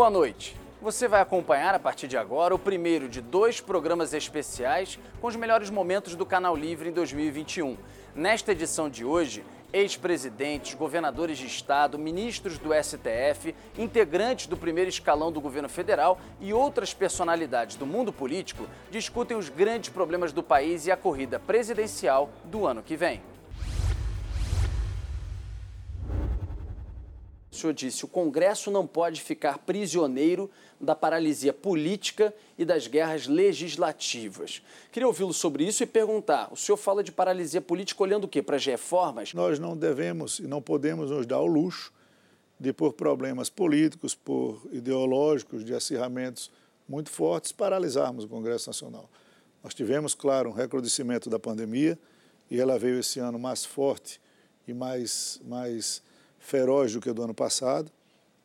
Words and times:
Boa 0.00 0.08
noite. 0.08 0.56
Você 0.80 1.06
vai 1.06 1.20
acompanhar 1.20 1.74
a 1.74 1.78
partir 1.78 2.08
de 2.08 2.16
agora 2.16 2.54
o 2.54 2.58
primeiro 2.58 3.06
de 3.06 3.20
dois 3.20 3.60
programas 3.60 4.14
especiais 4.14 4.98
com 5.20 5.26
os 5.26 5.36
melhores 5.36 5.68
momentos 5.68 6.14
do 6.16 6.24
Canal 6.24 6.56
Livre 6.56 6.88
em 6.88 6.92
2021. 6.92 7.76
Nesta 8.14 8.52
edição 8.52 8.88
de 8.88 9.04
hoje, 9.04 9.44
ex-presidentes, 9.74 10.72
governadores 10.72 11.36
de 11.36 11.46
estado, 11.46 11.98
ministros 11.98 12.56
do 12.56 12.70
STF, 12.72 13.54
integrantes 13.76 14.46
do 14.46 14.56
primeiro 14.56 14.88
escalão 14.88 15.30
do 15.30 15.38
governo 15.38 15.68
federal 15.68 16.18
e 16.40 16.50
outras 16.50 16.94
personalidades 16.94 17.76
do 17.76 17.84
mundo 17.84 18.10
político 18.10 18.66
discutem 18.90 19.36
os 19.36 19.50
grandes 19.50 19.90
problemas 19.90 20.32
do 20.32 20.42
país 20.42 20.86
e 20.86 20.90
a 20.90 20.96
corrida 20.96 21.38
presidencial 21.38 22.30
do 22.46 22.66
ano 22.66 22.82
que 22.82 22.96
vem. 22.96 23.20
O 27.50 27.56
senhor 27.56 27.72
disse: 27.72 28.04
o 28.04 28.08
Congresso 28.08 28.70
não 28.70 28.86
pode 28.86 29.20
ficar 29.20 29.58
prisioneiro 29.58 30.48
da 30.80 30.94
paralisia 30.94 31.52
política 31.52 32.32
e 32.56 32.64
das 32.64 32.86
guerras 32.86 33.26
legislativas. 33.26 34.62
Queria 34.92 35.06
ouvi-lo 35.06 35.32
sobre 35.32 35.64
isso 35.64 35.82
e 35.82 35.86
perguntar: 35.86 36.48
o 36.52 36.56
senhor 36.56 36.76
fala 36.76 37.02
de 37.02 37.10
paralisia 37.10 37.60
política 37.60 38.02
olhando 38.02 38.24
o 38.24 38.28
quê? 38.28 38.40
Para 38.40 38.56
as 38.56 38.64
reformas? 38.64 39.34
Nós 39.34 39.58
não 39.58 39.76
devemos 39.76 40.38
e 40.38 40.46
não 40.46 40.62
podemos 40.62 41.10
nos 41.10 41.26
dar 41.26 41.40
o 41.40 41.46
luxo 41.46 41.92
de, 42.58 42.72
por 42.72 42.92
problemas 42.92 43.50
políticos, 43.50 44.14
por 44.14 44.62
ideológicos, 44.70 45.64
de 45.64 45.74
acirramentos 45.74 46.50
muito 46.88 47.10
fortes, 47.10 47.50
paralisarmos 47.50 48.24
o 48.24 48.28
Congresso 48.28 48.68
Nacional. 48.68 49.10
Nós 49.62 49.74
tivemos, 49.74 50.14
claro, 50.14 50.50
um 50.50 50.52
recrudescimento 50.52 51.28
da 51.28 51.38
pandemia 51.38 51.98
e 52.48 52.60
ela 52.60 52.78
veio 52.78 53.00
esse 53.00 53.18
ano 53.18 53.38
mais 53.38 53.64
forte 53.64 54.20
e 54.68 54.72
mais. 54.72 55.40
mais 55.44 56.08
feroz 56.40 56.92
do 56.92 57.00
que 57.00 57.08
o 57.08 57.14
do 57.14 57.22
ano 57.22 57.34
passado. 57.34 57.92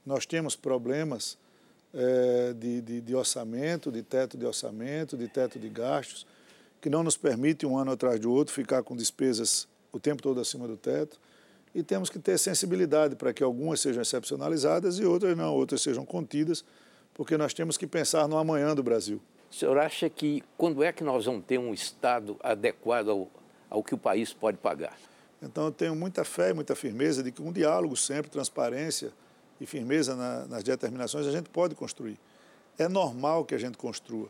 Nós 0.05 0.25
temos 0.27 0.55
problemas 0.55 1.37
é, 1.91 2.53
de, 2.53 2.81
de, 2.81 3.01
de, 3.01 3.15
orçamento, 3.15 3.91
de 3.91 4.03
teto 4.03 4.37
de 4.37 4.45
orçamento, 4.45 5.17
de 5.17 5.27
teto 5.27 5.57
de 5.57 5.69
gastos, 5.69 6.27
que 6.79 6.89
não 6.89 7.01
nos 7.01 7.17
permite, 7.17 7.65
um 7.65 7.77
ano 7.77 7.91
atrás 7.91 8.19
do 8.19 8.31
outro, 8.31 8.53
ficar 8.53 8.83
com 8.83 8.95
despesas 8.95 9.67
o 9.91 9.99
tempo 9.99 10.21
todo 10.21 10.39
acima 10.39 10.67
do 10.67 10.77
teto. 10.77 11.19
E 11.73 11.81
temos 11.81 12.09
que 12.09 12.19
ter 12.19 12.37
sensibilidade 12.37 13.15
para 13.15 13.33
que 13.33 13.41
algumas 13.41 13.79
sejam 13.79 14.01
excepcionalizadas 14.01 14.99
e 14.99 15.05
outras 15.05 15.35
não, 15.35 15.53
outras 15.53 15.81
sejam 15.81 16.05
contidas, 16.05 16.63
porque 17.13 17.37
nós 17.37 17.53
temos 17.53 17.77
que 17.77 17.87
pensar 17.87 18.27
no 18.27 18.37
amanhã 18.37 18.75
do 18.75 18.83
Brasil. 18.83 19.21
O 19.49 19.53
senhor 19.53 19.77
acha 19.77 20.09
que 20.09 20.43
quando 20.57 20.83
é 20.83 20.91
que 20.91 21.03
nós 21.03 21.25
vamos 21.25 21.45
ter 21.45 21.57
um 21.57 21.73
Estado 21.73 22.37
adequado 22.43 23.09
ao, 23.09 23.29
ao 23.69 23.83
que 23.83 23.95
o 23.95 23.97
país 23.97 24.33
pode 24.33 24.57
pagar? 24.57 24.97
Então, 25.41 25.65
eu 25.65 25.71
tenho 25.71 25.95
muita 25.95 26.23
fé 26.23 26.49
e 26.49 26.53
muita 26.53 26.75
firmeza 26.75 27.21
de 27.21 27.31
que 27.31 27.41
um 27.41 27.51
diálogo 27.51 27.95
sempre, 27.95 28.31
transparência 28.31 29.11
e 29.59 29.65
firmeza 29.65 30.15
na, 30.15 30.45
nas 30.45 30.63
determinações, 30.63 31.27
a 31.27 31.31
gente 31.31 31.49
pode 31.49 31.75
construir. 31.75 32.17
É 32.77 32.87
normal 32.87 33.45
que 33.45 33.55
a 33.55 33.57
gente 33.57 33.77
construa. 33.77 34.29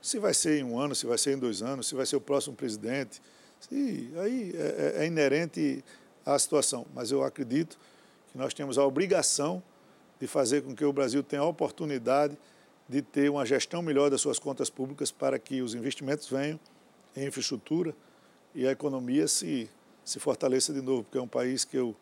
Se 0.00 0.18
vai 0.18 0.32
ser 0.32 0.60
em 0.60 0.64
um 0.64 0.78
ano, 0.78 0.94
se 0.94 1.06
vai 1.06 1.18
ser 1.18 1.36
em 1.36 1.38
dois 1.38 1.62
anos, 1.62 1.88
se 1.88 1.94
vai 1.94 2.06
ser 2.06 2.16
o 2.16 2.20
próximo 2.20 2.54
presidente, 2.54 3.20
se, 3.58 4.12
aí 4.18 4.54
é, 4.54 4.96
é, 4.98 5.04
é 5.04 5.06
inerente 5.06 5.84
à 6.24 6.38
situação. 6.38 6.86
Mas 6.94 7.10
eu 7.10 7.22
acredito 7.22 7.78
que 8.32 8.38
nós 8.38 8.54
temos 8.54 8.78
a 8.78 8.84
obrigação 8.84 9.62
de 10.20 10.26
fazer 10.26 10.62
com 10.62 10.74
que 10.74 10.84
o 10.84 10.92
Brasil 10.92 11.22
tenha 11.22 11.42
a 11.42 11.46
oportunidade 11.46 12.36
de 12.88 13.02
ter 13.02 13.30
uma 13.30 13.46
gestão 13.46 13.82
melhor 13.82 14.10
das 14.10 14.20
suas 14.20 14.38
contas 14.38 14.68
públicas 14.68 15.10
para 15.10 15.38
que 15.38 15.62
os 15.62 15.74
investimentos 15.74 16.28
venham 16.28 16.58
em 17.16 17.26
infraestrutura 17.26 17.94
e 18.54 18.66
a 18.66 18.72
economia 18.72 19.28
se 19.28 19.70
se 20.10 20.18
fortaleça 20.18 20.72
de 20.72 20.82
novo, 20.82 21.04
porque 21.04 21.18
é 21.18 21.22
um 21.22 21.28
país 21.28 21.64
que 21.64 21.76
eu, 21.76 21.94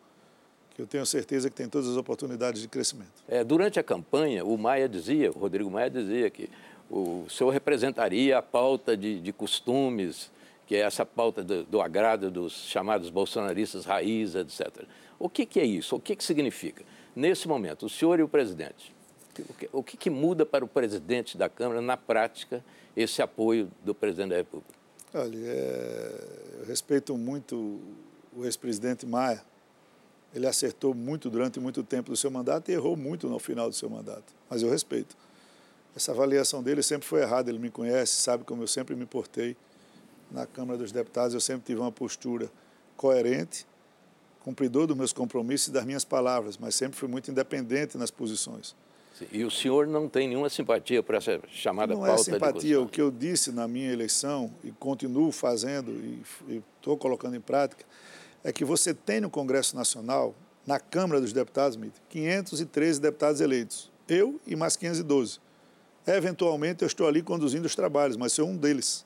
que 0.71 0.81
eu 0.81 0.87
tenho 0.87 1.05
certeza 1.05 1.47
que 1.47 1.55
tem 1.55 1.69
todas 1.69 1.87
as 1.87 1.95
oportunidades 1.95 2.59
de 2.59 2.67
crescimento. 2.67 3.23
É, 3.27 3.43
durante 3.43 3.79
a 3.79 3.83
campanha, 3.83 4.43
o 4.43 4.57
Maia 4.57 4.89
dizia, 4.89 5.29
o 5.29 5.37
Rodrigo 5.37 5.69
Maia 5.69 5.91
dizia 5.91 6.27
que 6.31 6.49
o 6.89 7.25
senhor 7.29 7.51
representaria 7.51 8.39
a 8.39 8.41
pauta 8.41 8.97
de, 8.97 9.19
de 9.19 9.31
costumes, 9.31 10.31
que 10.65 10.75
é 10.75 10.79
essa 10.79 11.05
pauta 11.05 11.43
do, 11.43 11.63
do, 11.63 11.79
agrado 11.79 12.31
dos 12.31 12.53
chamados 12.53 13.11
bolsonaristas 13.11 13.85
raiz, 13.85 14.33
etc. 14.33 14.85
O 15.19 15.29
que, 15.29 15.45
que 15.45 15.59
é 15.59 15.65
isso? 15.65 15.95
O 15.95 15.99
que, 15.99 16.15
que 16.15 16.23
significa? 16.23 16.83
Nesse 17.15 17.47
momento, 17.47 17.85
o 17.85 17.89
senhor 17.89 18.19
e 18.19 18.23
o 18.23 18.27
presidente, 18.27 18.91
o 19.37 19.53
que, 19.53 19.69
o 19.71 19.83
que, 19.83 19.97
que 19.97 20.09
muda 20.09 20.47
para 20.47 20.65
o 20.65 20.67
presidente 20.67 21.37
da 21.37 21.47
Câmara, 21.47 21.79
na 21.79 21.95
prática, 21.95 22.65
esse 22.97 23.21
apoio 23.21 23.69
do 23.85 23.93
presidente 23.93 24.29
da 24.29 24.37
República? 24.37 24.78
Olha, 25.13 25.37
é, 25.37 26.59
eu 26.59 26.65
respeito 26.65 27.17
muito 27.17 27.79
o 28.35 28.45
ex-presidente 28.45 29.07
Maia. 29.07 29.41
Ele 30.33 30.45
acertou 30.45 30.93
muito 30.93 31.31
durante 31.31 31.59
muito 31.59 31.81
tempo 31.81 32.11
do 32.11 32.17
seu 32.17 32.29
mandato 32.29 32.69
e 32.69 32.73
errou 32.73 32.95
muito 32.95 33.27
no 33.27 33.39
final 33.39 33.67
do 33.67 33.75
seu 33.75 33.89
mandato. 33.89 34.31
Mas 34.47 34.61
eu 34.61 34.69
respeito. 34.69 35.17
Essa 35.95 36.11
avaliação 36.11 36.61
dele 36.61 36.83
sempre 36.83 37.07
foi 37.07 37.21
errada. 37.21 37.49
Ele 37.49 37.57
me 37.57 37.71
conhece, 37.71 38.21
sabe 38.21 38.43
como 38.43 38.61
eu 38.61 38.67
sempre 38.67 38.95
me 38.95 39.07
portei 39.07 39.57
na 40.29 40.45
Câmara 40.45 40.77
dos 40.77 40.91
Deputados. 40.91 41.33
Eu 41.33 41.41
sempre 41.41 41.65
tive 41.65 41.81
uma 41.81 41.91
postura 41.91 42.51
coerente, 42.95 43.65
cumpridor 44.43 44.85
dos 44.85 44.95
meus 44.95 45.11
compromissos 45.11 45.69
e 45.69 45.71
das 45.71 45.85
minhas 45.85 46.05
palavras, 46.05 46.55
mas 46.55 46.75
sempre 46.75 46.99
fui 46.99 47.07
muito 47.07 47.31
independente 47.31 47.97
nas 47.97 48.11
posições. 48.11 48.75
E 49.31 49.43
o 49.43 49.51
senhor 49.51 49.87
não 49.87 50.07
tem 50.07 50.27
nenhuma 50.27 50.49
simpatia 50.49 51.03
por 51.03 51.15
essa 51.15 51.39
chamada 51.49 51.93
não 51.93 52.01
pauta 52.01 52.13
Não 52.13 52.19
é 52.21 52.23
simpatia. 52.23 52.81
O 52.81 52.87
que 52.87 53.01
eu 53.01 53.11
disse 53.11 53.51
na 53.51 53.67
minha 53.67 53.91
eleição, 53.91 54.51
e 54.63 54.71
continuo 54.71 55.31
fazendo, 55.31 55.91
e 56.47 56.61
estou 56.77 56.97
colocando 56.97 57.35
em 57.35 57.41
prática, 57.41 57.85
é 58.43 58.51
que 58.51 58.63
você 58.63 58.93
tem 58.93 59.19
no 59.19 59.29
Congresso 59.29 59.75
Nacional, 59.75 60.33
na 60.65 60.79
Câmara 60.79 61.19
dos 61.19 61.33
Deputados, 61.33 61.77
513 62.09 63.01
deputados 63.01 63.41
eleitos. 63.41 63.91
Eu 64.07 64.39
e 64.45 64.55
mais 64.55 64.75
512. 64.75 65.39
Eventualmente 66.07 66.83
eu 66.83 66.87
estou 66.87 67.07
ali 67.07 67.21
conduzindo 67.21 67.65
os 67.65 67.75
trabalhos, 67.75 68.17
mas 68.17 68.33
sou 68.33 68.47
um 68.47 68.55
deles. 68.55 69.05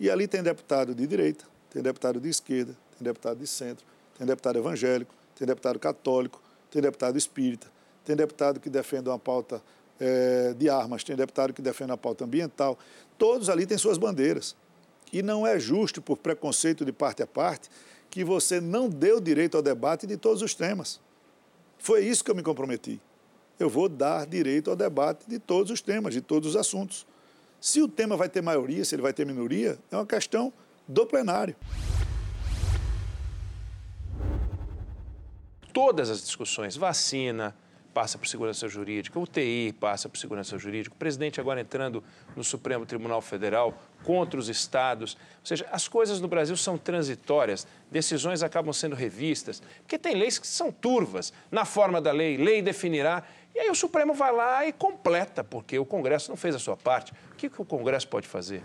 E 0.00 0.08
ali 0.08 0.28
tem 0.28 0.42
deputado 0.42 0.94
de 0.94 1.06
direita, 1.06 1.44
tem 1.70 1.82
deputado 1.82 2.20
de 2.20 2.28
esquerda, 2.28 2.76
tem 2.96 3.04
deputado 3.04 3.38
de 3.38 3.46
centro, 3.46 3.84
tem 4.16 4.26
deputado 4.26 4.58
evangélico, 4.58 5.14
tem 5.34 5.46
deputado 5.46 5.78
católico, 5.78 6.40
tem 6.70 6.80
deputado 6.80 7.18
espírita, 7.18 7.66
tem 8.08 8.16
deputado 8.16 8.58
que 8.58 8.70
defende 8.70 9.06
uma 9.06 9.18
pauta 9.18 9.62
é, 10.00 10.54
de 10.54 10.70
armas, 10.70 11.04
tem 11.04 11.14
deputado 11.14 11.52
que 11.52 11.60
defende 11.60 11.92
a 11.92 11.96
pauta 11.96 12.24
ambiental. 12.24 12.78
Todos 13.18 13.50
ali 13.50 13.66
têm 13.66 13.76
suas 13.76 13.98
bandeiras. 13.98 14.56
E 15.12 15.20
não 15.20 15.46
é 15.46 15.58
justo, 15.58 16.00
por 16.00 16.16
preconceito 16.16 16.86
de 16.86 16.92
parte 16.92 17.22
a 17.22 17.26
parte, 17.26 17.68
que 18.10 18.24
você 18.24 18.62
não 18.62 18.86
o 18.86 19.20
direito 19.20 19.58
ao 19.58 19.62
debate 19.62 20.06
de 20.06 20.16
todos 20.16 20.40
os 20.40 20.54
temas. 20.54 20.98
Foi 21.78 22.02
isso 22.02 22.24
que 22.24 22.30
eu 22.30 22.34
me 22.34 22.42
comprometi. 22.42 22.98
Eu 23.60 23.68
vou 23.68 23.90
dar 23.90 24.26
direito 24.26 24.70
ao 24.70 24.76
debate 24.76 25.28
de 25.28 25.38
todos 25.38 25.70
os 25.70 25.82
temas, 25.82 26.14
de 26.14 26.22
todos 26.22 26.50
os 26.50 26.56
assuntos. 26.56 27.06
Se 27.60 27.82
o 27.82 27.88
tema 27.88 28.16
vai 28.16 28.30
ter 28.30 28.40
maioria, 28.40 28.86
se 28.86 28.94
ele 28.94 29.02
vai 29.02 29.12
ter 29.12 29.26
minoria, 29.26 29.78
é 29.90 29.96
uma 29.96 30.06
questão 30.06 30.50
do 30.86 31.04
plenário. 31.04 31.54
todas 35.78 36.10
as 36.10 36.20
discussões, 36.20 36.76
vacina, 36.76 37.54
passa 37.92 38.18
por 38.18 38.28
segurança 38.28 38.68
jurídica, 38.68 39.18
UTI 39.18 39.74
passa 39.78 40.08
por 40.08 40.16
segurança 40.18 40.56
jurídica, 40.58 40.94
o 40.94 40.98
presidente 40.98 41.40
agora 41.40 41.60
entrando 41.60 42.02
no 42.36 42.44
Supremo 42.44 42.86
Tribunal 42.86 43.20
Federal 43.20 43.74
contra 44.04 44.38
os 44.38 44.48
estados. 44.48 45.14
Ou 45.14 45.46
seja, 45.46 45.66
as 45.72 45.88
coisas 45.88 46.20
no 46.20 46.28
Brasil 46.28 46.56
são 46.56 46.78
transitórias, 46.78 47.66
decisões 47.90 48.42
acabam 48.42 48.72
sendo 48.72 48.94
revistas, 48.94 49.62
porque 49.80 49.98
tem 49.98 50.14
leis 50.14 50.38
que 50.38 50.46
são 50.46 50.70
turvas. 50.70 51.32
Na 51.50 51.64
forma 51.64 52.00
da 52.00 52.12
lei, 52.12 52.36
lei 52.36 52.62
definirá, 52.62 53.24
e 53.54 53.60
aí 53.60 53.70
o 53.70 53.74
Supremo 53.74 54.14
vai 54.14 54.32
lá 54.32 54.66
e 54.66 54.72
completa, 54.72 55.42
porque 55.42 55.78
o 55.78 55.84
Congresso 55.84 56.30
não 56.30 56.36
fez 56.36 56.54
a 56.54 56.58
sua 56.58 56.76
parte. 56.76 57.12
O 57.32 57.34
que, 57.34 57.50
que 57.50 57.60
o 57.60 57.64
Congresso 57.64 58.06
pode 58.06 58.28
fazer? 58.28 58.62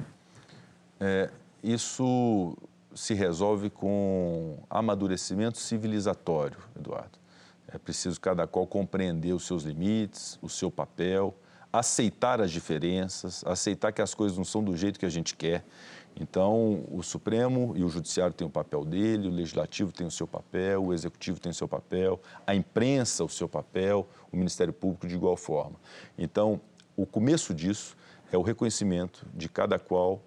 É, 1.00 1.30
isso 1.64 2.56
se 2.94 3.14
resolve 3.14 3.70
com 3.70 4.60
amadurecimento 4.70 5.58
civilizatório, 5.58 6.58
Eduardo. 6.78 7.23
É 7.74 7.78
preciso 7.80 8.22
cada 8.22 8.46
qual 8.46 8.68
compreender 8.68 9.34
os 9.34 9.48
seus 9.48 9.64
limites, 9.64 10.38
o 10.42 10.48
seu 10.48 10.70
papel, 10.70 11.36
aceitar 11.72 12.40
as 12.40 12.52
diferenças, 12.52 13.44
aceitar 13.48 13.92
que 13.92 14.00
as 14.02 14.14
coisas 14.14 14.38
não 14.38 14.46
são 14.46 14.64
do 14.64 14.78
jeito 14.78 15.00
que 15.00 15.08
a 15.08 15.10
gente 15.10 15.36
quer. 15.36 15.66
Então, 16.16 16.86
o 16.92 17.02
Supremo 17.02 17.74
e 17.76 17.84
o 17.84 17.90
Judiciário 17.90 18.32
têm 18.32 18.46
o 18.46 18.50
papel 18.50 18.86
dele, 18.86 19.28
o 19.28 19.32
Legislativo 19.32 19.92
tem 19.92 20.06
o 20.06 20.12
seu 20.12 20.28
papel, 20.28 20.86
o 20.86 20.94
Executivo 20.94 21.40
tem 21.40 21.52
o 21.52 21.56
seu 21.56 21.68
papel, 21.68 22.22
a 22.46 22.54
imprensa 22.54 23.24
o 23.24 23.30
seu 23.30 23.50
papel, 23.50 24.08
o 24.32 24.38
Ministério 24.38 24.72
Público 24.72 25.08
de 25.08 25.16
igual 25.16 25.36
forma. 25.36 25.76
Então, 26.16 26.62
o 26.96 27.08
começo 27.08 27.56
disso 27.56 27.98
é 28.32 28.38
o 28.38 28.44
reconhecimento 28.44 29.26
de 29.34 29.50
cada 29.50 29.80
qual 29.80 30.22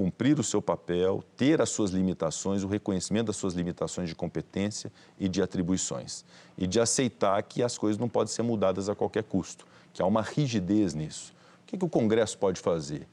cumprir 0.00 0.40
o 0.40 0.42
seu 0.42 0.62
papel, 0.62 1.22
ter 1.36 1.60
as 1.60 1.68
suas 1.68 1.90
limitações, 1.90 2.64
o 2.64 2.68
reconhecimento 2.68 3.26
das 3.26 3.36
suas 3.36 3.52
limitações 3.52 4.08
de 4.08 4.14
competência 4.14 4.90
e 5.18 5.28
de 5.28 5.42
atribuições. 5.42 6.24
E 6.56 6.66
de 6.66 6.80
aceitar 6.80 7.42
que 7.42 7.62
as 7.62 7.76
coisas 7.76 7.98
não 8.00 8.08
podem 8.08 8.32
ser 8.32 8.40
mudadas 8.40 8.88
a 8.88 8.94
qualquer 8.94 9.24
custo, 9.24 9.66
que 9.92 10.00
há 10.00 10.06
uma 10.06 10.22
rigidez 10.22 10.94
nisso. 10.94 11.34
O 11.62 11.66
que, 11.66 11.76
que 11.76 11.84
o 11.84 11.88
Congresso 11.88 12.38
pode 12.38 12.58
fazer? 12.62 13.06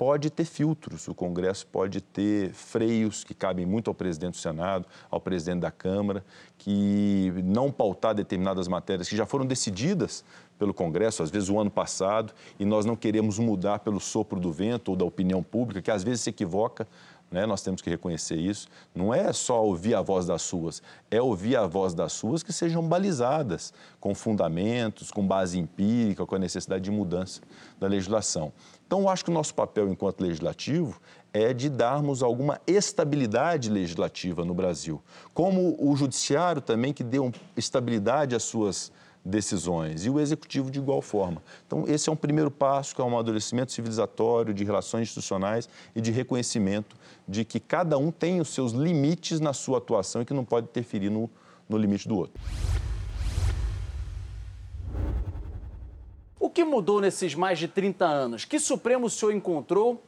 Pode 0.00 0.30
ter 0.30 0.46
filtros, 0.46 1.08
o 1.08 1.14
Congresso 1.14 1.66
pode 1.66 2.00
ter 2.00 2.54
freios 2.54 3.22
que 3.22 3.34
cabem 3.34 3.66
muito 3.66 3.90
ao 3.90 3.94
presidente 3.94 4.30
do 4.30 4.38
Senado, 4.38 4.86
ao 5.10 5.20
presidente 5.20 5.60
da 5.60 5.70
Câmara, 5.70 6.24
que 6.56 7.30
não 7.44 7.70
pautar 7.70 8.14
determinadas 8.14 8.66
matérias 8.66 9.10
que 9.10 9.14
já 9.14 9.26
foram 9.26 9.44
decididas 9.44 10.24
pelo 10.58 10.72
Congresso, 10.72 11.22
às 11.22 11.28
vezes 11.28 11.50
o 11.50 11.60
ano 11.60 11.70
passado, 11.70 12.32
e 12.58 12.64
nós 12.64 12.86
não 12.86 12.96
queremos 12.96 13.38
mudar 13.38 13.80
pelo 13.80 14.00
sopro 14.00 14.40
do 14.40 14.50
vento 14.50 14.88
ou 14.88 14.96
da 14.96 15.04
opinião 15.04 15.42
pública, 15.42 15.82
que 15.82 15.90
às 15.90 16.02
vezes 16.02 16.22
se 16.22 16.30
equivoca, 16.30 16.88
né? 17.30 17.44
nós 17.44 17.60
temos 17.62 17.82
que 17.82 17.90
reconhecer 17.90 18.36
isso. 18.36 18.68
Não 18.94 19.12
é 19.12 19.30
só 19.34 19.62
ouvir 19.62 19.94
a 19.94 20.00
voz 20.00 20.24
das 20.24 20.40
suas, 20.40 20.82
é 21.10 21.20
ouvir 21.20 21.56
a 21.56 21.66
voz 21.66 21.92
das 21.92 22.14
suas 22.14 22.42
que 22.42 22.54
sejam 22.54 22.82
balizadas, 22.82 23.72
com 24.00 24.14
fundamentos, 24.14 25.10
com 25.10 25.26
base 25.26 25.58
empírica, 25.58 26.24
com 26.24 26.34
a 26.34 26.38
necessidade 26.38 26.84
de 26.84 26.90
mudança 26.90 27.42
da 27.78 27.86
legislação. 27.86 28.50
Então, 28.90 29.02
eu 29.02 29.08
acho 29.08 29.24
que 29.24 29.30
o 29.30 29.32
nosso 29.32 29.54
papel 29.54 29.88
enquanto 29.88 30.20
legislativo 30.20 31.00
é 31.32 31.54
de 31.54 31.70
darmos 31.70 32.24
alguma 32.24 32.60
estabilidade 32.66 33.70
legislativa 33.70 34.44
no 34.44 34.52
Brasil. 34.52 35.00
Como 35.32 35.76
o 35.78 35.94
judiciário 35.94 36.60
também, 36.60 36.92
que 36.92 37.04
deu 37.04 37.30
estabilidade 37.56 38.34
às 38.34 38.42
suas 38.42 38.90
decisões 39.24 40.04
e 40.04 40.10
o 40.10 40.18
executivo 40.18 40.72
de 40.72 40.80
igual 40.80 41.00
forma. 41.00 41.40
Então, 41.68 41.84
esse 41.86 42.08
é 42.08 42.12
um 42.12 42.16
primeiro 42.16 42.50
passo, 42.50 42.92
que 42.92 43.00
é 43.00 43.04
um 43.04 43.06
amadurecimento 43.06 43.70
civilizatório 43.70 44.52
de 44.52 44.64
relações 44.64 45.02
institucionais 45.02 45.68
e 45.94 46.00
de 46.00 46.10
reconhecimento 46.10 46.96
de 47.28 47.44
que 47.44 47.60
cada 47.60 47.96
um 47.96 48.10
tem 48.10 48.40
os 48.40 48.48
seus 48.48 48.72
limites 48.72 49.38
na 49.38 49.52
sua 49.52 49.78
atuação 49.78 50.22
e 50.22 50.24
que 50.24 50.34
não 50.34 50.44
pode 50.44 50.66
interferir 50.66 51.10
no, 51.10 51.30
no 51.68 51.78
limite 51.78 52.08
do 52.08 52.16
outro. 52.16 52.42
O 56.40 56.48
que 56.48 56.64
mudou 56.64 57.02
nesses 57.02 57.34
mais 57.34 57.58
de 57.58 57.68
30 57.68 58.06
anos? 58.06 58.44
Que 58.46 58.58
Supremo 58.58 59.06
o 59.06 59.10
senhor 59.10 59.32
encontrou? 59.32 60.02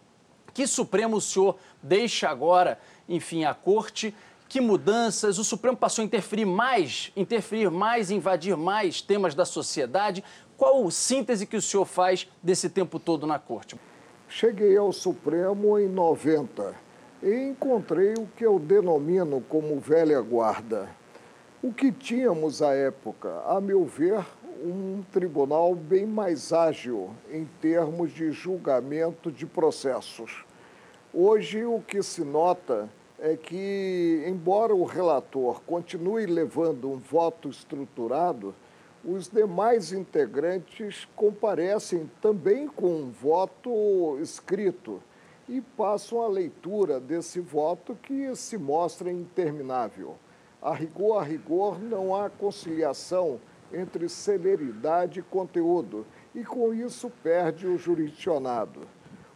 Que 0.55 0.67
Supremo 0.67 1.19
o 1.19 1.21
senhor 1.21 1.59
deixa 1.83 2.29
agora, 2.29 2.81
enfim, 3.07 3.45
a 3.45 3.53
corte? 3.55 4.15
que 4.53 4.61
mudanças 4.61 5.39
o 5.39 5.45
Supremo 5.45 5.79
passou 5.79 6.03
a 6.03 6.05
interferir 6.05 6.45
mais, 6.45 7.11
interferir 7.17 7.71
mais, 7.71 8.11
invadir 8.11 8.55
mais 8.55 9.01
temas 9.01 9.35
da 9.35 9.47
sociedade. 9.47 10.23
Qual 10.59 10.91
síntese 10.91 11.47
que 11.47 11.57
o 11.57 11.63
senhor 11.63 11.87
faz 11.87 12.29
desse 12.43 12.69
tempo 12.69 12.99
todo 12.99 13.27
na 13.27 13.39
corte? 13.39 13.81
Cheguei 14.29 14.77
ao 14.77 14.93
Supremo 14.93 15.79
em 15.79 15.89
90 15.89 16.75
e 17.23 17.35
encontrei 17.35 18.13
o 18.13 18.29
que 18.37 18.45
eu 18.45 18.59
denomino 18.59 19.43
como 19.49 19.81
velha 19.81 20.21
guarda. 20.21 20.87
O 21.63 21.73
que 21.73 21.91
tínhamos 21.91 22.61
à 22.61 22.75
época, 22.75 23.43
a 23.47 23.59
meu 23.59 23.87
ver, 23.87 24.23
um 24.65 25.03
tribunal 25.11 25.75
bem 25.75 26.07
mais 26.07 26.53
ágil 26.53 27.11
em 27.31 27.45
termos 27.61 28.13
de 28.13 28.31
julgamento 28.31 29.31
de 29.31 29.45
processos. 29.45 30.45
Hoje, 31.13 31.65
o 31.65 31.81
que 31.81 32.01
se 32.03 32.23
nota 32.23 32.89
é 33.19 33.37
que, 33.37 34.25
embora 34.27 34.75
o 34.75 34.85
relator 34.85 35.61
continue 35.63 36.27
levando 36.27 36.89
um 36.89 36.97
voto 36.97 37.49
estruturado, 37.49 38.55
os 39.05 39.29
demais 39.29 39.93
integrantes 39.93 41.09
comparecem 41.17 42.09
também 42.21 42.69
com 42.69 42.87
um 42.87 43.11
voto 43.11 44.17
escrito 44.21 45.03
e 45.49 45.61
passam 45.61 46.23
a 46.23 46.29
leitura 46.29 47.01
desse 47.01 47.41
voto 47.41 47.99
que 48.01 48.35
se 48.37 48.57
mostra 48.57 49.11
interminável. 49.11 50.15
A 50.61 50.73
rigor, 50.73 51.19
a 51.19 51.25
rigor, 51.25 51.81
não 51.81 52.15
há 52.15 52.31
conciliação 52.31 53.41
entre 53.73 54.09
celeridade 54.09 55.21
e 55.21 55.23
conteúdo, 55.23 56.07
e 56.35 56.45
com 56.45 56.73
isso 56.73 57.11
perde 57.23 57.67
o 57.67 57.79
jurisdicionado. 57.79 58.81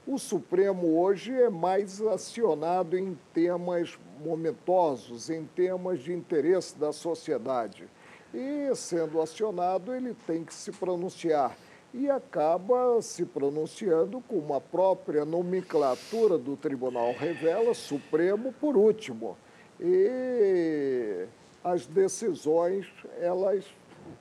O 0.06 0.18
Supremo 0.18 1.00
hoje 1.00 1.32
é 1.32 1.50
mais 1.50 2.00
acionado 2.00 2.96
em 2.96 3.18
temas 3.34 3.98
momentosos, 4.24 5.28
em 5.30 5.44
temas 5.44 6.00
de 6.00 6.12
interesse 6.12 6.78
da 6.78 6.92
sociedade. 6.92 7.88
E, 8.32 8.72
sendo 8.74 9.20
acionado, 9.20 9.94
ele 9.94 10.14
tem 10.26 10.44
que 10.44 10.54
se 10.54 10.70
pronunciar. 10.70 11.56
E 11.92 12.08
acaba 12.10 13.00
se 13.02 13.24
pronunciando 13.24 14.22
como 14.28 14.54
a 14.54 14.60
própria 14.60 15.24
nomenclatura 15.24 16.36
do 16.36 16.56
tribunal 16.56 17.12
revela, 17.12 17.74
Supremo 17.74 18.52
por 18.52 18.76
último. 18.76 19.36
E 19.80 21.26
as 21.64 21.86
decisões, 21.86 22.86
elas 23.18 23.64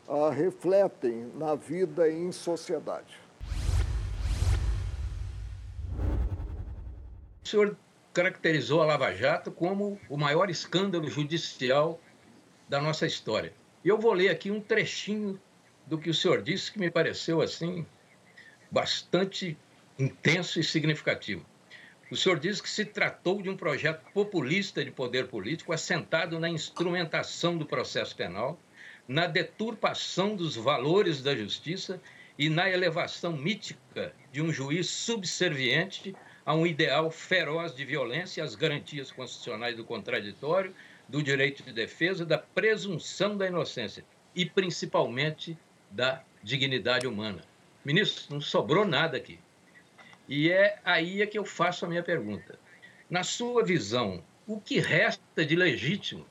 ah, 0.08 0.30
refletem 0.30 1.32
na 1.36 1.56
vida 1.56 2.10
em 2.10 2.32
sociedade. 2.32 3.20
O 7.44 7.48
senhor 7.48 7.78
caracterizou 8.14 8.82
a 8.82 8.86
Lava 8.86 9.14
Jato 9.14 9.52
como 9.52 10.00
o 10.10 10.18
maior 10.18 10.50
escândalo 10.50 11.08
judicial 11.10 12.00
da 12.68 12.82
nossa 12.82 13.06
história. 13.06 13.54
E 13.84 13.90
eu 13.90 13.98
vou 13.98 14.14
ler 14.14 14.30
aqui 14.30 14.50
um 14.50 14.60
trechinho 14.60 15.40
do 15.86 15.98
que 15.98 16.10
o 16.10 16.14
senhor 16.14 16.42
disse 16.42 16.72
que 16.72 16.80
me 16.80 16.90
pareceu 16.90 17.42
assim 17.42 17.86
bastante 18.72 19.58
intenso 20.00 20.60
e 20.60 20.64
significativo. 20.64 21.46
O 22.10 22.16
senhor 22.16 22.40
disse 22.40 22.62
que 22.62 22.70
se 22.70 22.86
tratou 22.86 23.42
de 23.42 23.50
um 23.50 23.58
projeto 23.58 24.04
populista 24.14 24.84
de 24.84 24.92
poder 24.92 25.28
político 25.28 25.74
assentado 25.74 26.40
na 26.40 26.50
instrumentação 26.50 27.58
do 27.58 27.66
processo 27.66 28.16
penal, 28.16 28.60
na 29.08 29.28
deturpação 29.28 30.36
dos 30.36 30.56
valores 30.56 31.22
da 31.22 31.36
justiça 31.36 32.02
e 32.38 32.50
na 32.50 32.70
elevação 32.70 33.32
mítica 33.34 34.14
de 34.32 34.42
um 34.42 34.52
juiz 34.52 34.88
subserviente 34.90 36.16
a 36.46 36.54
um 36.54 36.66
ideal 36.66 37.10
feroz 37.10 37.76
de 37.76 37.86
violência 37.86 38.44
às 38.44 38.56
garantias 38.56 39.12
constitucionais 39.12 39.76
do 39.76 39.84
contraditório, 39.84 40.74
do 41.08 41.24
direito 41.24 41.64
de 41.64 41.72
defesa, 41.72 42.26
da 42.26 42.38
presunção 42.38 43.38
da 43.38 43.48
inocência 43.48 44.04
e, 44.36 44.46
principalmente, 44.46 45.58
da 45.90 46.24
dignidade 46.44 47.08
humana. 47.08 47.42
Ministro, 47.84 48.34
não 48.34 48.42
sobrou 48.42 48.86
nada 48.86 49.18
aqui. 49.18 49.40
E 50.28 50.52
é 50.52 50.80
aí 50.84 51.22
é 51.22 51.28
que 51.28 51.38
eu 51.38 51.46
faço 51.46 51.86
a 51.86 51.88
minha 51.88 52.04
pergunta. 52.04 52.60
Na 53.10 53.24
sua 53.24 53.64
visão, 53.64 54.24
o 54.48 54.60
que 54.60 54.80
resta 54.80 55.46
de 55.46 55.56
legítimo 55.56 56.26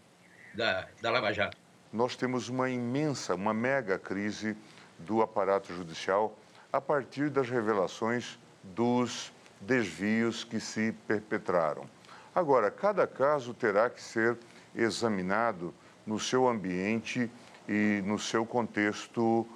da, 0.52 0.88
da 1.00 1.10
Lava 1.10 1.32
Jato? 1.32 1.63
Nós 1.94 2.16
temos 2.16 2.48
uma 2.48 2.68
imensa, 2.68 3.36
uma 3.36 3.54
mega 3.54 3.96
crise 4.00 4.56
do 4.98 5.22
aparato 5.22 5.72
judicial 5.72 6.36
a 6.72 6.80
partir 6.80 7.30
das 7.30 7.48
revelações 7.48 8.36
dos 8.64 9.32
desvios 9.60 10.42
que 10.42 10.58
se 10.58 10.90
perpetraram. 11.06 11.84
Agora, 12.34 12.68
cada 12.68 13.06
caso 13.06 13.54
terá 13.54 13.88
que 13.88 14.02
ser 14.02 14.36
examinado 14.74 15.72
no 16.04 16.18
seu 16.18 16.48
ambiente 16.48 17.30
e 17.68 18.02
no 18.04 18.18
seu 18.18 18.44
contexto 18.44 19.46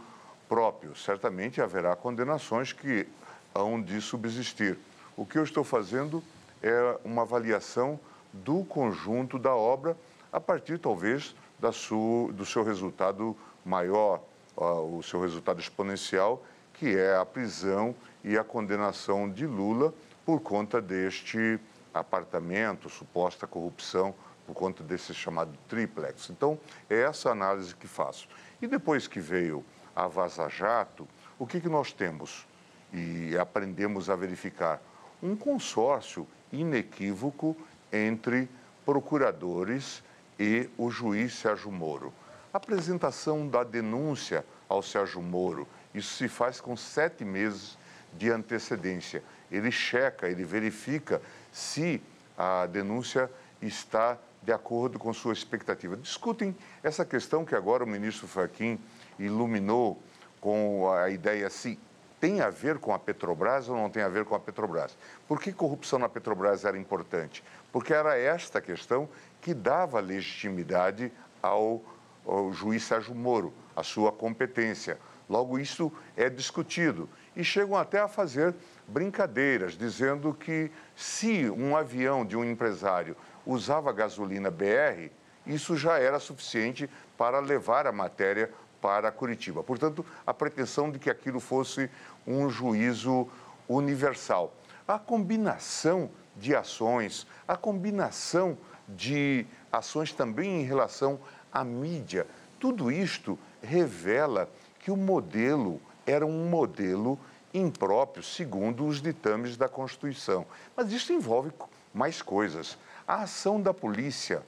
próprio. 0.49 0.95
Certamente 0.95 1.61
haverá 1.61 1.97
condenações 1.97 2.73
que 2.73 3.09
hão 3.53 3.83
de 3.83 4.01
subsistir. 4.01 4.79
O 5.17 5.27
que 5.27 5.39
eu 5.39 5.43
estou 5.43 5.65
fazendo 5.65 6.23
é 6.63 7.01
uma 7.05 7.23
avaliação 7.23 7.99
do 8.33 8.65
conjunto 8.65 9.41
da 9.41 9.57
obra 9.57 9.97
a 10.33 10.39
partir, 10.39 10.79
talvez, 10.79 11.35
da 11.59 11.73
sua, 11.73 12.33
do 12.33 12.45
seu 12.45 12.63
resultado 12.63 13.37
maior, 13.65 14.23
o 14.57 15.03
seu 15.03 15.21
resultado 15.21 15.61
exponencial, 15.61 16.43
que 16.75 16.97
é 16.97 17.17
a 17.17 17.25
prisão 17.25 17.95
e 18.25 18.39
a 18.39 18.45
condenação 18.45 19.31
de 19.31 19.47
Lula 19.47 19.93
por 20.25 20.41
conta 20.41 20.81
deste 20.81 21.59
apartamento, 21.93 22.89
suposta 22.89 23.47
corrupção, 23.47 24.15
por 24.47 24.55
conta 24.55 24.83
desse 24.83 25.13
chamado 25.13 25.53
triplex. 25.69 26.31
Então, 26.31 26.59
é 26.89 27.03
essa 27.03 27.31
análise 27.31 27.75
que 27.75 27.87
faço. 27.87 28.29
E 28.63 28.67
depois 28.67 29.07
que 29.07 29.21
veio 29.21 29.65
a 29.95 30.07
Vaza 30.07 30.49
Jato, 30.49 31.07
o 31.39 31.47
que, 31.47 31.61
que 31.61 31.69
nós 31.69 31.93
temos? 31.93 32.47
E 32.93 33.37
aprendemos 33.37 34.09
a 34.09 34.17
verificar 34.17 34.81
um 35.23 35.37
consórcio 35.37 36.27
inequívoco 36.53 37.57
entre 37.93 38.49
procuradores 38.87 40.03
e 40.39 40.69
o 40.79 40.91
juiz 40.91 41.35
Sérgio 41.35 41.71
Moro. 41.71 42.13
A 42.53 42.57
apresentação 42.57 43.49
da 43.49 43.65
denúncia 43.65 44.45
ao 44.69 44.83
Sérgio 44.83 45.21
Moro, 45.21 45.67
isso 45.95 46.15
se 46.15 46.29
faz 46.29 46.61
com 46.61 46.77
sete 46.77 47.25
meses 47.25 47.77
de 48.15 48.31
antecedência. 48.31 49.23
Ele 49.51 49.71
checa, 49.71 50.29
ele 50.29 50.45
verifica 50.45 51.21
se 51.53 52.01
a 52.37 52.67
denúncia 52.67 53.31
está 53.61 54.17
de 54.43 54.53
acordo 54.53 54.99
com 54.99 55.13
sua 55.13 55.33
expectativa. 55.33 55.97
Discutem 55.97 56.57
essa 56.83 57.05
questão 57.05 57.45
que 57.45 57.55
agora 57.55 57.85
o 57.85 57.87
ministro 57.87 58.29
Fachin 58.29 58.79
iluminou 59.19 60.01
com 60.41 60.91
a 60.93 61.11
ideia 61.11 61.51
se 61.51 61.79
tem 62.21 62.41
a 62.41 62.51
ver 62.51 62.79
com 62.79 62.93
a 62.93 62.99
Petrobras 62.99 63.69
ou 63.69 63.77
não 63.77 63.91
tem 63.91 64.03
a 64.03 64.09
ver 64.09 64.25
com 64.25 64.35
a 64.35 64.41
Petrobras. 64.41 64.97
Por 65.27 65.41
que 65.41 65.53
corrupção 65.53 65.99
na 65.99 66.09
Petrobras 66.09 66.65
era 66.65 66.77
importante? 66.77 67.45
Porque 67.73 67.93
era 67.93 68.19
esta 68.19 68.61
questão 68.61 69.09
que 69.41 69.55
dava 69.55 70.01
legitimidade 70.01 71.13
ao, 71.43 71.83
ao 72.27 72.53
juiz 72.53 72.83
Sérgio 72.83 73.15
Moro, 73.15 73.53
a 73.77 73.83
sua 73.83 74.11
competência. 74.11 74.99
Logo, 75.29 75.59
isso 75.59 75.93
é 76.17 76.29
discutido. 76.29 77.09
E 77.37 77.45
chegam 77.45 77.77
até 77.77 78.01
a 78.01 78.09
fazer 78.09 78.55
brincadeiras, 78.89 79.75
dizendo 79.75 80.35
que 80.35 80.73
se 80.97 81.49
um 81.51 81.77
avião 81.77 82.25
de 82.25 82.37
um 82.37 82.45
empresário 82.45 83.17
usava 83.47 83.93
gasolina 83.93 84.51
BR, 84.51 85.11
isso 85.47 85.77
já 85.77 85.99
era 85.99 86.19
suficiente 86.19 86.91
para 87.17 87.39
levar 87.41 87.87
a 87.87 87.93
matéria 87.93 88.51
para 88.81 89.11
Curitiba. 89.11 89.63
Portanto, 89.63 90.05
a 90.27 90.33
pretensão 90.33 90.91
de 90.91 90.99
que 90.99 91.11
aquilo 91.11 91.41
fosse 91.41 91.91
um 92.27 92.49
juízo 92.49 93.29
universal. 93.69 94.55
A 94.87 94.99
combinação 94.99 96.11
de 96.37 96.55
ações, 96.55 97.27
a 97.47 97.57
combinação 97.57 98.57
de 98.89 99.47
ações 99.71 100.13
também 100.13 100.61
em 100.61 100.65
relação 100.65 101.19
à 101.53 101.63
mídia, 101.63 102.27
tudo 102.59 102.91
isto 102.91 103.39
revela 103.63 104.49
que 104.79 104.91
o 104.91 104.97
modelo 104.97 105.81
era 106.07 106.25
um 106.25 106.49
modelo 106.49 107.19
impróprio, 107.53 108.23
segundo 108.23 108.87
os 108.87 109.03
ditames 109.03 109.57
da 109.57 109.69
Constituição. 109.69 110.47
Mas 110.77 110.93
isso 110.93 111.13
envolve 111.13 111.53
mais 111.93 112.23
coisas. 112.23 112.79
A 113.07 113.23
ação 113.23 113.61
da 113.61 113.75
polícia 113.75 114.43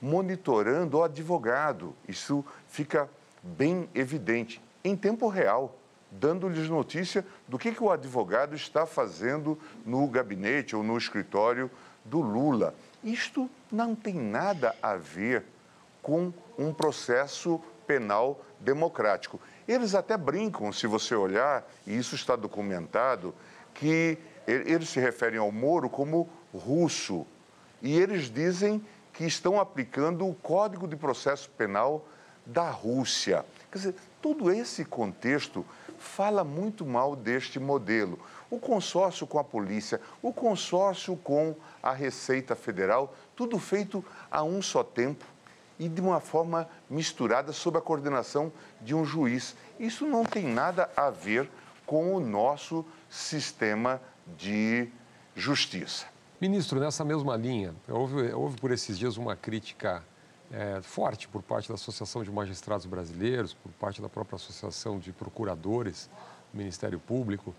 monitorando 0.00 0.98
o 0.98 1.04
advogado, 1.04 1.94
isso 2.08 2.44
fica 2.68 3.08
bem 3.42 3.88
evidente, 3.94 4.62
em 4.84 4.96
tempo 4.96 5.28
real, 5.28 5.76
dando-lhes 6.10 6.68
notícia 6.68 7.24
do 7.48 7.58
que, 7.58 7.72
que 7.72 7.82
o 7.82 7.90
advogado 7.90 8.54
está 8.54 8.86
fazendo 8.86 9.58
no 9.84 10.06
gabinete 10.06 10.76
ou 10.76 10.82
no 10.82 10.96
escritório 10.96 11.70
do 12.04 12.20
Lula. 12.20 12.74
Isto 13.02 13.48
não 13.70 13.94
tem 13.94 14.14
nada 14.14 14.74
a 14.82 14.96
ver 14.96 15.44
com 16.02 16.32
um 16.58 16.72
processo 16.72 17.60
penal 17.86 18.40
democrático. 18.60 19.40
Eles 19.66 19.94
até 19.94 20.16
brincam, 20.16 20.72
se 20.72 20.86
você 20.86 21.14
olhar, 21.14 21.66
e 21.86 21.96
isso 21.96 22.14
está 22.14 22.36
documentado, 22.36 23.34
que 23.74 24.18
eles 24.46 24.88
se 24.88 25.00
referem 25.00 25.38
ao 25.38 25.50
Moro 25.52 25.88
como 25.88 26.28
russo. 26.52 27.26
E 27.80 27.98
eles 27.98 28.30
dizem 28.30 28.84
que 29.12 29.24
estão 29.24 29.60
aplicando 29.60 30.26
o 30.26 30.34
Código 30.34 30.86
de 30.86 30.96
Processo 30.96 31.50
Penal 31.50 32.04
da 32.44 32.70
Rússia. 32.70 33.44
Quer 33.70 33.78
dizer, 33.78 33.94
todo 34.20 34.50
esse 34.50 34.84
contexto 34.84 35.64
fala 35.98 36.42
muito 36.44 36.84
mal 36.84 37.14
deste 37.14 37.58
modelo. 37.58 38.18
O 38.50 38.58
consórcio 38.58 39.26
com 39.26 39.38
a 39.38 39.44
polícia, 39.44 40.00
o 40.20 40.32
consórcio 40.32 41.16
com 41.16 41.54
a 41.82 41.92
Receita 41.92 42.54
Federal, 42.54 43.14
tudo 43.34 43.58
feito 43.58 44.04
a 44.30 44.42
um 44.42 44.60
só 44.60 44.84
tempo 44.84 45.24
e 45.78 45.88
de 45.88 46.00
uma 46.00 46.20
forma 46.20 46.68
misturada 46.88 47.52
sob 47.52 47.78
a 47.78 47.80
coordenação 47.80 48.52
de 48.80 48.94
um 48.94 49.04
juiz. 49.04 49.56
Isso 49.80 50.06
não 50.06 50.24
tem 50.24 50.46
nada 50.46 50.90
a 50.96 51.08
ver 51.08 51.48
com 51.86 52.14
o 52.14 52.20
nosso 52.20 52.84
sistema 53.08 54.00
de 54.36 54.88
justiça. 55.34 56.06
Ministro, 56.40 56.80
nessa 56.80 57.04
mesma 57.04 57.36
linha, 57.36 57.74
houve, 57.88 58.32
houve 58.32 58.56
por 58.60 58.70
esses 58.70 58.98
dias 58.98 59.16
uma 59.16 59.36
crítica 59.36 60.04
é, 60.52 60.80
forte 60.82 61.26
por 61.26 61.42
parte 61.42 61.68
da 61.68 61.74
Associação 61.74 62.22
de 62.22 62.30
Magistrados 62.30 62.84
Brasileiros, 62.84 63.54
por 63.54 63.72
parte 63.72 64.02
da 64.02 64.08
própria 64.08 64.36
Associação 64.36 64.98
de 64.98 65.12
Procuradores 65.12 66.10
do 66.52 66.58
Ministério 66.58 67.00
Público, 67.00 67.54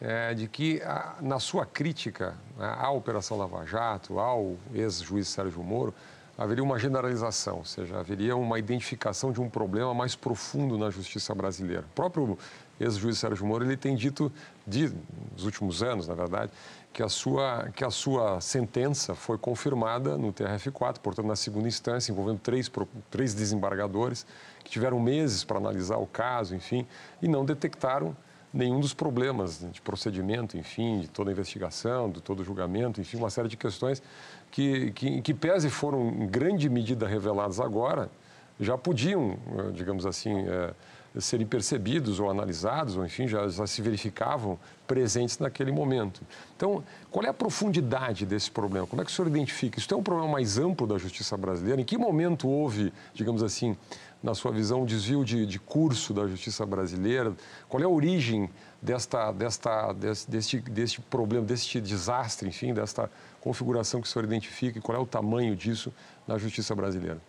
é, 0.00 0.32
de 0.32 0.48
que, 0.48 0.80
a, 0.82 1.16
na 1.20 1.38
sua 1.38 1.66
crítica 1.66 2.34
né, 2.56 2.74
à 2.78 2.90
Operação 2.90 3.36
Lava 3.36 3.66
Jato, 3.66 4.18
ao 4.18 4.56
ex-juiz 4.72 5.28
Sérgio 5.28 5.62
Moro, 5.62 5.94
haveria 6.38 6.62
uma 6.62 6.78
generalização, 6.78 7.58
ou 7.58 7.64
seja, 7.64 7.98
haveria 7.98 8.36
uma 8.36 8.60
identificação 8.60 9.32
de 9.32 9.40
um 9.40 9.50
problema 9.50 9.92
mais 9.92 10.14
profundo 10.14 10.78
na 10.78 10.88
justiça 10.88 11.34
brasileira. 11.34 11.82
O 11.82 11.94
próprio 11.96 12.38
ex-juiz 12.78 13.18
Sérgio 13.18 13.44
Moro 13.44 13.64
ele 13.64 13.76
tem 13.76 13.96
dito, 13.96 14.32
de, 14.64 14.92
nos 15.32 15.44
últimos 15.44 15.82
anos, 15.82 16.06
na 16.06 16.14
verdade, 16.14 16.52
que 16.92 17.02
a 17.02 17.08
sua, 17.08 17.70
que 17.74 17.84
a 17.84 17.90
sua 17.90 18.40
sentença 18.40 19.14
foi 19.14 19.38
confirmada 19.38 20.16
no 20.18 20.32
TRF4, 20.32 20.98
portanto, 20.98 21.26
na 21.26 21.36
segunda 21.36 21.68
instância, 21.68 22.10
envolvendo 22.10 22.40
três, 22.40 22.70
três 23.10 23.34
desembargadores 23.34 24.26
que 24.64 24.70
tiveram 24.70 24.98
meses 24.98 25.44
para 25.44 25.58
analisar 25.58 25.98
o 25.98 26.06
caso, 26.06 26.54
enfim, 26.56 26.86
e 27.22 27.28
não 27.28 27.44
detectaram 27.44 28.16
nenhum 28.52 28.80
dos 28.80 28.94
problemas 28.94 29.64
de 29.70 29.80
procedimento, 29.80 30.56
enfim, 30.56 31.00
de 31.00 31.08
toda 31.08 31.30
a 31.30 31.32
investigação, 31.32 32.10
de 32.10 32.20
todo 32.20 32.40
o 32.40 32.44
julgamento, 32.44 33.00
enfim, 33.00 33.18
uma 33.18 33.30
série 33.30 33.48
de 33.48 33.56
questões 33.56 34.02
que, 34.50 34.90
que, 34.92 35.20
que 35.20 35.34
pese 35.34 35.68
foram 35.68 36.08
em 36.08 36.26
grande 36.26 36.68
medida 36.68 37.06
reveladas 37.06 37.60
agora, 37.60 38.10
já 38.58 38.76
podiam, 38.76 39.38
eh, 39.58 39.70
digamos 39.72 40.04
assim, 40.04 40.48
é, 40.48 40.74
serem 41.18 41.46
percebidos 41.46 42.20
ou 42.20 42.30
analisados, 42.30 42.96
ou 42.96 43.04
enfim, 43.04 43.26
já, 43.26 43.48
já, 43.48 43.66
se 43.66 43.80
verificavam 43.82 44.58
presentes 44.86 45.38
naquele 45.38 45.72
momento. 45.72 46.20
Então, 46.56 46.84
qual 47.10 47.24
é 47.24 47.28
a 47.28 47.34
profundidade 47.34 48.26
desse 48.26 48.50
problema? 48.50 48.86
Como 48.86 49.00
é 49.02 49.04
que 49.04 49.10
o 49.10 49.14
senhor 49.14 49.28
identifica? 49.28 49.78
Isso 49.78 49.92
é 49.92 49.96
um 49.96 50.02
problema 50.02 50.30
mais 50.32 50.58
amplo 50.58 50.86
da 50.86 50.98
justiça 50.98 51.36
brasileira? 51.36 51.80
Em 51.80 51.84
que 51.84 51.96
momento 51.96 52.48
houve, 52.48 52.92
digamos 53.14 53.42
assim, 53.42 53.76
na 54.22 54.34
sua 54.34 54.50
visão, 54.50 54.84
desvio 54.84 55.24
de, 55.24 55.46
de 55.46 55.58
curso 55.58 56.12
da 56.12 56.26
justiça 56.26 56.64
brasileira? 56.66 57.34
Qual 57.68 57.82
é 57.82 57.86
a 57.86 57.88
origem 57.88 58.50
desta, 58.80 59.32
desta, 59.32 59.92
deste, 59.92 60.30
deste, 60.30 60.60
deste 60.60 61.00
problema, 61.00 61.44
deste 61.44 61.80
desastre, 61.80 62.48
enfim, 62.48 62.72
desta 62.74 63.10
configuração 63.40 64.00
que 64.00 64.06
o 64.06 64.10
senhor 64.10 64.24
identifica 64.24 64.78
e 64.78 64.82
qual 64.82 64.98
é 64.98 65.00
o 65.00 65.06
tamanho 65.06 65.56
disso 65.56 65.92
na 66.26 66.38
justiça 66.38 66.74
brasileira? 66.74 67.20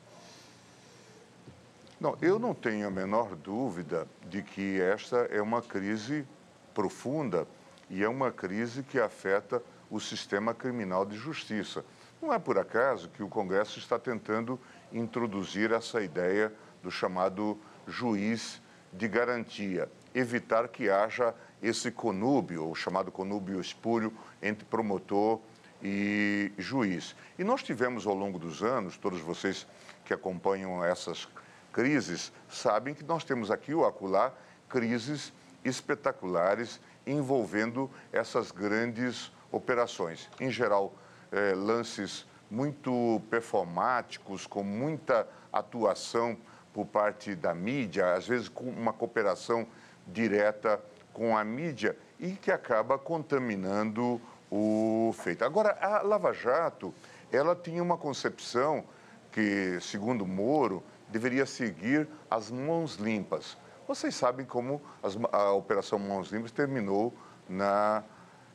Não, 1.99 2.17
eu 2.21 2.39
não 2.39 2.53
tenho 2.53 2.87
a 2.87 2.91
menor 2.91 3.35
dúvida 3.35 4.07
de 4.29 4.41
que 4.41 4.79
esta 4.79 5.17
é 5.31 5.41
uma 5.41 5.61
crise 5.61 6.25
profunda 6.73 7.45
e 7.89 8.01
é 8.01 8.07
uma 8.07 8.31
crise 8.31 8.83
que 8.83 8.97
afeta 8.97 9.61
o 9.91 9.99
sistema 9.99 10.53
criminal 10.53 11.05
de 11.05 11.17
justiça. 11.17 11.83
Não 12.21 12.31
é 12.33 12.39
por 12.39 12.57
acaso 12.57 13.09
que 13.09 13.21
o 13.21 13.27
Congresso 13.27 13.79
está 13.79 13.99
tentando 13.99 14.57
introduzir 14.93 15.73
essa 15.73 16.01
ideia 16.01 16.53
do 16.81 16.89
chamado 16.89 17.59
juiz 17.85 18.61
de 18.93 19.07
garantia, 19.09 19.91
evitar 20.15 20.69
que 20.69 20.89
haja 20.89 21.35
esse 21.61 21.91
conúbio, 21.91 22.69
o 22.69 22.75
chamado 22.75 23.11
conúbio 23.11 23.59
espúrio, 23.59 24.13
entre 24.41 24.63
promotor 24.63 25.41
e 25.83 26.53
juiz. 26.57 27.13
E 27.37 27.43
nós 27.43 27.61
tivemos 27.61 28.07
ao 28.07 28.13
longo 28.13 28.39
dos 28.39 28.63
anos, 28.63 28.97
todos 28.97 29.19
vocês 29.19 29.67
que 30.05 30.13
acompanham 30.13 30.83
essas 30.83 31.27
crises 31.71 32.31
sabem 32.49 32.93
que 32.93 33.03
nós 33.03 33.23
temos 33.23 33.51
aqui 33.51 33.73
ou 33.73 33.85
acolá 33.85 34.33
crises 34.67 35.33
espetaculares 35.63 36.79
envolvendo 37.05 37.89
essas 38.11 38.51
grandes 38.51 39.31
operações. 39.51 40.29
Em 40.39 40.51
geral, 40.51 40.93
eh, 41.31 41.53
lances 41.55 42.25
muito 42.49 43.21
performáticos, 43.29 44.47
com 44.47 44.63
muita 44.63 45.27
atuação 45.51 46.37
por 46.73 46.85
parte 46.85 47.35
da 47.35 47.53
mídia, 47.53 48.13
às 48.13 48.27
vezes 48.27 48.49
com 48.49 48.65
uma 48.65 48.93
cooperação 48.93 49.67
direta 50.07 50.79
com 51.13 51.37
a 51.37 51.43
mídia 51.43 51.97
e 52.19 52.31
que 52.31 52.51
acaba 52.51 52.97
contaminando 52.97 54.21
o 54.51 55.13
feito. 55.15 55.43
Agora, 55.43 55.77
a 55.79 56.01
Lava 56.01 56.33
Jato, 56.33 56.93
ela 57.31 57.55
tinha 57.55 57.83
uma 57.83 57.97
concepção 57.97 58.83
que, 59.31 59.77
segundo 59.81 60.25
Moro, 60.25 60.83
deveria 61.09 61.45
seguir 61.45 62.07
as 62.29 62.49
mãos 62.49 62.95
limpas. 62.95 63.57
Vocês 63.87 64.15
sabem 64.15 64.45
como 64.45 64.81
as, 65.01 65.17
a 65.31 65.51
Operação 65.51 65.97
Mãos 65.97 66.31
Limpas 66.31 66.51
terminou 66.51 67.13
na 67.47 68.03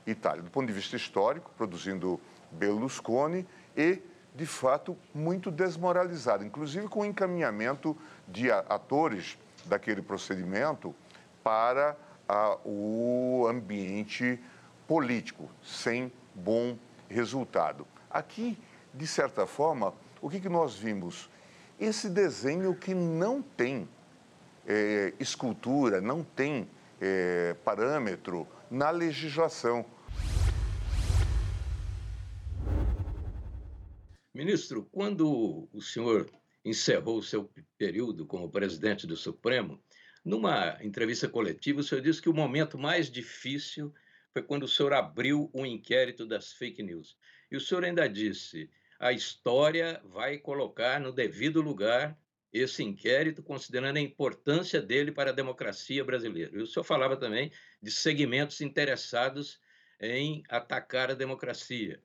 Itália, 0.07 0.43
do 0.43 0.51
ponto 0.51 0.67
de 0.67 0.73
vista 0.73 0.95
histórico, 0.95 1.51
produzindo 1.57 2.21
Berlusconi 2.53 3.47
e, 3.77 4.01
de 4.35 4.47
fato, 4.47 4.97
muito 5.13 5.51
desmoralizado, 5.51 6.45
inclusive 6.45 6.87
com 6.89 7.01
o 7.01 7.05
encaminhamento 7.05 7.97
de 8.29 8.51
atores 8.51 9.37
daquele 9.65 10.03
procedimento 10.03 10.95
para 11.43 11.97
a, 12.29 12.57
o 12.65 13.47
ambiente 13.49 14.39
político, 14.87 15.49
sem 15.63 16.13
bom 16.35 16.77
resultado. 17.09 17.87
Aqui, 18.11 18.59
de 18.93 19.07
certa 19.07 19.47
forma, 19.47 19.93
o 20.21 20.31
que, 20.31 20.41
que 20.41 20.49
nós 20.49 20.77
vimos? 20.77 21.29
Esse 21.79 22.09
desenho 22.09 22.75
que 22.75 22.95
não 22.95 23.43
tem 23.43 23.89
é, 24.67 25.13
escultura, 25.19 26.01
não 26.01 26.23
tem 26.23 26.69
é, 27.01 27.55
parâmetro 27.65 28.47
na 28.71 28.91
legislação. 28.91 29.85
Ministro, 34.33 34.89
quando 34.93 35.69
o 35.73 35.81
senhor 35.81 36.31
encerrou 36.65 37.19
o 37.19 37.23
seu 37.23 37.51
período 37.77 38.25
como 38.25 38.49
presidente 38.49 39.07
do 39.07 39.17
Supremo, 39.17 39.81
numa 40.25 40.79
entrevista 40.83 41.29
coletiva, 41.29 41.81
o 41.81 41.85
senhor 41.85 42.01
disse 42.01 42.23
que 42.23 42.29
o 42.29 42.35
momento 42.35 42.79
mais 42.79 43.11
difícil 43.11 43.93
foi 44.33 44.43
quando 44.43 44.63
o 44.63 44.69
senhor 44.69 44.93
abriu 44.93 45.51
o 45.53 45.67
inquérito 45.67 46.27
das 46.27 46.53
fake 46.53 46.83
news. 46.83 47.17
E 47.51 47.57
o 47.57 47.61
senhor 47.61 47.85
ainda 47.85 48.09
disse: 48.09 48.71
a 49.05 49.13
história 49.13 50.01
vai 50.03 50.39
colocar 50.39 50.99
no 50.99 51.13
devido 51.13 51.61
lugar 51.61 52.19
esse 52.51 52.83
inquérito, 52.83 53.43
considerando 53.43 53.99
a 53.99 54.01
importância 54.01 54.81
dele 54.81 55.13
para 55.13 55.29
a 55.29 55.35
democracia 55.35 56.03
brasileira. 56.03 56.57
E 56.57 56.63
o 56.63 56.67
senhor 56.67 56.85
falava 56.85 57.15
também 57.15 57.53
de 57.83 57.91
segmentos 57.91 58.63
interessados 58.63 59.61
em 60.01 60.43
atacar 60.49 61.11
a 61.11 61.15
democracia. 61.15 62.03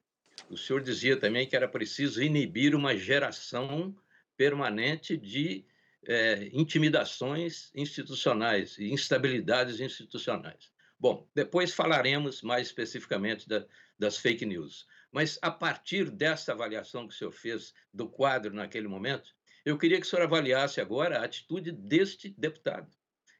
O 0.49 0.57
senhor 0.57 0.81
dizia 0.81 1.15
também 1.15 1.47
que 1.47 1.55
era 1.55 1.69
preciso 1.69 2.21
inibir 2.21 2.75
uma 2.75 2.97
geração 2.97 3.95
permanente 4.35 5.15
de 5.15 5.65
é, 6.05 6.49
intimidações 6.51 7.71
institucionais 7.73 8.77
e 8.77 8.91
instabilidades 8.91 9.79
institucionais. 9.79 10.69
Bom, 10.99 11.25
depois 11.33 11.73
falaremos 11.73 12.41
mais 12.41 12.67
especificamente 12.67 13.47
da, 13.47 13.65
das 13.97 14.17
fake 14.17 14.45
news. 14.45 14.85
Mas 15.11 15.39
a 15.41 15.49
partir 15.49 16.09
dessa 16.11 16.51
avaliação 16.51 17.07
que 17.07 17.13
o 17.13 17.17
senhor 17.17 17.31
fez 17.31 17.73
do 17.93 18.07
quadro 18.07 18.53
naquele 18.53 18.87
momento, 18.87 19.33
eu 19.65 19.77
queria 19.77 19.99
que 19.99 20.05
o 20.05 20.09
senhor 20.09 20.23
avaliasse 20.23 20.79
agora 20.79 21.19
a 21.19 21.25
atitude 21.25 21.71
deste 21.71 22.29
deputado. 22.37 22.89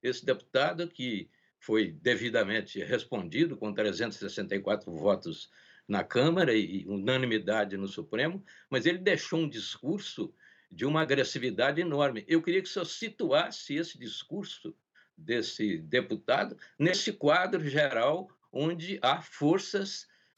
Esse 0.01 0.25
deputado 0.25 0.87
que 0.87 1.29
foi 1.59 1.91
devidamente 1.91 2.83
respondido 2.83 3.57
com 3.57 3.73
364 3.73 4.91
votos 4.91 5.49
na 5.87 6.03
Câmara 6.03 6.53
e 6.53 6.85
unanimidade 6.87 7.75
no 7.75 7.87
Supremo, 7.87 8.43
mas 8.69 8.85
ele 8.85 8.99
deixou 8.99 9.39
um 9.39 9.49
discurso 9.49 10.33
de 10.71 10.85
uma 10.85 11.01
agressividade 11.01 11.81
enorme. 11.81 12.23
Eu 12.27 12.41
queria 12.41 12.61
que 12.61 12.69
o 12.69 12.71
senhor 12.71 12.85
situasse 12.85 13.75
esse 13.75 13.97
discurso 13.97 14.75
desse 15.17 15.79
deputado 15.79 16.57
nesse 16.77 17.11
quadro 17.11 17.67
geral 17.67 18.29
onde 18.51 18.99
há 19.01 19.21
forças 19.21 20.07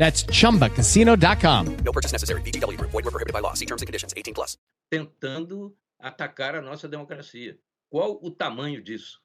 That's 0.00 0.24
chumbacasino.com. 0.32 1.76
No 1.84 1.92
purchase 1.92 2.12
necessary. 2.12 2.40
VGW 2.40 2.78
Group. 2.78 2.90
Void 2.90 3.04
were 3.04 3.12
prohibited 3.12 3.34
by 3.34 3.40
law. 3.40 3.52
See 3.52 3.66
terms 3.66 3.82
and 3.82 3.86
conditions 3.86 4.14
18 4.16 4.32
plus. 4.32 4.56
Tentando 4.88 5.76
atacar 5.98 6.54
a 6.54 6.62
nossa 6.62 6.88
democracia. 6.88 7.58
Qual 7.90 8.18
o 8.22 8.30
tamanho 8.30 8.80
disso? 8.82 9.20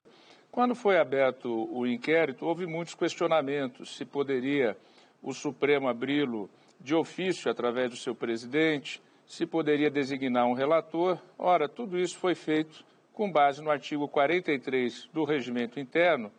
Quando 0.50 0.74
foi 0.74 0.98
aberto 0.98 1.48
o 1.72 1.86
inquérito, 1.86 2.44
houve 2.44 2.66
muitos 2.66 2.94
questionamentos 2.94 3.96
se 3.96 4.04
poderia 4.04 4.76
o 5.22 5.32
Supremo 5.32 5.88
abri-lo 5.88 6.50
de 6.80 6.94
ofício 6.94 7.50
através 7.50 7.90
do 7.90 7.96
seu 7.96 8.14
presidente, 8.14 9.00
se 9.26 9.46
poderia 9.46 9.90
designar 9.90 10.46
um 10.46 10.52
relator. 10.52 11.18
Ora, 11.38 11.68
tudo 11.68 11.98
isso 11.98 12.18
foi 12.18 12.34
feito 12.34 12.84
com 13.12 13.32
base 13.32 13.62
no 13.62 13.70
artigo 13.70 14.06
43 14.08 15.08
do 15.12 15.24
Regimento 15.24 15.80
Interno, 15.80 16.30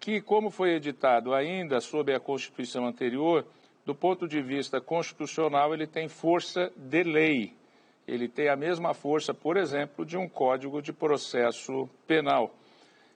que, 0.00 0.20
como 0.20 0.50
foi 0.50 0.70
editado 0.70 1.34
ainda 1.34 1.80
sob 1.80 2.14
a 2.14 2.20
Constituição 2.20 2.86
anterior, 2.86 3.46
do 3.84 3.94
ponto 3.94 4.26
de 4.26 4.40
vista 4.40 4.80
constitucional, 4.80 5.74
ele 5.74 5.86
tem 5.86 6.08
força 6.08 6.72
de 6.76 7.02
lei. 7.02 7.54
Ele 8.06 8.28
tem 8.28 8.48
a 8.48 8.56
mesma 8.56 8.94
força, 8.94 9.32
por 9.32 9.56
exemplo, 9.56 10.04
de 10.04 10.16
um 10.16 10.28
código 10.28 10.80
de 10.82 10.92
processo 10.92 11.88
penal. 12.06 12.54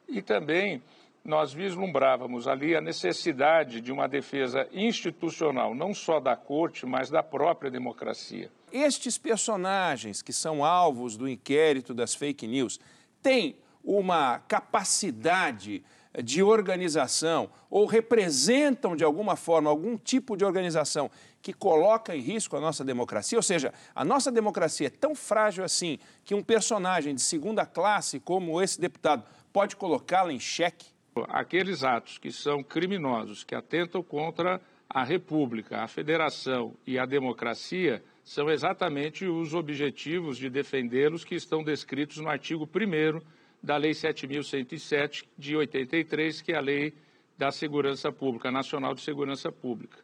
E 0.09 0.22
também 0.22 0.83
nós 1.24 1.52
vislumbrávamos 1.52 2.48
ali 2.48 2.74
a 2.74 2.81
necessidade 2.81 3.81
de 3.81 3.92
uma 3.92 4.09
defesa 4.09 4.66
institucional, 4.72 5.74
não 5.74 5.92
só 5.92 6.20
da 6.20 6.35
corte, 6.35 6.87
mas 6.87 7.11
da 7.11 7.22
própria 7.22 7.70
democracia. 7.70 8.50
Estes 8.72 9.18
personagens 9.18 10.22
que 10.22 10.33
são 10.33 10.64
alvos 10.64 11.16
do 11.16 11.28
inquérito 11.28 11.92
das 11.92 12.14
fake 12.14 12.46
news 12.46 12.78
têm 13.22 13.57
uma 13.85 14.38
capacidade 14.40 15.83
de 16.22 16.42
organização 16.42 17.50
ou 17.70 17.87
representam 17.87 18.96
de 18.96 19.04
alguma 19.04 19.37
forma 19.37 19.70
algum 19.70 19.96
tipo 19.96 20.37
de 20.37 20.44
organização 20.44 21.11
que 21.40 21.52
coloca 21.52 22.14
em 22.16 22.20
risco 22.20 22.57
a 22.57 22.61
nossa 22.61 22.85
democracia, 22.85 23.38
ou 23.38 23.42
seja, 23.42 23.72
a 23.94 24.04
nossa 24.04 24.31
democracia 24.31 24.88
é 24.88 24.90
tão 24.90 25.14
frágil 25.14 25.64
assim 25.64 25.98
que 26.24 26.35
um 26.35 26.42
personagem 26.42 27.14
de 27.14 27.22
segunda 27.22 27.64
classe 27.64 28.18
como 28.18 28.61
esse 28.61 28.81
deputado 28.81 29.24
pode 29.52 29.76
colocá-la 29.76 30.33
em 30.33 30.40
xeque? 30.40 30.87
Aqueles 31.28 31.83
atos 31.83 32.18
que 32.18 32.31
são 32.31 32.62
criminosos, 32.62 33.42
que 33.42 33.54
atentam 33.54 34.02
contra 34.02 34.61
a 34.88 35.04
República, 35.04 35.83
a 35.83 35.88
Federação 35.88 36.74
e 36.87 36.98
a 36.98 37.04
democracia, 37.04 38.02
são 38.24 38.50
exatamente 38.50 39.26
os 39.26 39.54
objetivos 39.54 40.38
de 40.38 40.48
defendê-los 40.48 41.24
que 41.24 41.35
estão 41.35 41.64
descritos 41.64 42.18
no 42.18 42.28
artigo 42.28 42.68
1 42.68 43.20
da 43.62 43.77
Lei 43.77 43.92
7.107 43.92 45.25
de 45.37 45.57
83, 45.57 46.40
que 46.42 46.53
é 46.53 46.57
a 46.57 46.61
Lei 46.61 46.94
da 47.37 47.51
Segurança 47.51 48.11
Pública, 48.11 48.51
Nacional 48.51 48.94
de 48.94 49.01
Segurança 49.01 49.53
Pública. 49.53 49.99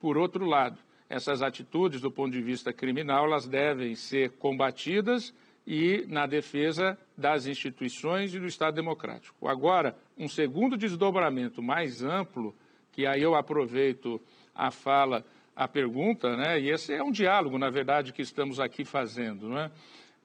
Por 0.00 0.16
outro 0.16 0.44
lado, 0.44 0.78
essas 1.08 1.42
atitudes, 1.42 2.00
do 2.00 2.10
ponto 2.10 2.32
de 2.32 2.40
vista 2.40 2.72
criminal, 2.72 3.26
elas 3.26 3.46
devem 3.46 3.94
ser 3.94 4.30
combatidas 4.32 5.34
e 5.66 6.04
na 6.08 6.26
defesa 6.26 6.98
das 7.16 7.46
instituições 7.46 8.34
e 8.34 8.40
do 8.40 8.46
Estado 8.46 8.74
Democrático. 8.74 9.46
Agora, 9.46 9.96
um 10.16 10.28
segundo 10.28 10.76
desdobramento 10.76 11.62
mais 11.62 12.02
amplo, 12.02 12.54
que 12.90 13.06
aí 13.06 13.22
eu 13.22 13.34
aproveito 13.34 14.20
a 14.54 14.70
fala, 14.70 15.24
a 15.54 15.68
pergunta, 15.68 16.36
né? 16.36 16.58
e 16.60 16.70
esse 16.70 16.92
é 16.94 17.02
um 17.02 17.12
diálogo, 17.12 17.58
na 17.58 17.70
verdade, 17.70 18.12
que 18.12 18.22
estamos 18.22 18.58
aqui 18.58 18.84
fazendo, 18.84 19.48
não 19.48 19.58
é? 19.58 19.70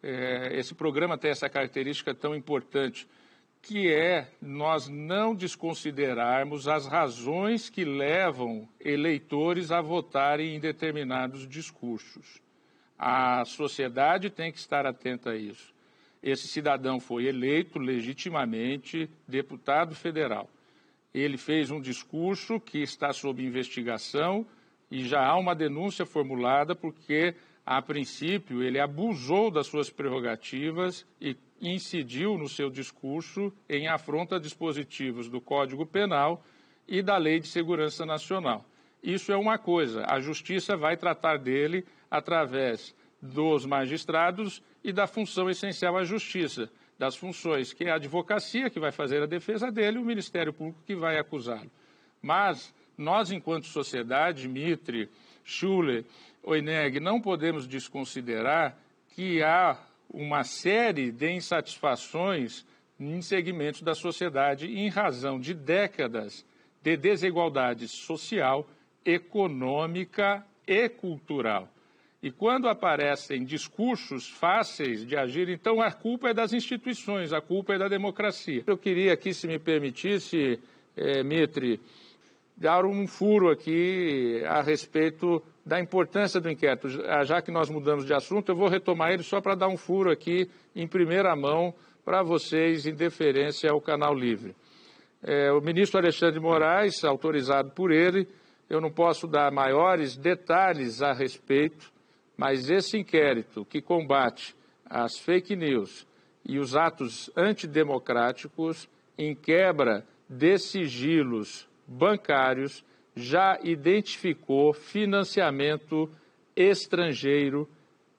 É, 0.02 0.52
esse 0.54 0.76
programa 0.76 1.18
tem 1.18 1.32
essa 1.32 1.50
característica 1.50 2.14
tão 2.14 2.36
importante, 2.36 3.08
que 3.62 3.92
é 3.92 4.32
nós 4.42 4.88
não 4.88 5.36
desconsiderarmos 5.36 6.68
as 6.68 6.88
razões 6.88 7.70
que 7.70 7.84
levam 7.84 8.68
eleitores 8.80 9.72
a 9.72 9.82
votarem 9.82 10.56
em 10.56 10.60
determinados 10.60 11.48
discursos. 11.48 12.42
A 12.98 13.44
sociedade 13.46 14.30
tem 14.30 14.52
que 14.52 14.58
estar 14.58 14.86
atenta 14.86 15.32
a 15.32 15.36
isso. 15.36 15.74
Esse 16.22 16.48
cidadão 16.48 17.00
foi 17.00 17.26
eleito 17.26 17.78
legitimamente 17.78 19.10
deputado 19.28 19.94
federal. 19.94 20.50
Ele 21.14 21.38
fez 21.38 21.70
um 21.70 21.80
discurso 21.80 22.60
que 22.60 22.80
está 22.80 23.14
sob 23.14 23.44
investigação 23.44 24.46
e 24.90 25.04
já 25.04 25.26
há 25.26 25.36
uma 25.38 25.54
denúncia 25.54 26.06
formulada 26.06 26.76
porque 26.76 27.36
a 27.68 27.82
princípio, 27.82 28.64
ele 28.64 28.80
abusou 28.80 29.52
das 29.52 29.68
suas 29.68 29.90
prerrogativas 29.90 31.06
e 31.20 31.36
incidiu 31.62 32.38
no 32.38 32.48
seu 32.48 32.70
discurso 32.70 33.52
em 33.68 33.90
afronta 33.90 34.38
a 34.38 34.40
dispositivos 34.40 35.28
do 35.28 35.42
Código 35.42 35.86
Penal 35.86 36.42
e 36.88 37.02
da 37.02 37.18
Lei 37.18 37.42
de 37.42 37.48
Segurança 37.50 38.06
Nacional. 38.06 38.64
Isso 39.04 39.34
é 39.34 39.36
uma 39.36 39.58
coisa, 39.58 40.06
a 40.08 40.18
Justiça 40.22 40.78
vai 40.78 40.96
tratar 40.96 41.40
dele 41.40 41.84
através 42.10 42.96
dos 43.22 43.66
magistrados 43.66 44.64
e 44.82 44.94
da 44.94 45.06
função 45.06 45.50
essencial 45.50 45.98
à 45.98 46.06
Justiça, 46.06 46.72
das 46.98 47.18
funções, 47.18 47.74
que 47.74 47.84
é 47.84 47.92
a 47.92 47.96
advocacia 47.96 48.70
que 48.70 48.80
vai 48.80 48.94
fazer 48.94 49.22
a 49.22 49.26
defesa 49.26 49.70
dele 49.70 49.98
e 49.98 50.02
o 50.02 50.06
Ministério 50.06 50.54
Público 50.54 50.80
que 50.86 50.96
vai 50.96 51.20
acusá-lo. 51.20 51.70
Mas 52.22 52.74
nós, 52.98 53.30
enquanto 53.30 53.66
sociedade, 53.66 54.48
Mitre, 54.48 55.10
Schuller, 55.44 56.06
Oineg, 56.48 57.02
não 57.02 57.20
podemos 57.20 57.68
desconsiderar 57.68 58.78
que 59.10 59.44
há 59.44 59.78
uma 60.10 60.46
série 60.46 61.12
de 61.12 61.30
insatisfações 61.30 62.66
em 62.98 63.22
segmentos 63.22 63.82
da 63.82 63.94
sociedade 63.94 64.66
em 64.66 64.88
razão 64.88 65.42
de 65.42 65.54
décadas 65.54 66.46
de 66.82 66.96
desigualdade 66.96 67.90
social, 67.90 68.66
econômica 69.04 70.42
e 70.66 70.88
cultural. 70.88 71.68
E 72.24 72.32
quando 72.32 72.70
aparecem 72.70 73.44
discursos 73.44 74.30
fáceis 74.30 75.06
de 75.06 75.18
agir, 75.18 75.50
então 75.50 75.82
a 75.82 75.92
culpa 75.92 76.30
é 76.30 76.34
das 76.34 76.54
instituições, 76.54 77.34
a 77.34 77.42
culpa 77.42 77.74
é 77.74 77.78
da 77.78 77.90
democracia. 77.90 78.64
Eu 78.66 78.78
queria 78.78 79.12
aqui, 79.12 79.34
se 79.34 79.48
me 79.48 79.60
permitisse, 79.60 80.62
é, 80.96 81.22
Mitre, 81.24 81.82
dar 82.56 82.86
um 82.86 83.06
furo 83.06 83.52
aqui 83.52 84.42
a 84.48 84.62
respeito 84.62 85.44
da 85.68 85.82
importância 85.82 86.40
do 86.40 86.50
inquérito. 86.50 86.88
Já 87.26 87.42
que 87.42 87.52
nós 87.52 87.70
mudamos 87.70 88.06
de 88.06 88.14
assunto, 88.14 88.50
eu 88.50 88.56
vou 88.56 88.70
retomar 88.70 89.12
ele 89.12 89.22
só 89.22 89.42
para 89.42 89.54
dar 89.54 89.68
um 89.68 89.76
furo 89.76 90.10
aqui 90.10 90.50
em 90.74 90.88
primeira 90.88 91.36
mão 91.36 91.74
para 92.06 92.24
vocês, 92.24 92.86
em 92.86 92.96
deferência 92.96 93.70
ao 93.70 93.82
Canal 93.82 94.16
Livre. 94.16 94.56
É, 95.22 95.52
o 95.52 95.60
ministro 95.60 96.00
Alexandre 96.00 96.40
Moraes, 96.40 97.04
autorizado 97.04 97.72
por 97.72 97.92
ele, 97.92 98.26
eu 98.70 98.80
não 98.80 98.90
posso 98.90 99.28
dar 99.28 99.52
maiores 99.52 100.16
detalhes 100.16 101.02
a 101.02 101.12
respeito, 101.12 101.92
mas 102.38 102.70
esse 102.70 102.98
inquérito 102.98 103.66
que 103.66 103.82
combate 103.82 104.56
as 104.86 105.18
fake 105.18 105.54
news 105.54 106.08
e 106.46 106.60
os 106.60 106.78
atos 106.78 107.30
antidemocráticos 107.36 108.88
em 109.18 109.36
quebra 109.36 110.06
de 110.30 110.58
sigilos 110.58 111.68
bancários 111.86 112.86
já 113.18 113.60
identificou 113.64 114.74
financiamento 114.74 116.10
estrangeiro 116.56 117.68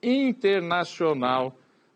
internacional 0.03 1.55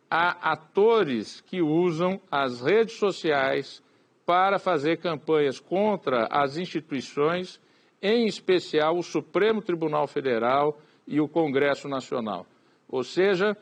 a 0.10 0.52
atores 0.52 1.42
que 1.42 1.62
usam 1.62 2.20
as 2.32 2.62
redes 2.62 2.96
sociais 2.96 3.84
para 4.26 4.58
fazer 4.58 4.98
campanhas 4.98 5.60
contra 5.60 6.28
as 6.32 6.58
instituições, 6.58 7.60
em 8.02 8.26
especial 8.26 8.98
o 8.98 9.04
Supremo 9.04 9.62
Tribunal 9.62 10.08
Federal 10.08 10.80
e 11.06 11.20
o 11.20 11.28
Congresso 11.28 11.90
Nacional. 11.90 12.46
Ou 12.88 13.04
seja, 13.04 13.58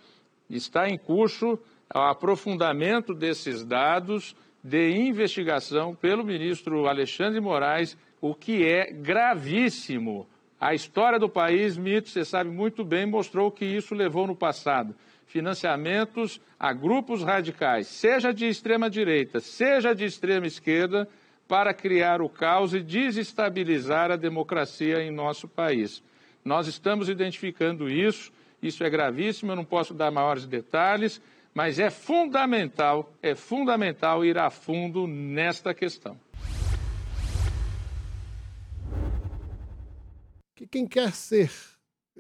está 0.50 0.88
em 0.88 0.98
curso 0.98 1.58
o 1.94 2.00
aprofundamento 2.00 3.14
desses 3.14 3.66
dados 3.66 4.36
de 4.64 4.92
investigação 4.92 5.96
pelo 5.96 6.24
ministro 6.24 6.88
Alexandre 6.88 7.40
Moraes, 7.40 7.98
o 8.22 8.36
que 8.36 8.64
é 8.64 8.92
gravíssimo. 8.92 10.28
A 10.60 10.76
história 10.76 11.18
do 11.18 11.28
país, 11.28 11.76
Mito, 11.76 12.08
você 12.10 12.24
sabe 12.24 12.52
muito 12.52 12.86
bem, 12.86 13.08
mostrou 13.08 13.52
que 13.52 13.66
isso 13.66 13.96
levou 13.96 14.28
no 14.28 14.36
passado. 14.36 14.96
Financiamentos 15.26 16.40
a 16.60 16.72
grupos 16.72 17.24
radicais, 17.24 17.88
seja 17.88 18.32
de 18.32 18.46
extrema 18.46 18.90
direita, 18.90 19.40
seja 19.40 19.96
de 19.96 20.06
extrema 20.06 20.46
esquerda, 20.46 21.08
para 21.48 21.74
criar 21.74 22.22
o 22.22 22.30
caos 22.30 22.74
e 22.74 22.80
desestabilizar 22.80 24.10
a 24.10 24.16
democracia 24.16 25.02
em 25.02 25.12
nosso 25.12 25.50
país. 25.50 26.02
Nós 26.46 26.68
estamos 26.68 27.10
identificando 27.10 27.90
isso, 27.90 28.32
isso 28.62 28.84
é 28.86 28.90
gravíssimo, 28.90 29.52
eu 29.52 29.56
não 29.58 29.66
posso 29.66 29.94
dar 29.94 30.12
maiores 30.12 30.46
detalhes, 30.46 31.22
mas 31.54 31.78
é 31.78 31.90
fundamental, 31.90 33.12
é 33.22 33.36
fundamental 33.36 34.24
ir 34.24 34.38
a 34.38 34.50
fundo 34.50 35.06
nesta 35.08 35.74
questão. 35.74 36.18
Que 40.62 40.68
quem 40.68 40.86
quer 40.86 41.12
ser 41.12 41.52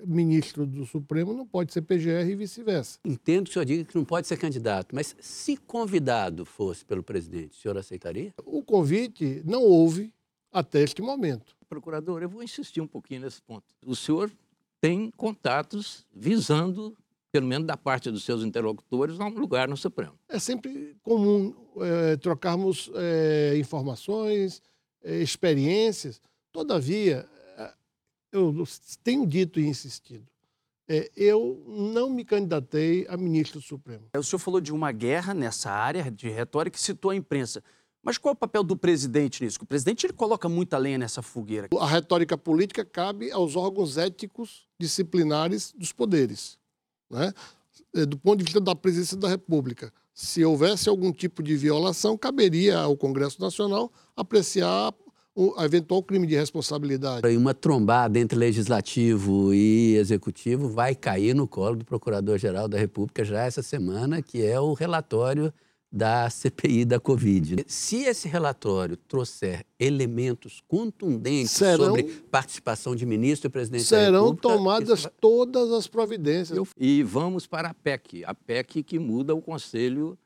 ministro 0.04 0.65
do 0.65 0.84
Supremo 0.84 1.32
não 1.32 1.45
pode 1.45 1.71
ser 1.71 1.84
PGR 1.84 2.27
e 2.27 2.36
vice-versa. 2.36 2.97
Entendo 3.06 3.43
que 3.43 3.51
o 3.51 3.54
senhor 3.54 3.65
diga 3.65 3.84
que 3.84 3.95
não 3.95 4.04
pode 4.04 4.25
ser 4.25 4.36
candidato, 4.36 4.95
mas 4.95 5.15
se 5.19 5.56
convidado 5.56 6.43
fosse 6.43 6.84
pelo 6.84 7.04
presidente, 7.04 7.56
o 7.56 7.62
senhor 7.62 7.77
aceitaria? 7.77 8.34
O 8.43 8.63
convite 8.63 9.43
não 9.45 9.62
houve 9.62 10.12
até 10.51 10.82
este 10.82 11.04
momento. 11.04 11.56
Procurador, 11.69 12.23
eu 12.23 12.30
vou 12.30 12.41
insistir 12.41 12.82
um 12.82 12.88
pouquinho 12.88 13.21
nesse 13.21 13.39
ponto. 13.43 13.65
O 13.86 13.95
senhor 13.95 14.32
tem 14.80 15.12
contatos 15.15 16.04
visando 16.12 16.97
pelo 17.32 17.45
menos 17.45 17.67
da 17.67 17.77
parte 17.77 18.10
dos 18.10 18.23
seus 18.23 18.43
interlocutores, 18.43 19.19
a 19.19 19.25
um 19.25 19.30
lugar 19.30 19.67
no 19.67 19.77
Supremo. 19.77 20.17
É 20.27 20.39
sempre 20.39 20.97
comum 21.04 21.54
é, 21.77 22.17
trocarmos 22.17 22.89
é, 22.95 23.56
informações, 23.56 24.63
é, 25.04 25.19
experiências. 25.19 26.19
Todavia, 26.51 27.30
eu 28.32 28.63
tenho 29.04 29.26
dito 29.26 29.60
e 29.60 29.67
insistido, 29.67 30.26
é, 30.88 31.10
eu 31.15 31.63
não 31.67 32.10
me 32.10 32.26
candidatei 32.26 33.06
a 33.10 33.15
ministro 33.15 33.60
do 33.60 33.65
Supremo. 33.65 34.08
O 34.15 34.24
senhor 34.24 34.39
falou 34.39 34.60
de 34.60 34.74
uma 34.74 34.91
guerra 34.91 35.34
nessa 35.34 35.72
área 35.72 36.10
de 36.12 36.30
retórica 36.30 36.78
e 36.78 36.82
citou 36.82 37.12
a 37.12 37.15
imprensa. 37.15 37.63
Mas 38.04 38.17
qual 38.17 38.32
é 38.32 38.34
o 38.34 38.38
papel 38.38 38.63
do 38.63 38.76
presidente 38.76 39.44
nisso? 39.44 39.60
O 39.62 39.65
presidente 39.65 40.06
ele 40.06 40.13
coloca 40.13 40.50
muita 40.50 40.78
lenha 40.78 40.98
nessa 40.98 41.22
fogueira. 41.22 41.70
A 41.80 41.88
retórica 41.88 42.38
política 42.38 42.84
cabe 42.84 43.32
aos 43.32 43.56
órgãos 43.56 43.98
éticos 43.98 44.67
disciplinares 44.80 45.72
dos 45.78 45.91
poderes 45.91 46.60
né? 47.12 47.34
É, 47.94 48.06
do 48.06 48.17
ponto 48.17 48.39
de 48.39 48.46
vista 48.46 48.62
da 48.62 48.74
presidência 48.74 49.17
da 49.17 49.28
República. 49.28 49.94
Se 50.13 50.44
houvesse 50.44 50.88
algum 50.88 51.12
tipo 51.12 51.44
de 51.44 51.56
violação, 51.56 52.17
caberia 52.17 52.80
ao 52.80 52.96
Congresso 52.96 53.41
Nacional 53.41 53.91
apreciar 54.15 54.94
o 55.36 55.54
eventual 55.62 56.04
crime 56.04 56.28
de 56.28 56.36
responsabilidade. 56.36 57.26
Uma 57.36 57.54
trombada 57.54 58.20
entre 58.20 58.38
legislativo 58.38 59.54
e 59.54 59.96
executivo 59.96 60.70
vai 60.70 60.94
cair 60.94 61.34
no 61.34 61.48
colo 61.48 61.78
do 61.78 61.86
Procurador-Geral 61.86 62.67
da 62.67 62.78
República 62.78 63.24
já 63.24 63.44
essa 63.44 63.62
semana, 63.62 64.22
que 64.22 64.44
é 64.44 64.60
o 64.60 64.74
relatório 64.74 65.54
da 65.91 66.30
CPI 66.30 66.86
da 66.86 67.00
Covid. 67.00 67.65
Se 67.67 68.04
esse 68.04 68.28
relatório 68.28 68.96
trouxer 68.96 69.65
elementos 69.78 70.62
contundentes 70.65 71.52
serão, 71.52 71.86
sobre 71.86 72.04
participação 72.32 72.96
de 72.96 73.06
ministro 73.06 73.50
e 73.50 73.52
presidente 73.52 73.84
serão 73.84 74.12
da 74.12 74.20
República... 74.20 74.48
Serão 74.48 74.58
tomadas 74.58 75.00
isso... 75.00 75.12
todas 75.20 75.72
as 75.72 75.88
providências. 75.88 76.58
E 76.78 77.04
vamos 77.04 77.46
para 77.46 77.70
a 77.70 77.74
PEC, 77.74 78.24
a 78.24 78.34
PEC 78.34 78.84
que 78.84 78.98
muda 78.98 79.36
o 79.36 79.41
Conselho 79.41 80.17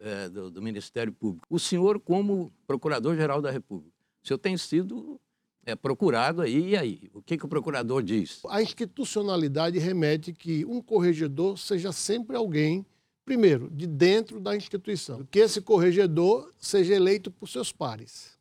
é, 0.00 0.28
do, 0.28 0.50
do, 0.50 0.60
Ministério 0.60 1.12
Público. 1.12 1.46
O 1.48 1.60
senhor, 1.60 2.00
como 2.00 2.52
Procurador-Geral 2.66 3.40
da 3.40 3.52
República, 3.52 4.01
o 4.22 4.26
senhor 4.26 4.38
tem 4.38 4.56
sido 4.56 5.20
é, 5.64 5.74
procurado 5.74 6.42
aí, 6.42 6.70
e 6.70 6.76
aí? 6.76 7.10
O 7.14 7.22
que, 7.22 7.36
que 7.36 7.44
o 7.44 7.48
procurador 7.48 8.02
diz? 8.02 8.40
A 8.48 8.62
institucionalidade 8.62 9.78
remete 9.78 10.32
que 10.32 10.64
um 10.64 10.80
corregedor 10.80 11.58
seja 11.58 11.92
sempre 11.92 12.36
alguém 12.36 12.84
primeiro, 13.24 13.70
de 13.70 13.86
dentro 13.86 14.40
da 14.40 14.56
instituição, 14.56 15.26
que 15.30 15.38
esse 15.38 15.60
corregedor 15.60 16.50
seja 16.58 16.94
eleito 16.94 17.30
por 17.30 17.48
seus 17.48 17.72
pares. 17.72 18.38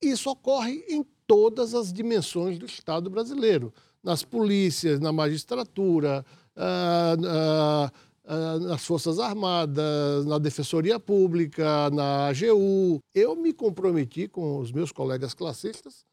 Isso 0.00 0.30
ocorre 0.30 0.84
em 0.88 1.04
todas 1.26 1.74
as 1.74 1.92
dimensões 1.92 2.58
do 2.58 2.66
Estado 2.66 3.10
brasileiro, 3.10 3.72
nas 4.02 4.22
polícias, 4.22 5.00
na 5.00 5.12
magistratura, 5.12 6.24
ah, 6.54 7.16
ah, 7.26 7.92
nas 8.60 8.84
Forças 8.84 9.18
Armadas, 9.18 10.26
na 10.26 10.38
Defensoria 10.38 10.98
Pública, 10.98 11.88
na 11.90 12.28
AGU. 12.28 13.00
Eu 13.14 13.36
me 13.36 13.52
comprometi 13.52 14.26
com 14.26 14.58
os 14.58 14.72
meus 14.72 14.90
colegas 14.90 15.32
classistas 15.34 16.04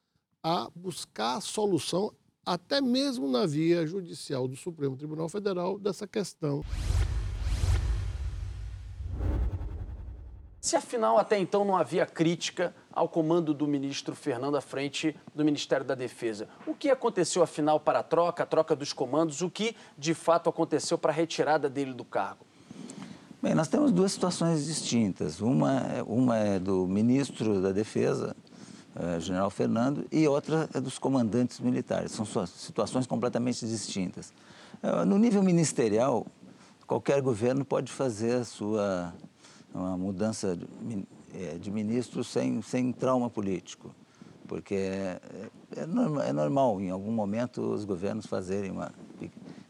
a 0.41 0.69
buscar 0.75 1.37
a 1.37 1.41
solução, 1.41 2.11
até 2.45 2.81
mesmo 2.81 3.29
na 3.29 3.45
via 3.45 3.87
judicial 3.87 4.47
do 4.47 4.55
Supremo 4.55 4.97
Tribunal 4.97 5.29
Federal, 5.29 5.79
dessa 5.79 6.05
questão. 6.05 6.63
Se 10.63 10.77
afinal 10.77 11.17
até 11.17 11.37
então 11.37 11.65
não 11.65 11.75
havia 11.75 12.05
crítica 12.05 12.73
ao 12.89 13.09
comando 13.09 13.53
do 13.53 13.67
ministro 13.67 14.15
Fernando 14.15 14.55
à 14.55 14.61
frente 14.61 15.13
do 15.35 15.43
Ministério 15.43 15.85
da 15.85 15.93
Defesa, 15.93 16.47
o 16.65 16.73
que 16.73 16.89
aconteceu 16.89 17.43
afinal 17.43 17.81
para 17.81 17.99
a 17.99 18.03
troca, 18.03 18.43
a 18.43 18.45
troca 18.45 18.73
dos 18.73 18.93
comandos, 18.93 19.41
o 19.41 19.49
que 19.49 19.75
de 19.97 20.13
fato 20.13 20.49
aconteceu 20.49 20.97
para 20.97 21.11
a 21.11 21.13
retirada 21.13 21.69
dele 21.69 21.93
do 21.93 22.05
cargo? 22.05 22.45
Bem, 23.41 23.53
nós 23.53 23.67
temos 23.67 23.91
duas 23.91 24.13
situações 24.13 24.65
distintas. 24.65 25.41
Uma, 25.41 26.01
uma 26.07 26.37
é 26.37 26.59
do 26.59 26.87
ministro 26.87 27.61
da 27.61 27.73
Defesa, 27.73 28.33
eh, 28.95 29.19
general 29.19 29.49
Fernando, 29.49 30.05
e 30.09 30.25
outra 30.29 30.69
é 30.73 30.79
dos 30.79 30.97
comandantes 30.97 31.59
militares. 31.59 32.13
São 32.13 32.25
situações 32.47 33.05
completamente 33.05 33.67
distintas. 33.67 34.31
Eh, 34.81 35.03
no 35.03 35.17
nível 35.17 35.43
ministerial, 35.43 36.25
qualquer 36.87 37.21
governo 37.21 37.65
pode 37.65 37.91
fazer 37.91 38.35
a 38.35 38.45
sua 38.45 39.13
uma 39.73 39.97
mudança 39.97 40.57
é, 41.33 41.57
de 41.57 41.71
ministro 41.71 42.23
sem, 42.23 42.61
sem 42.61 42.91
trauma 42.91 43.29
político, 43.29 43.93
porque 44.47 44.75
é, 44.75 45.19
é, 45.75 45.85
normal, 45.85 46.23
é 46.23 46.33
normal 46.33 46.81
em 46.81 46.89
algum 46.89 47.11
momento 47.11 47.61
os 47.61 47.85
governos 47.85 48.25
fazerem 48.25 48.71
uma, 48.71 48.91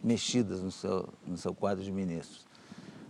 mexidas 0.03 0.61
no 0.61 0.71
seu, 0.71 1.07
no 1.25 1.37
seu 1.37 1.53
quadro 1.53 1.83
de 1.83 1.91
ministros. 1.91 2.45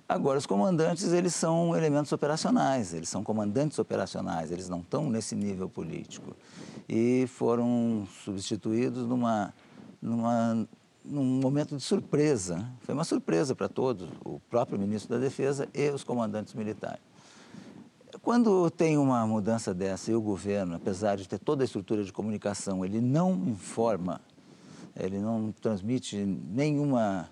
Agora, 0.08 0.38
os 0.38 0.46
comandantes, 0.46 1.12
eles 1.14 1.34
são 1.34 1.76
elementos 1.76 2.12
operacionais, 2.12 2.94
eles 2.94 3.10
são 3.10 3.24
comandantes 3.24 3.80
operacionais, 3.80 4.52
eles 4.52 4.70
não 4.70 4.82
estão 4.82 5.10
nesse 5.10 5.34
nível 5.34 5.70
político. 5.70 6.36
E 6.88 7.26
foram 7.28 8.06
substituídos 8.24 9.08
numa, 9.08 9.54
numa, 10.02 10.68
num 11.04 11.24
momento 11.24 11.76
de 11.76 11.84
surpresa. 11.84 12.66
Foi 12.82 12.94
uma 12.94 13.04
surpresa 13.04 13.56
para 13.56 13.68
todos, 13.68 14.10
o 14.24 14.40
próprio 14.50 14.80
ministro 14.80 15.16
da 15.16 15.22
Defesa 15.22 15.68
e 15.74 15.90
os 15.90 16.04
comandantes 16.04 16.54
militares. 16.54 17.02
Quando 18.22 18.70
tem 18.70 18.98
uma 18.98 19.26
mudança 19.26 19.74
dessa 19.74 20.12
e 20.12 20.16
o 20.16 20.22
governo, 20.22 20.76
apesar 20.76 21.18
de 21.18 21.28
ter 21.28 21.40
toda 21.40 21.64
a 21.64 21.66
estrutura 21.66 22.04
de 22.04 22.14
comunicação, 22.14 22.86
ele 22.86 23.02
não 23.02 23.34
informa, 23.48 24.22
ele 24.96 25.20
não 25.20 25.52
transmite 25.52 26.18
nenhuma 26.18 27.30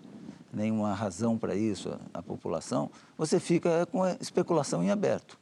nenhuma 0.54 0.94
razão 0.94 1.38
para 1.38 1.56
isso 1.56 1.98
à 2.14 2.22
população, 2.22 2.92
você 3.18 3.40
fica 3.40 3.86
com 3.86 4.04
a 4.04 4.18
especulação 4.20 4.84
em 4.84 4.92
aberto. 4.92 5.40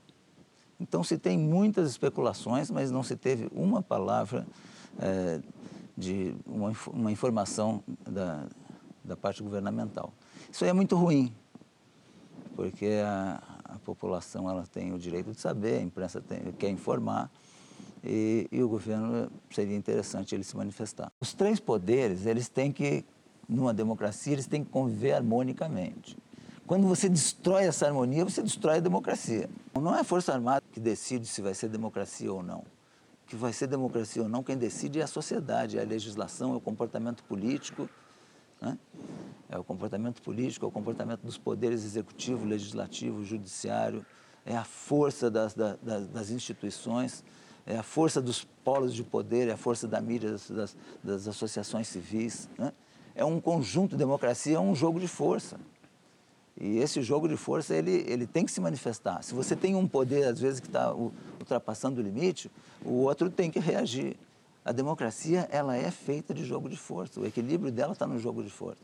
Então, 0.79 1.03
se 1.03 1.17
tem 1.17 1.37
muitas 1.37 1.89
especulações, 1.89 2.69
mas 2.69 2.91
não 2.91 3.03
se 3.03 3.15
teve 3.15 3.49
uma 3.51 3.81
palavra 3.81 4.45
é, 4.99 5.41
de 5.99 6.33
uma, 6.45 6.73
uma 6.93 7.11
informação 7.11 7.83
da, 8.09 8.47
da 9.03 9.17
parte 9.17 9.43
governamental. 9.43 10.13
Isso 10.49 10.63
aí 10.63 10.69
é 10.69 10.73
muito 10.73 10.95
ruim, 10.95 11.35
porque 12.55 13.01
a, 13.05 13.43
a 13.65 13.79
população 13.79 14.49
ela 14.49 14.65
tem 14.65 14.93
o 14.93 14.97
direito 14.97 15.31
de 15.31 15.41
saber, 15.41 15.79
a 15.79 15.81
imprensa 15.81 16.21
tem, 16.21 16.39
quer 16.53 16.69
informar, 16.69 17.29
e, 18.01 18.47
e, 18.49 18.63
o 18.63 18.69
governo 18.69 19.29
seria 19.51 19.75
interessante 19.75 20.33
ele 20.33 20.45
se 20.45 20.55
manifestar. 20.55 21.11
Os 21.19 21.33
três 21.33 21.59
poderes, 21.59 22.25
eles 22.25 22.47
têm 22.47 22.71
que 22.71 23.03
numa 23.47 23.73
democracia, 23.73 24.31
eles 24.31 24.47
têm 24.47 24.63
que 24.63 24.69
conviver 24.69 25.11
harmonicamente. 25.11 26.17
Quando 26.65 26.87
você 26.87 27.09
destrói 27.09 27.63
essa 27.63 27.87
harmonia, 27.87 28.23
você 28.23 28.41
destrói 28.41 28.77
a 28.77 28.79
democracia. 28.79 29.49
Não 29.73 29.93
é 29.95 30.01
a 30.01 30.03
Força 30.03 30.31
Armada 30.31 30.63
que 30.71 30.79
decide 30.79 31.25
se 31.25 31.41
vai 31.41 31.53
ser 31.53 31.67
democracia 31.67 32.31
ou 32.31 32.43
não. 32.43 32.63
Que 33.29 33.35
vai 33.35 33.53
ser 33.53 33.67
democracia 33.67 34.21
ou 34.21 34.27
não, 34.27 34.43
quem 34.43 34.57
decide 34.57 34.99
é 34.99 35.03
a 35.03 35.07
sociedade, 35.07 35.77
é 35.77 35.81
a 35.81 35.85
legislação, 35.85 36.53
é 36.53 36.57
o 36.57 36.59
comportamento 36.59 37.23
político. 37.23 37.89
Né? 38.61 38.77
É 39.49 39.57
o 39.57 39.63
comportamento 39.63 40.21
político, 40.21 40.65
é 40.65 40.67
o 40.67 40.71
comportamento 40.71 41.21
dos 41.21 41.37
poderes 41.37 41.85
executivo, 41.85 42.45
legislativo, 42.45 43.23
judiciário, 43.23 44.05
é 44.45 44.57
a 44.57 44.65
força 44.65 45.31
das, 45.31 45.53
das, 45.53 46.07
das 46.07 46.29
instituições, 46.29 47.23
é 47.65 47.77
a 47.77 47.83
força 47.83 48.21
dos 48.21 48.43
polos 48.43 48.93
de 48.93 49.03
poder, 49.03 49.47
é 49.47 49.53
a 49.53 49.57
força 49.57 49.87
da 49.87 50.01
mídia, 50.01 50.31
das, 50.49 50.75
das 51.03 51.27
associações 51.27 51.87
civis. 51.87 52.49
Né? 52.57 52.73
é 53.19 53.25
um 53.25 53.41
conjunto, 53.41 53.97
democracia 53.97 54.55
é 54.55 54.59
um 54.59 54.73
jogo 54.73 54.97
de 54.97 55.07
força. 55.07 55.59
E 56.59 56.77
esse 56.79 57.01
jogo 57.01 57.27
de 57.27 57.37
força, 57.37 57.73
ele, 57.73 58.03
ele 58.05 58.27
tem 58.27 58.45
que 58.45 58.51
se 58.51 58.59
manifestar. 58.59 59.23
Se 59.23 59.33
você 59.33 59.55
tem 59.55 59.75
um 59.75 59.87
poder, 59.87 60.25
às 60.25 60.41
vezes, 60.41 60.59
que 60.59 60.67
está 60.67 60.93
ultrapassando 60.93 62.01
o 62.01 62.03
limite, 62.03 62.51
o 62.83 62.95
outro 63.03 63.29
tem 63.29 63.49
que 63.49 63.59
reagir. 63.59 64.17
A 64.65 64.73
democracia, 64.73 65.47
ela 65.51 65.77
é 65.77 65.89
feita 65.89 66.33
de 66.33 66.43
jogo 66.43 66.67
de 66.69 66.75
força. 66.75 67.19
O 67.21 67.25
equilíbrio 67.25 67.71
dela 67.71 67.93
está 67.93 68.05
no 68.05 68.19
jogo 68.19 68.43
de 68.43 68.49
força. 68.49 68.81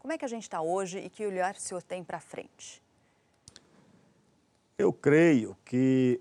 Como 0.00 0.12
é 0.12 0.18
que 0.18 0.24
a 0.24 0.28
gente 0.28 0.42
está 0.42 0.60
hoje 0.60 0.98
e 0.98 1.08
que 1.08 1.24
olhar 1.24 1.54
o 1.54 1.60
senhor 1.60 1.82
tem 1.82 2.02
para 2.02 2.18
frente? 2.18 2.82
Eu 4.76 4.92
creio 4.92 5.56
que 5.64 6.20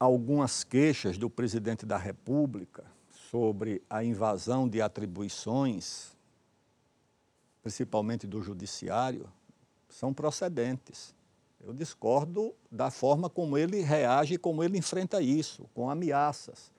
algumas 0.00 0.64
queixas 0.64 1.16
do 1.16 1.30
presidente 1.30 1.86
da 1.86 1.96
República 1.96 2.84
sobre 3.30 3.80
a 3.88 4.02
invasão 4.02 4.68
de 4.68 4.82
atribuições, 4.82 6.15
principalmente 7.66 8.28
do 8.28 8.40
judiciário, 8.40 9.28
são 9.88 10.14
procedentes. 10.14 11.12
Eu 11.60 11.72
discordo 11.74 12.54
da 12.70 12.92
forma 12.92 13.28
como 13.28 13.58
ele 13.58 13.80
reage, 13.80 14.38
como 14.38 14.62
ele 14.62 14.78
enfrenta 14.78 15.20
isso, 15.20 15.68
com 15.74 15.90
ameaças. 15.90 16.70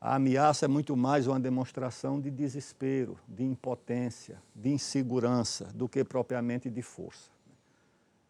A 0.00 0.14
ameaça 0.14 0.64
é 0.64 0.68
muito 0.68 0.96
mais 0.96 1.26
uma 1.26 1.38
demonstração 1.38 2.18
de 2.18 2.30
desespero, 2.30 3.18
de 3.28 3.44
impotência, 3.44 4.42
de 4.56 4.70
insegurança, 4.70 5.66
do 5.74 5.86
que 5.86 6.02
propriamente 6.02 6.70
de 6.70 6.80
força. 6.80 7.30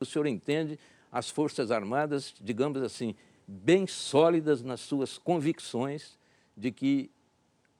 O 0.00 0.04
senhor 0.04 0.26
entende 0.26 0.76
as 1.12 1.30
Forças 1.30 1.70
Armadas, 1.70 2.34
digamos 2.40 2.82
assim, 2.82 3.14
bem 3.46 3.86
sólidas 3.86 4.60
nas 4.60 4.80
suas 4.80 5.18
convicções 5.18 6.18
de 6.56 6.72
que 6.72 7.12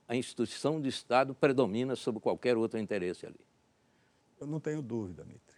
a 0.06 0.14
instituição 0.14 0.80
do 0.80 0.86
Estado 0.86 1.34
predomina 1.34 1.96
sobre 1.96 2.20
qualquer 2.20 2.56
outro 2.56 2.78
interesse 2.78 3.26
ali. 3.26 3.40
Eu 4.40 4.46
não 4.46 4.60
tenho 4.60 4.82
dúvida, 4.82 5.24
Mitre, 5.24 5.56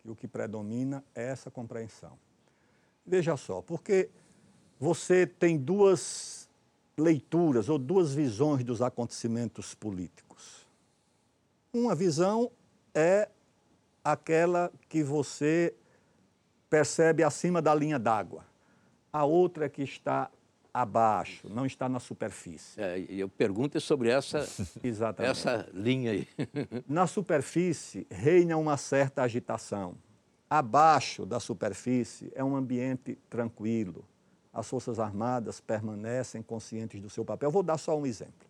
que 0.00 0.10
o 0.10 0.14
que 0.16 0.28
predomina 0.28 1.04
é 1.14 1.24
essa 1.24 1.50
compreensão. 1.50 2.18
Veja 3.06 3.36
só, 3.36 3.62
porque 3.62 4.10
você 4.78 5.26
tem 5.26 5.56
duas 5.56 6.48
leituras 6.96 7.68
ou 7.68 7.78
duas 7.78 8.12
visões 8.12 8.64
dos 8.64 8.82
acontecimentos 8.82 9.74
políticos. 9.74 10.66
Uma 11.72 11.94
visão 11.94 12.50
é 12.94 13.28
aquela 14.04 14.72
que 14.88 15.02
você 15.02 15.74
percebe 16.68 17.22
acima 17.22 17.62
da 17.62 17.74
linha 17.74 17.98
d'água. 17.98 18.44
A 19.12 19.24
outra 19.24 19.66
é 19.66 19.68
que 19.68 19.82
está 19.82 20.30
abaixo, 20.80 21.48
não 21.52 21.66
está 21.66 21.88
na 21.88 21.98
superfície. 21.98 22.80
É, 22.80 23.04
eu 23.08 23.28
pergunto 23.28 23.80
sobre 23.80 24.10
essa, 24.10 24.46
essa 25.18 25.68
linha 25.74 26.12
aí. 26.12 26.28
na 26.88 27.08
superfície 27.08 28.06
reina 28.08 28.56
uma 28.56 28.76
certa 28.76 29.22
agitação. 29.22 29.96
Abaixo 30.48 31.26
da 31.26 31.40
superfície 31.40 32.30
é 32.32 32.44
um 32.44 32.54
ambiente 32.54 33.18
tranquilo. 33.28 34.04
As 34.52 34.68
Forças 34.68 35.00
Armadas 35.00 35.60
permanecem 35.60 36.42
conscientes 36.42 37.00
do 37.00 37.10
seu 37.10 37.24
papel. 37.24 37.50
Vou 37.50 37.64
dar 37.64 37.76
só 37.76 37.98
um 37.98 38.06
exemplo. 38.06 38.46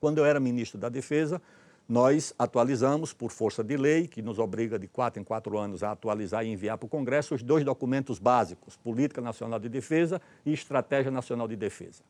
Quando 0.00 0.18
eu 0.18 0.24
era 0.24 0.40
ministro 0.40 0.78
da 0.78 0.88
Defesa, 0.88 1.40
nós 1.88 2.34
atualizamos, 2.36 3.12
por 3.12 3.30
força 3.30 3.62
de 3.62 3.76
lei, 3.76 4.08
que 4.08 4.20
nos 4.20 4.38
obriga 4.38 4.78
de 4.78 4.88
quatro 4.88 5.20
em 5.20 5.24
quatro 5.24 5.56
anos 5.56 5.82
a 5.82 5.92
atualizar 5.92 6.44
e 6.44 6.48
enviar 6.48 6.76
para 6.76 6.86
o 6.86 6.88
Congresso 6.88 7.34
os 7.34 7.42
dois 7.42 7.64
documentos 7.64 8.18
básicos, 8.18 8.76
Política 8.76 9.20
Nacional 9.20 9.60
de 9.60 9.68
Defesa 9.68 10.20
e 10.44 10.52
Estratégia 10.52 11.12
Nacional 11.12 11.46
de 11.46 11.54
Defesa. 11.54 12.02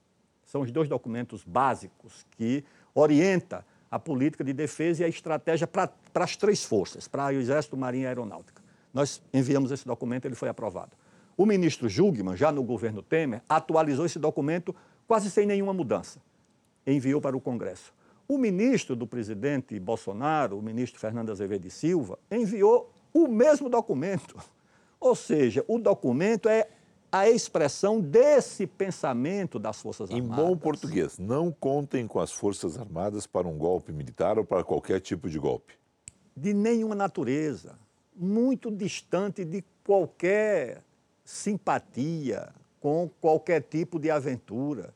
São 0.47 0.63
os 0.63 0.71
dois 0.71 0.89
documentos 0.89 1.45
básicos 1.45 2.25
que 2.39 2.65
orientam 2.95 3.63
a 3.91 3.99
política 3.99 4.43
de 4.43 4.53
defesa 4.53 5.03
e 5.03 5.05
a 5.05 5.09
estratégia 5.09 5.67
para, 5.67 5.89
para 6.13 6.25
as 6.25 6.37
três 6.37 6.65
forças, 6.65 7.07
para 7.07 7.27
o 7.27 7.33
Exército, 7.33 7.77
Marinha 7.77 8.05
e 8.05 8.07
Aeronáutica. 8.09 8.63
Nós 8.93 9.23
enviamos 9.33 9.71
esse 9.71 9.87
documento, 9.87 10.25
ele 10.25 10.35
foi 10.35 10.49
aprovado. 10.49 10.93
O 11.37 11.45
ministro 11.45 11.89
Jugman, 11.89 12.37
já 12.37 12.51
no 12.51 12.63
governo 12.63 13.03
Temer, 13.03 13.43
atualizou 13.49 14.07
esse 14.07 14.19
documento 14.19 14.75
quase 15.07 15.31
sem 15.31 15.47
nenhuma 15.47 15.75
mudança. 15.75 16.21
Enviou 16.87 17.21
para 17.21 17.37
o 17.37 17.41
Congresso. 17.41 17.93
O 18.29 18.39
ministro 18.39 18.97
do 18.97 19.07
presidente 19.07 19.79
Bolsonaro, 19.79 20.59
o 20.59 20.63
ministro 20.63 20.99
Fernando 20.99 21.31
Azevedo 21.31 21.71
Silva, 21.71 22.19
enviou 22.31 22.93
o 23.15 23.29
mesmo 23.29 23.69
documento. 23.69 24.37
Ou 24.99 25.15
seja, 25.15 25.65
o 25.69 25.79
documento 25.79 26.49
é 26.49 26.69
a 27.11 27.31
expressão 27.31 28.01
desse 28.01 28.67
pensamento 28.67 29.59
das 29.59 29.81
Forças 29.81 30.11
Armadas. 30.11 30.39
Em 30.39 30.45
bom 30.45 30.57
português, 30.57 31.19
não 31.19 31.53
contem 31.53 32.07
com 32.07 32.19
as 32.19 32.33
Forças 32.33 32.77
Armadas 32.79 33.27
para 33.27 33.47
um 33.47 33.57
golpe 33.57 33.93
militar 33.93 34.39
ou 34.39 34.45
para 34.45 34.65
qualquer 34.65 35.01
tipo 35.01 35.31
de 35.31 35.39
golpe. 35.39 35.75
De 36.37 36.53
nenhuma 36.53 36.95
natureza. 36.95 37.79
Muito 38.15 38.71
distante 38.71 39.45
de 39.45 39.65
qualquer 39.85 40.83
simpatia 41.25 42.53
com 42.81 43.09
qualquer 43.21 43.63
tipo 43.63 43.99
de 43.99 44.11
aventura. 44.11 44.95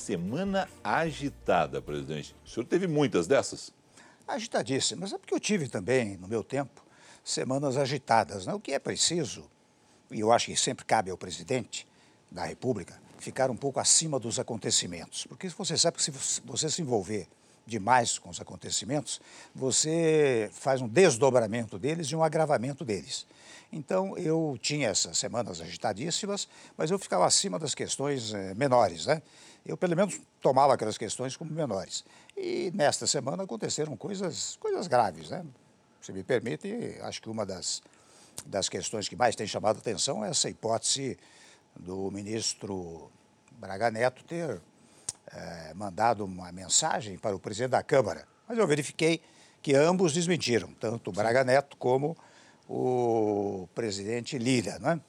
Semana 0.00 0.66
agitada, 0.82 1.82
presidente. 1.82 2.34
O 2.42 2.48
senhor 2.48 2.64
teve 2.64 2.86
muitas 2.86 3.26
dessas? 3.26 3.70
Agitadíssimas. 4.26 5.12
É 5.12 5.18
porque 5.18 5.34
eu 5.34 5.38
tive 5.38 5.68
também, 5.68 6.16
no 6.16 6.26
meu 6.26 6.42
tempo, 6.42 6.82
semanas 7.22 7.76
agitadas. 7.76 8.46
Né? 8.46 8.54
O 8.54 8.58
que 8.58 8.72
é 8.72 8.78
preciso, 8.78 9.44
e 10.10 10.20
eu 10.20 10.32
acho 10.32 10.46
que 10.46 10.56
sempre 10.56 10.86
cabe 10.86 11.10
ao 11.10 11.18
presidente 11.18 11.86
da 12.30 12.46
República, 12.46 12.98
ficar 13.18 13.50
um 13.50 13.56
pouco 13.56 13.78
acima 13.78 14.18
dos 14.18 14.38
acontecimentos. 14.38 15.26
Porque 15.26 15.50
você 15.50 15.76
sabe 15.76 15.98
que 15.98 16.02
se 16.02 16.10
você 16.46 16.70
se 16.70 16.80
envolver 16.80 17.28
demais 17.66 18.18
com 18.18 18.30
os 18.30 18.40
acontecimentos, 18.40 19.20
você 19.54 20.48
faz 20.50 20.80
um 20.80 20.88
desdobramento 20.88 21.78
deles 21.78 22.06
e 22.08 22.16
um 22.16 22.24
agravamento 22.24 22.86
deles. 22.86 23.26
Então, 23.70 24.16
eu 24.16 24.58
tinha 24.60 24.88
essas 24.88 25.18
semanas 25.18 25.60
agitadíssimas, 25.60 26.48
mas 26.76 26.90
eu 26.90 26.98
ficava 26.98 27.26
acima 27.26 27.58
das 27.58 27.74
questões 27.74 28.32
é, 28.32 28.54
menores, 28.54 29.04
né? 29.04 29.22
Eu, 29.64 29.76
pelo 29.76 29.94
menos, 29.94 30.20
tomava 30.40 30.74
aquelas 30.74 30.96
questões 30.96 31.36
como 31.36 31.52
menores. 31.52 32.04
E 32.36 32.72
nesta 32.74 33.06
semana 33.06 33.44
aconteceram 33.44 33.96
coisas, 33.96 34.56
coisas 34.56 34.86
graves, 34.86 35.30
né? 35.30 35.44
Se 36.00 36.12
me 36.12 36.22
permite, 36.22 36.96
acho 37.02 37.20
que 37.20 37.28
uma 37.28 37.44
das, 37.44 37.82
das 38.46 38.68
questões 38.68 39.08
que 39.08 39.16
mais 39.16 39.36
tem 39.36 39.46
chamado 39.46 39.76
a 39.76 39.78
atenção 39.80 40.24
é 40.24 40.30
essa 40.30 40.48
hipótese 40.48 41.18
do 41.78 42.10
ministro 42.10 43.10
Braga 43.52 43.90
Neto 43.90 44.24
ter 44.24 44.60
eh, 45.32 45.72
mandado 45.74 46.24
uma 46.24 46.50
mensagem 46.50 47.18
para 47.18 47.36
o 47.36 47.38
presidente 47.38 47.72
da 47.72 47.82
Câmara, 47.82 48.26
mas 48.48 48.58
eu 48.58 48.66
verifiquei 48.66 49.20
que 49.62 49.74
ambos 49.74 50.14
desmentiram, 50.14 50.72
tanto 50.80 51.10
o 51.10 51.12
Braga 51.12 51.44
Neto 51.44 51.76
como 51.76 52.16
o 52.68 53.68
presidente 53.74 54.38
Lira. 54.38 54.78
Né? 54.78 55.00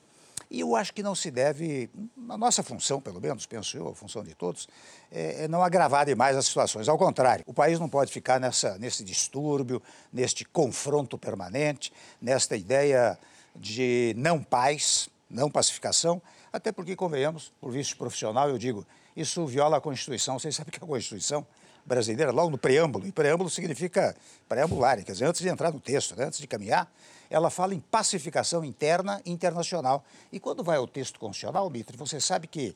E 0.51 0.59
eu 0.59 0.75
acho 0.75 0.93
que 0.93 1.01
não 1.01 1.15
se 1.15 1.31
deve, 1.31 1.89
a 2.27 2.37
nossa 2.37 2.61
função, 2.61 2.99
pelo 2.99 3.21
menos, 3.21 3.45
penso 3.45 3.77
eu, 3.77 3.87
a 3.87 3.95
função 3.95 4.21
de 4.21 4.35
todos, 4.35 4.67
é, 5.09 5.45
é 5.45 5.47
não 5.47 5.63
agravar 5.63 6.05
demais 6.05 6.35
as 6.35 6.45
situações. 6.45 6.89
Ao 6.89 6.97
contrário, 6.97 7.45
o 7.47 7.53
país 7.53 7.79
não 7.79 7.87
pode 7.87 8.11
ficar 8.11 8.37
nessa, 8.37 8.77
nesse 8.77 9.01
distúrbio, 9.01 9.81
neste 10.11 10.43
confronto 10.43 11.17
permanente, 11.17 11.93
nesta 12.21 12.57
ideia 12.57 13.17
de 13.55 14.13
não 14.17 14.43
paz, 14.43 15.07
não 15.29 15.49
pacificação, 15.49 16.21
até 16.51 16.69
porque, 16.69 16.97
convenhamos, 16.97 17.53
por 17.61 17.71
visto 17.71 17.95
profissional, 17.95 18.49
eu 18.49 18.57
digo, 18.57 18.85
isso 19.15 19.45
viola 19.45 19.77
a 19.77 19.81
Constituição. 19.81 20.37
Vocês 20.37 20.53
sabem 20.53 20.71
que 20.71 20.83
a 20.83 20.85
Constituição 20.85 21.47
brasileira, 21.85 22.29
logo 22.29 22.49
no 22.49 22.57
preâmbulo, 22.57 23.07
e 23.07 23.11
preâmbulo 23.13 23.49
significa 23.49 24.13
preambular, 24.49 25.01
quer 25.01 25.13
dizer, 25.13 25.25
antes 25.25 25.39
de 25.39 25.47
entrar 25.47 25.71
no 25.71 25.79
texto, 25.79 26.13
né, 26.13 26.25
antes 26.25 26.39
de 26.39 26.45
caminhar, 26.45 26.91
ela 27.31 27.49
fala 27.49 27.73
em 27.73 27.79
pacificação 27.79 28.63
interna 28.63 29.21
e 29.25 29.31
internacional. 29.31 30.03
E 30.31 30.39
quando 30.39 30.63
vai 30.63 30.77
ao 30.77 30.85
texto 30.85 31.17
constitucional, 31.17 31.69
Mitre, 31.69 31.95
você 31.95 32.19
sabe 32.19 32.45
que 32.45 32.75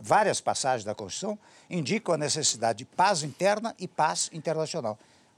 várias 0.00 0.40
passagens 0.40 0.84
da 0.84 0.94
Constituição 0.94 1.36
indicam 1.68 2.14
a 2.14 2.18
necessidade 2.18 2.78
de 2.78 2.84
paz 2.84 3.24
interna 3.24 3.74
e 3.78 3.88
paz 3.88 4.30
internacional. 4.32 4.96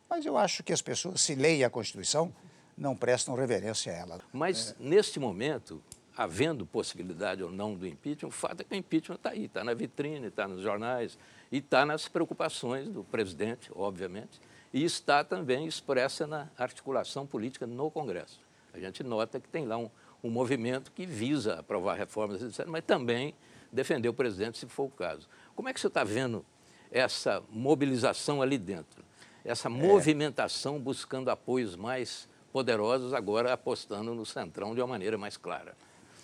Mas 0.08 0.26
eu 0.26 0.36
acho 0.36 0.62
que 0.62 0.72
as 0.72 0.82
pessoas, 0.82 1.22
se 1.22 1.34
leem 1.34 1.64
a 1.64 1.70
Constituição, 1.70 2.32
não 2.76 2.94
prestam 2.94 3.34
reverência 3.34 3.90
a 3.90 3.96
ela. 3.96 4.20
Mas, 4.32 4.72
é... 4.72 4.74
neste 4.78 5.18
momento, 5.18 5.82
havendo 6.14 6.66
possibilidade 6.66 7.42
ou 7.42 7.50
não 7.50 7.74
do 7.74 7.86
impeachment, 7.86 8.28
o 8.28 8.32
fato 8.32 8.60
é 8.60 8.64
que 8.64 8.74
o 8.74 8.76
impeachment 8.76 9.16
está 9.16 9.30
aí, 9.30 9.46
está 9.46 9.64
na 9.64 9.72
vitrine, 9.72 10.26
está 10.26 10.46
nos 10.46 10.60
jornais 10.60 11.18
e 11.50 11.58
está 11.58 11.86
nas 11.86 12.06
preocupações 12.06 12.88
do 12.88 13.02
presidente, 13.02 13.70
obviamente, 13.74 14.40
e 14.74 14.84
está 14.84 15.24
também 15.24 15.66
expressa 15.66 16.26
na 16.26 16.48
articulação 16.58 17.26
política 17.26 17.66
no 17.66 17.90
Congresso. 17.90 18.47
A 18.72 18.78
gente 18.78 19.02
nota 19.02 19.40
que 19.40 19.48
tem 19.48 19.66
lá 19.66 19.76
um, 19.76 19.90
um 20.22 20.30
movimento 20.30 20.92
que 20.92 21.06
visa 21.06 21.60
aprovar 21.60 21.94
reformas, 21.94 22.42
etc., 22.42 22.66
mas 22.66 22.84
também 22.84 23.34
defender 23.72 24.08
o 24.08 24.14
presidente, 24.14 24.58
se 24.58 24.66
for 24.66 24.84
o 24.84 24.90
caso. 24.90 25.28
Como 25.54 25.68
é 25.68 25.74
que 25.74 25.80
você 25.80 25.88
está 25.88 26.04
vendo 26.04 26.44
essa 26.90 27.42
mobilização 27.50 28.40
ali 28.40 28.58
dentro? 28.58 29.04
Essa 29.44 29.68
é. 29.68 29.70
movimentação 29.70 30.78
buscando 30.78 31.30
apoios 31.30 31.76
mais 31.76 32.28
poderosos, 32.52 33.12
agora 33.12 33.52
apostando 33.52 34.14
no 34.14 34.24
Centrão 34.24 34.74
de 34.74 34.80
uma 34.80 34.86
maneira 34.86 35.16
mais 35.18 35.36
clara. 35.36 35.76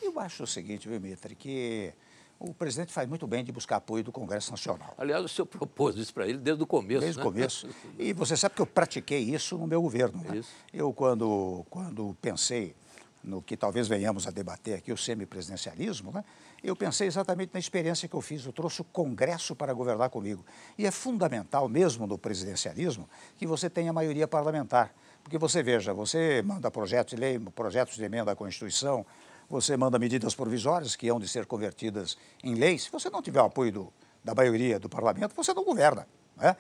Eu 0.02 0.18
acho 0.20 0.42
o 0.42 0.46
seguinte, 0.46 0.88
viu, 0.88 1.00
Mitre, 1.00 1.34
que 1.34 1.92
o 2.38 2.52
presidente 2.52 2.92
faz 2.92 3.08
muito 3.08 3.26
bem 3.26 3.44
de 3.44 3.52
buscar 3.52 3.76
apoio 3.76 4.04
do 4.04 4.12
Congresso 4.12 4.50
Nacional. 4.50 4.94
Aliás, 4.98 5.24
o 5.24 5.28
senhor 5.28 5.46
propôs 5.46 5.96
isso 5.96 6.12
para 6.12 6.26
ele 6.26 6.38
desde 6.38 6.62
o 6.62 6.66
começo. 6.66 7.00
Desde 7.00 7.18
né? 7.18 7.24
o 7.24 7.26
começo. 7.26 7.68
E 7.98 8.12
você 8.12 8.36
sabe 8.36 8.54
que 8.54 8.62
eu 8.62 8.66
pratiquei 8.66 9.20
isso 9.20 9.56
no 9.56 9.66
meu 9.66 9.80
governo. 9.80 10.22
Né? 10.22 10.42
Eu, 10.72 10.92
quando, 10.92 11.64
quando 11.70 12.16
pensei 12.20 12.74
no 13.22 13.40
que 13.40 13.56
talvez 13.56 13.88
venhamos 13.88 14.26
a 14.26 14.30
debater 14.30 14.78
aqui, 14.78 14.92
o 14.92 14.96
semipresidencialismo, 14.96 16.12
né? 16.12 16.22
eu 16.62 16.76
pensei 16.76 17.06
exatamente 17.06 17.52
na 17.54 17.60
experiência 17.60 18.08
que 18.08 18.14
eu 18.14 18.20
fiz. 18.20 18.44
Eu 18.44 18.52
trouxe 18.52 18.82
o 18.82 18.84
Congresso 18.84 19.56
para 19.56 19.72
governar 19.72 20.10
comigo. 20.10 20.44
E 20.76 20.86
é 20.86 20.90
fundamental, 20.90 21.68
mesmo 21.68 22.06
no 22.06 22.18
presidencialismo, 22.18 23.08
que 23.38 23.46
você 23.46 23.70
tenha 23.70 23.92
maioria 23.92 24.28
parlamentar. 24.28 24.94
Porque 25.22 25.38
você 25.38 25.62
veja, 25.62 25.94
você 25.94 26.42
manda 26.44 26.70
projetos 26.70 27.14
de 27.14 27.20
lei, 27.20 27.38
projetos 27.38 27.96
de 27.96 28.04
emenda 28.04 28.32
à 28.32 28.36
Constituição, 28.36 29.06
você 29.48 29.76
manda 29.76 29.98
medidas 29.98 30.34
provisórias 30.34 30.96
que 30.96 31.08
hão 31.08 31.20
de 31.20 31.28
ser 31.28 31.46
convertidas 31.46 32.16
em 32.42 32.54
leis. 32.54 32.84
Se 32.84 32.90
você 32.90 33.10
não 33.10 33.22
tiver 33.22 33.40
o 33.40 33.46
apoio 33.46 33.72
do, 33.72 33.92
da 34.22 34.34
maioria 34.34 34.78
do 34.78 34.88
parlamento, 34.88 35.34
você 35.34 35.52
não 35.52 35.64
governa. 35.64 36.06
Né? 36.36 36.56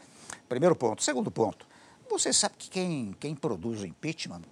Primeiro 0.48 0.76
ponto. 0.76 1.02
Segundo 1.02 1.30
ponto, 1.30 1.66
você 2.08 2.32
sabe 2.32 2.54
que 2.58 2.70
quem, 2.70 3.14
quem 3.18 3.34
produz 3.34 3.80
o 3.82 3.86
impeachment 3.86 4.42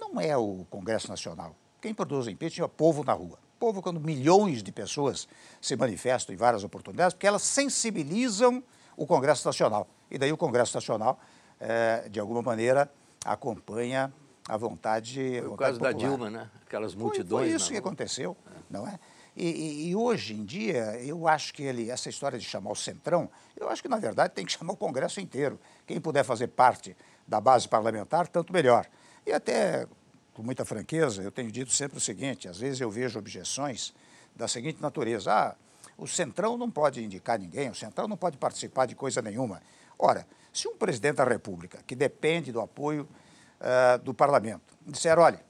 não 0.00 0.20
é 0.20 0.36
o 0.36 0.64
Congresso 0.70 1.08
Nacional. 1.08 1.54
Quem 1.80 1.92
produz 1.92 2.26
o 2.26 2.30
impeachment 2.30 2.64
é 2.64 2.66
o 2.66 2.68
povo 2.68 3.04
na 3.04 3.12
rua. 3.12 3.38
O 3.56 3.58
povo, 3.60 3.82
quando 3.82 4.00
milhões 4.00 4.62
de 4.62 4.72
pessoas 4.72 5.28
se 5.60 5.76
manifestam 5.76 6.34
em 6.34 6.38
várias 6.38 6.64
oportunidades, 6.64 7.14
porque 7.14 7.26
elas 7.26 7.42
sensibilizam 7.42 8.62
o 8.96 9.06
Congresso 9.06 9.46
Nacional. 9.46 9.86
E 10.10 10.18
daí 10.18 10.32
o 10.32 10.36
Congresso 10.36 10.76
Nacional, 10.76 11.18
é, 11.58 12.08
de 12.08 12.18
alguma 12.18 12.42
maneira, 12.42 12.90
acompanha 13.24 14.12
a 14.50 14.56
vontade. 14.56 15.38
Foi 15.38 15.48
o 15.48 15.56
caso 15.56 15.78
popular. 15.78 15.92
da 15.92 15.98
Dilma, 15.98 16.28
né? 16.28 16.50
Aquelas 16.66 16.94
multidões. 16.94 17.42
Foi, 17.42 17.48
foi 17.50 17.56
isso 17.56 17.70
que 17.70 17.76
aconteceu, 17.76 18.36
é. 18.46 18.50
não 18.68 18.86
é? 18.86 18.98
E, 19.36 19.46
e, 19.46 19.88
e, 19.88 19.96
hoje 19.96 20.34
em 20.34 20.44
dia, 20.44 21.00
eu 21.00 21.28
acho 21.28 21.54
que 21.54 21.62
ele, 21.62 21.88
essa 21.88 22.08
história 22.08 22.36
de 22.36 22.44
chamar 22.44 22.72
o 22.72 22.74
Centrão, 22.74 23.30
eu 23.56 23.68
acho 23.68 23.80
que, 23.80 23.88
na 23.88 23.96
verdade, 23.96 24.34
tem 24.34 24.44
que 24.44 24.50
chamar 24.50 24.72
o 24.72 24.76
Congresso 24.76 25.20
inteiro. 25.20 25.58
Quem 25.86 26.00
puder 26.00 26.24
fazer 26.24 26.48
parte 26.48 26.96
da 27.28 27.40
base 27.40 27.68
parlamentar, 27.68 28.26
tanto 28.26 28.52
melhor. 28.52 28.86
E 29.24 29.32
até, 29.32 29.86
com 30.34 30.42
muita 30.42 30.64
franqueza, 30.64 31.22
eu 31.22 31.30
tenho 31.30 31.50
dito 31.50 31.70
sempre 31.70 31.96
o 31.96 32.00
seguinte: 32.00 32.48
às 32.48 32.58
vezes 32.58 32.80
eu 32.80 32.90
vejo 32.90 33.20
objeções 33.20 33.94
da 34.34 34.48
seguinte 34.48 34.82
natureza. 34.82 35.32
Ah, 35.32 35.54
o 35.96 36.08
Centrão 36.08 36.58
não 36.58 36.68
pode 36.68 37.04
indicar 37.04 37.38
ninguém, 37.38 37.70
o 37.70 37.74
Centrão 37.74 38.08
não 38.08 38.16
pode 38.16 38.36
participar 38.36 38.86
de 38.86 38.96
coisa 38.96 39.22
nenhuma. 39.22 39.62
Ora, 39.96 40.26
se 40.52 40.66
um 40.66 40.74
presidente 40.74 41.16
da 41.16 41.24
República, 41.24 41.78
que 41.86 41.94
depende 41.94 42.50
do 42.50 42.60
apoio 42.60 43.08
uh, 43.60 43.98
do 44.02 44.14
parlamento. 44.14 44.74
Disseram, 44.86 45.22
olha, 45.22 45.40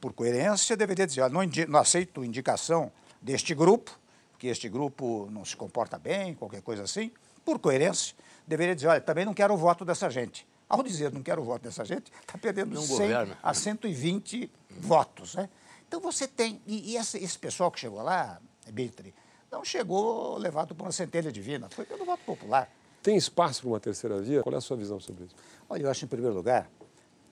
por 0.00 0.12
coerência, 0.12 0.76
deveria 0.76 1.06
dizer, 1.06 1.22
olha, 1.22 1.32
não, 1.32 1.40
não 1.68 1.80
aceito 1.80 2.24
indicação 2.24 2.90
deste 3.20 3.54
grupo, 3.54 3.98
que 4.38 4.48
este 4.48 4.68
grupo 4.68 5.28
não 5.30 5.44
se 5.44 5.56
comporta 5.56 5.98
bem, 5.98 6.34
qualquer 6.34 6.62
coisa 6.62 6.84
assim. 6.84 7.10
Por 7.44 7.58
coerência, 7.58 8.14
deveria 8.46 8.74
dizer, 8.74 8.88
olha, 8.88 9.00
também 9.00 9.24
não 9.24 9.34
quero 9.34 9.54
o 9.54 9.56
voto 9.56 9.84
dessa 9.84 10.08
gente. 10.10 10.46
Ao 10.68 10.82
dizer 10.82 11.12
não 11.12 11.22
quero 11.22 11.42
o 11.42 11.44
voto 11.44 11.62
dessa 11.62 11.84
gente, 11.84 12.12
está 12.20 12.36
perdendo 12.38 12.74
não 12.74 12.82
100 12.82 12.88
governa. 12.88 13.38
a 13.42 13.54
120 13.54 14.50
votos. 14.80 15.34
Né? 15.36 15.48
Então 15.86 16.00
você 16.00 16.26
tem. 16.26 16.60
E, 16.66 16.92
e 16.92 16.96
esse, 16.96 17.18
esse, 17.18 17.38
pessoal 17.38 17.70
que 17.70 17.78
chegou 17.78 18.02
lá, 18.02 18.40
Bitri, 18.72 19.14
não 19.50 19.64
chegou 19.64 20.36
levado 20.36 20.74
por 20.74 20.84
uma 20.84 20.92
centelha 20.92 21.30
divina, 21.30 21.68
foi 21.70 21.84
pelo 21.84 22.04
voto 22.04 22.24
popular. 22.24 22.68
Tem 23.02 23.16
espaço 23.16 23.60
para 23.60 23.70
uma 23.70 23.80
terceira 23.80 24.20
via? 24.20 24.42
Qual 24.42 24.52
é 24.52 24.58
a 24.58 24.60
sua 24.60 24.76
visão 24.76 24.98
sobre 24.98 25.24
isso? 25.24 25.36
Olha, 25.68 25.82
eu 25.84 25.90
acho, 25.90 26.04
em 26.04 26.08
primeiro 26.08 26.34
lugar, 26.34 26.68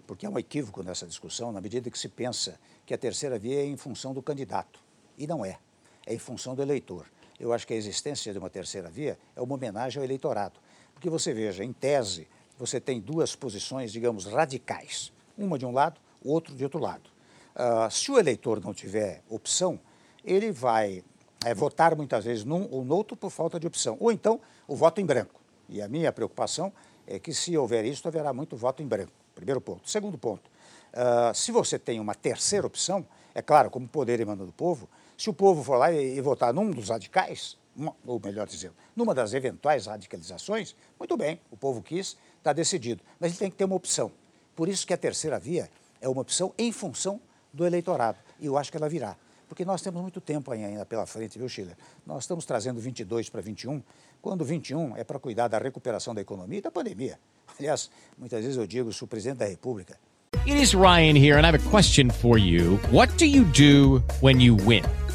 porque 0.07 0.27
é 0.27 0.29
um 0.29 0.39
equívoco 0.39 0.83
nessa 0.83 1.07
discussão, 1.07 1.53
na 1.53 1.61
medida 1.61 1.91
que 1.91 1.99
se 1.99 2.09
pensa 2.09 2.59
que 2.85 2.93
a 2.95 2.99
terceira 2.99 3.39
via 3.39 3.61
é 3.61 3.67
em 3.67 3.77
função 3.77 4.13
do 4.13 4.23
candidato. 4.23 4.81
E 5.17 5.27
não 5.27 5.45
é. 5.45 5.59
É 6.07 6.15
em 6.15 6.19
função 6.19 6.55
do 6.55 6.63
eleitor. 6.63 7.07
Eu 7.39 7.53
acho 7.53 7.67
que 7.67 7.73
a 7.75 7.77
existência 7.77 8.33
de 8.33 8.39
uma 8.39 8.51
terceira 8.51 8.89
via 8.89 9.19
é 9.35 9.41
uma 9.41 9.55
homenagem 9.55 10.01
ao 10.01 10.05
eleitorado. 10.05 10.61
Porque 10.93 11.11
você 11.11 11.33
veja, 11.33 11.65
em 11.65 11.73
tese, 11.73 12.29
você 12.59 12.81
tem 12.81 13.01
duas 13.01 13.35
posições, 13.35 13.93
digamos, 13.93 14.27
radicais. 14.27 15.13
Uma 15.37 15.59
de 15.59 15.67
um 15.67 15.73
lado, 15.73 16.01
outro 16.25 16.55
de 16.55 16.63
outro 16.63 16.79
lado. 16.79 17.11
Uh, 17.55 17.91
se 17.91 18.11
o 18.11 18.19
eleitor 18.19 18.61
não 18.63 18.73
tiver 18.73 19.23
opção, 19.29 19.81
ele 20.25 20.53
vai 20.53 21.03
é, 21.45 21.55
votar 21.55 21.97
muitas 21.97 22.25
vezes 22.25 22.45
num 22.45 22.69
ou 22.71 22.85
no 22.85 22.95
outro 22.95 23.17
por 23.17 23.31
falta 23.31 23.59
de 23.59 23.67
opção. 23.67 23.97
Ou 24.01 24.13
então, 24.13 24.41
o 24.67 24.77
voto 24.77 25.01
em 25.01 25.07
branco. 25.07 25.41
E 25.69 25.81
a 25.83 25.89
minha 25.89 26.13
preocupação 26.13 26.73
é 27.07 27.19
que, 27.19 27.33
se 27.33 27.57
houver 27.57 27.85
isso, 27.85 28.07
haverá 28.07 28.33
muito 28.33 28.57
voto 28.57 28.83
em 28.83 28.87
branco. 28.87 29.24
Primeiro 29.35 29.61
ponto. 29.61 29.89
Segundo 29.89 30.17
ponto, 30.17 30.49
uh, 30.93 31.35
se 31.35 31.51
você 31.51 31.79
tem 31.79 32.01
uma 32.01 32.15
terceira 32.15 32.67
opção, 32.67 33.07
é 33.35 33.43
claro, 33.43 33.71
como 33.71 33.89
poder 33.89 34.21
emana 34.21 34.45
do 34.45 34.53
povo, 34.53 34.89
se 35.17 35.29
o 35.29 35.33
povo 35.33 35.63
for 35.63 35.77
lá 35.77 35.93
e, 35.93 36.17
e 36.17 36.21
votar 36.21 36.53
num 36.53 36.71
dos 36.71 36.89
radicais, 36.89 37.57
uma, 37.77 37.95
ou 38.07 38.21
melhor 38.23 38.47
dizendo, 38.47 38.75
numa 38.95 39.15
das 39.15 39.35
eventuais 39.35 39.87
radicalizações, 39.87 40.75
muito 40.99 41.17
bem, 41.17 41.41
o 41.51 41.57
povo 41.57 41.83
quis, 41.83 42.17
está 42.39 42.53
decidido. 42.53 43.03
Mas 43.19 43.33
ele 43.33 43.39
tem 43.39 43.51
que 43.51 43.57
ter 43.57 43.65
uma 43.65 43.77
opção. 43.77 44.13
Por 44.55 44.69
isso 44.69 44.87
que 44.87 44.95
a 44.95 44.97
terceira 44.97 45.39
via 45.39 45.69
é 46.01 46.09
uma 46.09 46.21
opção 46.21 46.53
em 46.57 46.71
função 46.71 47.21
do 47.53 47.67
eleitorado. 47.67 48.19
E 48.39 48.47
eu 48.47 48.57
acho 48.57 48.71
que 48.71 48.77
ela 48.77 48.89
virá. 48.89 49.17
Porque 49.49 49.65
nós 49.65 49.83
temos 49.83 50.01
muito 50.01 50.21
tempo 50.21 50.51
ainda 50.53 50.87
pela 50.87 51.07
frente, 51.07 51.39
viu, 51.39 51.49
Schiller? 51.49 51.77
Nós 52.07 52.25
estamos 52.25 52.45
trazendo 52.45 52.81
22 52.81 53.29
para 53.29 53.41
21, 53.41 53.83
quando 54.21 54.45
21 54.45 54.97
é 54.97 55.05
para 55.05 55.19
cuidar 55.19 55.49
da 55.49 55.59
recuperação 55.59 56.15
da 56.15 56.21
economia 56.21 56.59
e 56.59 56.63
da 56.63 56.71
pandemia. 56.71 57.19
Aliás, 57.59 57.91
muitas 58.19 58.43
vezes 58.43 58.57
eu 58.57 58.67
digo, 58.67 58.91
o 59.01 59.07
presidente 59.07 59.39
da 59.39 59.47
República. 59.47 59.99
It 60.47 60.61
is 60.61 60.75
Ryan 60.75 61.17
here, 61.17 61.39
and 61.39 61.47
I 61.47 61.49
have 61.49 61.55
a 61.55 61.71
question 61.71 62.11
for 62.11 62.39
you. 62.39 62.79
What 62.91 63.17
do 63.17 63.25
you 63.25 63.45
do 63.45 64.03
when 64.21 64.41
you 64.41 64.57
win? 64.57 64.85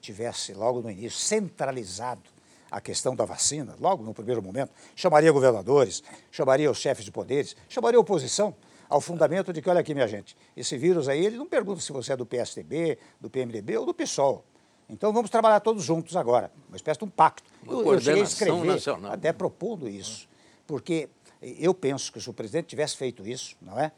tivesse 0.00 0.52
logo 0.52 0.80
no 0.80 0.90
início 0.90 1.18
centralizado 1.18 2.22
a 2.70 2.80
questão 2.80 3.14
da 3.14 3.24
vacina, 3.24 3.76
logo 3.80 4.02
no 4.02 4.12
primeiro 4.12 4.42
momento, 4.42 4.70
chamaria 4.94 5.30
governadores, 5.30 6.02
chamaria 6.30 6.70
os 6.70 6.78
chefes 6.78 7.04
de 7.04 7.12
poderes, 7.12 7.56
chamaria 7.68 7.98
a 7.98 8.00
oposição 8.00 8.54
ao 8.88 9.00
fundamento 9.00 9.52
de 9.52 9.60
que, 9.60 9.68
olha 9.68 9.80
aqui, 9.80 9.94
minha 9.94 10.06
gente, 10.06 10.36
esse 10.56 10.76
vírus 10.76 11.08
aí, 11.08 11.24
ele 11.24 11.36
não 11.36 11.46
pergunta 11.46 11.80
se 11.80 11.92
você 11.92 12.12
é 12.12 12.16
do 12.16 12.26
PSDB, 12.26 12.98
do 13.20 13.28
PMDB 13.30 13.78
ou 13.78 13.86
do 13.86 13.94
PSOL. 13.94 14.44
Então 14.88 15.12
vamos 15.12 15.30
trabalhar 15.30 15.60
todos 15.60 15.82
juntos 15.82 16.16
agora, 16.16 16.50
uma 16.68 16.76
espécie 16.76 16.98
de 16.98 17.04
um 17.04 17.10
pacto. 17.10 17.50
Uma 17.62 17.72
eu, 17.72 17.92
eu 17.94 18.00
cheguei 18.00 18.22
a 18.22 18.24
escrever, 18.24 18.64
nacional. 18.64 19.12
até 19.12 19.32
propondo 19.32 19.88
isso, 19.88 20.28
porque 20.66 21.08
eu 21.42 21.74
penso 21.74 22.12
que 22.12 22.20
se 22.20 22.30
o 22.30 22.32
presidente 22.32 22.66
tivesse 22.66 22.96
feito 22.96 23.26
isso, 23.26 23.56
não 23.60 23.78
é? 23.78 23.90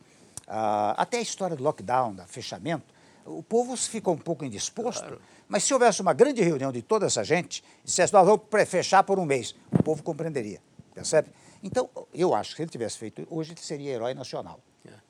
Ah, 0.47 0.95
até 0.97 1.19
a 1.19 1.21
história 1.21 1.55
do 1.55 1.63
lockdown, 1.63 2.15
do 2.15 2.23
fechamento, 2.25 2.95
o 3.29 3.43
povo 3.43 3.77
ficou 3.77 4.15
um 4.15 4.19
pouco 4.19 4.45
indisposto, 4.45 5.21
mas 5.47 5.65
se 5.65 5.73
houvesse 5.75 6.01
uma 6.01 6.13
grande 6.13 6.43
reunião 6.43 6.73
de 6.73 6.83
toda 6.83 7.07
essa 7.07 7.23
gente, 7.23 7.63
e 7.83 7.87
dissesse, 7.87 8.13
nós 8.13 8.27
vamos 8.27 8.43
fechar 8.67 9.03
por 9.03 9.19
um 9.19 9.25
mês, 9.25 9.55
o 9.73 9.83
povo 9.83 10.03
compreenderia, 10.03 10.61
percebe? 10.95 11.31
Então, 11.63 11.91
eu 12.15 12.35
acho 12.35 12.51
que 12.51 12.57
se 12.57 12.63
ele 12.63 12.71
tivesse 12.71 12.99
feito 12.99 13.27
hoje, 13.31 13.53
ele 13.53 13.61
seria 13.61 13.93
herói 13.93 14.15
nacional. 14.15 14.61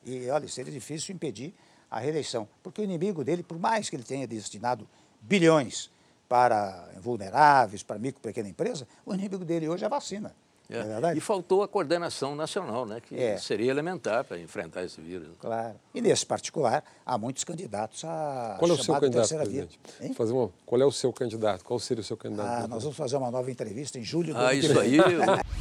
E, 0.05 0.29
olha, 0.29 0.47
seria 0.47 0.71
difícil 0.71 1.13
impedir 1.13 1.53
a 1.89 1.99
reeleição, 1.99 2.47
porque 2.61 2.81
o 2.81 2.83
inimigo 2.83 3.23
dele, 3.23 3.43
por 3.43 3.57
mais 3.59 3.89
que 3.89 3.95
ele 3.95 4.03
tenha 4.03 4.27
destinado 4.27 4.87
bilhões 5.21 5.91
para 6.27 6.89
vulneráveis, 6.99 7.81
para 7.81 7.97
micro 7.97 8.19
e 8.19 8.23
pequena 8.23 8.49
empresa, 8.49 8.87
o 9.05 9.13
inimigo 9.13 9.43
dele 9.43 9.67
hoje 9.67 9.83
é 9.83 9.87
a 9.87 9.89
vacina. 9.89 10.35
É. 10.69 10.77
É 10.77 10.83
verdade? 10.83 11.17
E 11.17 11.21
faltou 11.21 11.63
a 11.63 11.67
coordenação 11.67 12.35
nacional, 12.35 12.85
né, 12.85 13.01
que 13.01 13.15
É. 13.15 13.37
seria 13.37 13.71
elementar 13.71 14.23
para 14.23 14.37
enfrentar 14.39 14.83
esse 14.83 15.01
vírus. 15.01 15.29
Claro. 15.39 15.75
E 15.95 15.99
nesse 16.01 16.25
particular, 16.25 16.83
há 17.05 17.17
muitos 17.17 17.43
candidatos 17.43 18.03
a 18.05 18.55
Qual 18.59 18.69
é 18.69 18.73
o 18.75 18.77
seu 18.77 18.93
candidato, 18.93 19.13
terceira 19.13 19.45
via. 19.45 19.67
presidente? 19.81 20.15
Fazer 20.15 20.33
uma, 20.33 20.51
qual 20.65 20.79
é 20.81 20.85
o 20.85 20.91
seu 20.91 21.11
candidato? 21.11 21.63
Qual 21.65 21.79
seria 21.79 22.01
o 22.01 22.03
seu 22.03 22.15
candidato? 22.15 22.65
Ah, 22.65 22.67
nós 22.67 22.83
vamos 22.83 22.95
fazer 22.97 23.17
uma 23.17 23.31
nova 23.31 23.49
entrevista 23.49 23.97
em 23.97 24.03
julho 24.03 24.33
do 24.33 24.39
Ah, 24.39 24.51
ano 24.51 24.59
que 24.59 24.65
isso 24.67 24.79
aí. 24.79 24.97
eu- 24.97 25.03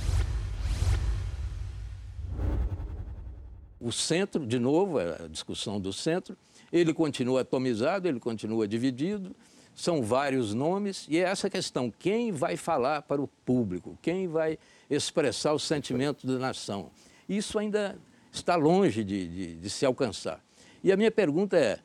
O 3.81 3.93
centro, 3.93 4.45
de 4.45 4.59
novo, 4.59 4.99
é 4.99 5.25
a 5.25 5.29
discussão 5.29 5.81
do 5.81 5.93
centro, 5.93 6.37
ele 6.73 6.93
continua 6.93 7.43
atomizado, 7.43 8.09
ele 8.09 8.19
continua 8.19 8.67
dividido, 8.67 9.35
são 9.75 10.03
vários 10.03 10.53
nomes, 10.53 11.07
e 11.09 11.17
é 11.19 11.23
essa 11.23 11.49
questão: 11.49 11.91
quem 11.97 12.33
vai 12.33 12.57
falar 12.57 13.03
para 13.03 13.23
o 13.23 13.29
público, 13.29 13.97
quem 14.03 14.27
vai 14.27 14.59
expressar 14.91 15.53
o 15.53 15.59
sentimento 15.59 16.27
da 16.27 16.39
nação? 16.39 16.91
Isso 17.29 17.59
ainda 17.59 17.97
está 18.33 18.57
longe 18.57 19.05
de, 19.05 19.27
de- 19.29 19.55
de 19.57 19.71
se 19.71 19.85
alcançar. 19.85 20.43
E 20.83 20.91
a 20.93 20.97
minha 20.97 21.11
pergunta 21.11 21.57
é: 21.57 21.79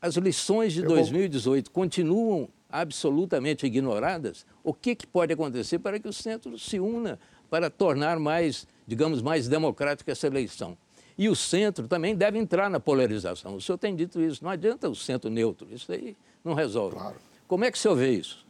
as 0.00 0.14
lições 0.16 0.72
de 0.72 0.80
Eu 0.80 0.86
vou- 0.88 0.96
2018 0.96 1.70
continuam 1.70 2.48
absolutamente 2.70 3.66
ignoradas? 3.66 4.46
O 4.62 4.72
que, 4.74 4.94
que 4.94 5.06
pode 5.06 5.32
acontecer 5.32 5.78
para 5.78 5.98
que 5.98 6.08
o 6.08 6.12
centro 6.12 6.58
se 6.58 6.78
una 6.78 7.18
para 7.50 7.70
tornar 7.70 8.18
mais, 8.18 8.66
digamos, 8.86 9.22
mais 9.22 9.48
democrática 9.48 10.12
essa 10.12 10.26
eleição? 10.26 10.76
E 11.16 11.28
o 11.28 11.34
centro 11.34 11.88
também 11.88 12.14
deve 12.14 12.38
entrar 12.38 12.70
na 12.70 12.78
polarização. 12.78 13.56
O 13.56 13.60
senhor 13.60 13.76
tem 13.76 13.96
dito 13.96 14.20
isso. 14.22 14.44
Não 14.44 14.50
adianta 14.50 14.88
o 14.88 14.94
centro 14.94 15.28
neutro. 15.28 15.66
Isso 15.72 15.90
aí 15.90 16.16
não 16.44 16.54
resolve. 16.54 16.96
Como 17.48 17.64
é 17.64 17.70
que 17.72 17.76
o 17.76 17.80
senhor 17.80 17.96
vê 17.96 18.12
isso? 18.12 18.46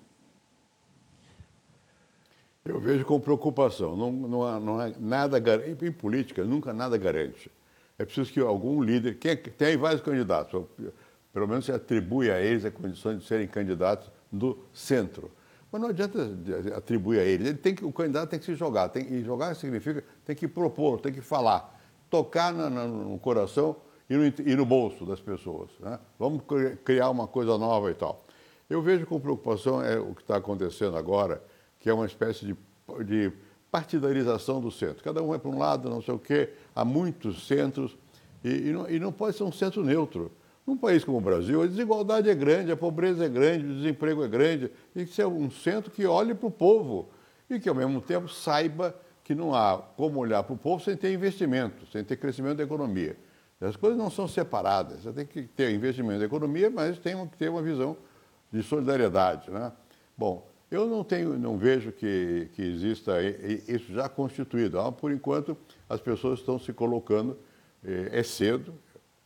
Eu 2.68 2.78
vejo 2.80 3.04
com 3.04 3.18
preocupação. 3.18 3.96
Não, 3.96 4.12
não, 4.12 4.60
não 4.60 4.94
nada 5.00 5.38
em, 5.38 5.90
política 5.90 6.44
nunca 6.44 6.72
nada 6.72 6.96
garante. 6.98 7.50
É 7.98 8.04
preciso 8.04 8.32
que 8.32 8.40
algum 8.40 8.82
líder, 8.82 9.14
quem 9.18 9.32
é 9.32 9.36
tem 9.50 9.76
vários 9.76 10.00
candidatos, 10.02 10.62
pelo 11.32 11.48
menos 11.48 11.64
se 11.64 11.72
atribui 11.72 12.30
a 12.30 12.40
eles 12.40 12.64
a 12.64 12.70
condição 12.70 13.16
de 13.16 13.24
serem 13.24 13.46
candidatos 13.48 14.10
do 14.30 14.58
centro. 14.72 15.30
Mas 15.72 15.80
não 15.82 15.88
adianta 15.88 16.18
atribuir 16.76 17.20
a 17.20 17.24
eles. 17.24 17.46
Ele 17.48 17.58
tem 17.58 17.74
que, 17.74 17.84
o 17.84 17.92
candidato 17.92 18.30
tem 18.30 18.38
que 18.38 18.44
se 18.44 18.54
jogar. 18.54 18.88
Tem, 18.88 19.02
e 19.12 19.22
jogar 19.24 19.54
significa 19.54 20.04
tem 20.24 20.36
que 20.36 20.46
propor, 20.46 21.00
tem 21.00 21.12
que 21.12 21.20
falar, 21.20 21.78
tocar 22.08 22.52
na- 22.52 22.70
na- 22.70 22.86
no 22.86 23.18
coração 23.18 23.76
e 24.08 24.16
no, 24.16 24.24
e 24.24 24.54
no 24.56 24.64
bolso 24.64 25.04
das 25.04 25.20
pessoas. 25.20 25.68
né? 25.80 25.98
Vamos 26.18 26.42
cri- 26.46 26.76
criar 26.84 27.10
uma 27.10 27.26
coisa 27.26 27.58
nova 27.58 27.90
e 27.90 27.94
tal. 27.94 28.24
Eu 28.70 28.80
vejo 28.80 29.04
com 29.06 29.18
preocupação 29.20 29.82
é, 29.82 29.98
o 29.98 30.14
que 30.14 30.22
está 30.22 30.36
acontecendo 30.36 30.96
agora, 30.96 31.42
que 31.78 31.88
é 31.88 31.94
uma 31.94 32.06
espécie 32.06 32.46
de, 32.46 32.56
de 33.04 33.32
partidarização 33.70 34.60
do 34.60 34.70
centro. 34.70 35.02
Cada 35.02 35.22
um 35.22 35.28
vai 35.28 35.38
para 35.38 35.50
um 35.50 35.58
lado, 35.58 35.88
não 35.88 36.02
sei 36.02 36.14
o 36.14 36.18
quê, 36.18 36.50
há 36.74 36.84
muitos 36.84 37.46
centros, 37.46 37.96
e, 38.42 38.68
e 38.68 38.72
não, 38.72 38.90
e 38.90 38.98
não 38.98 39.12
pode 39.12 39.36
ser 39.36 39.44
um 39.44 39.52
centro 39.52 39.84
neutro. 39.84 40.32
Num 40.66 40.76
país 40.76 41.02
como 41.02 41.18
o 41.18 41.20
Brasil, 41.20 41.62
a 41.62 41.66
desigualdade 41.66 42.28
é 42.28 42.34
grande, 42.34 42.70
a 42.70 42.76
pobreza 42.76 43.24
é 43.24 43.28
grande, 43.28 43.64
o 43.64 43.74
desemprego 43.74 44.22
é 44.22 44.28
grande, 44.28 44.70
tem 44.92 45.06
que 45.06 45.14
ser 45.14 45.26
um 45.26 45.50
centro 45.50 45.90
que 45.90 46.04
olhe 46.06 46.34
para 46.34 46.46
o 46.46 46.50
povo 46.50 47.08
e 47.48 47.58
que, 47.58 47.68
ao 47.68 47.74
mesmo 47.74 48.00
tempo, 48.00 48.28
saiba 48.28 48.94
que 49.24 49.34
não 49.34 49.54
há 49.54 49.78
como 49.78 50.18
olhar 50.20 50.42
para 50.42 50.54
o 50.54 50.58
povo 50.58 50.82
sem 50.82 50.96
ter 50.96 51.12
investimento, 51.12 51.86
sem 51.90 52.04
ter 52.04 52.16
crescimento 52.16 52.58
da 52.58 52.64
economia. 52.64 53.16
As 53.60 53.76
coisas 53.76 53.98
não 53.98 54.10
são 54.10 54.28
separadas. 54.28 55.02
Você 55.02 55.12
tem 55.12 55.26
que 55.26 55.42
ter 55.42 55.70
investimento 55.70 56.20
da 56.20 56.26
economia, 56.26 56.70
mas 56.70 56.98
tem 56.98 57.26
que 57.28 57.36
ter 57.36 57.48
uma 57.48 57.60
visão 57.60 57.96
de 58.52 58.62
solidariedade. 58.62 59.50
Né? 59.50 59.72
Bom, 60.16 60.46
eu 60.70 60.86
não, 60.86 61.02
tenho, 61.02 61.38
não 61.38 61.56
vejo 61.56 61.92
que, 61.92 62.48
que 62.54 62.62
exista 62.62 63.22
isso 63.66 63.92
já 63.92 64.08
constituído. 64.08 64.78
Ah, 64.78 64.92
Por 64.92 65.10
enquanto, 65.12 65.56
as 65.88 66.00
pessoas 66.00 66.40
estão 66.40 66.58
se 66.58 66.72
colocando, 66.72 67.38
eh, 67.84 68.10
é 68.12 68.22
cedo. 68.22 68.74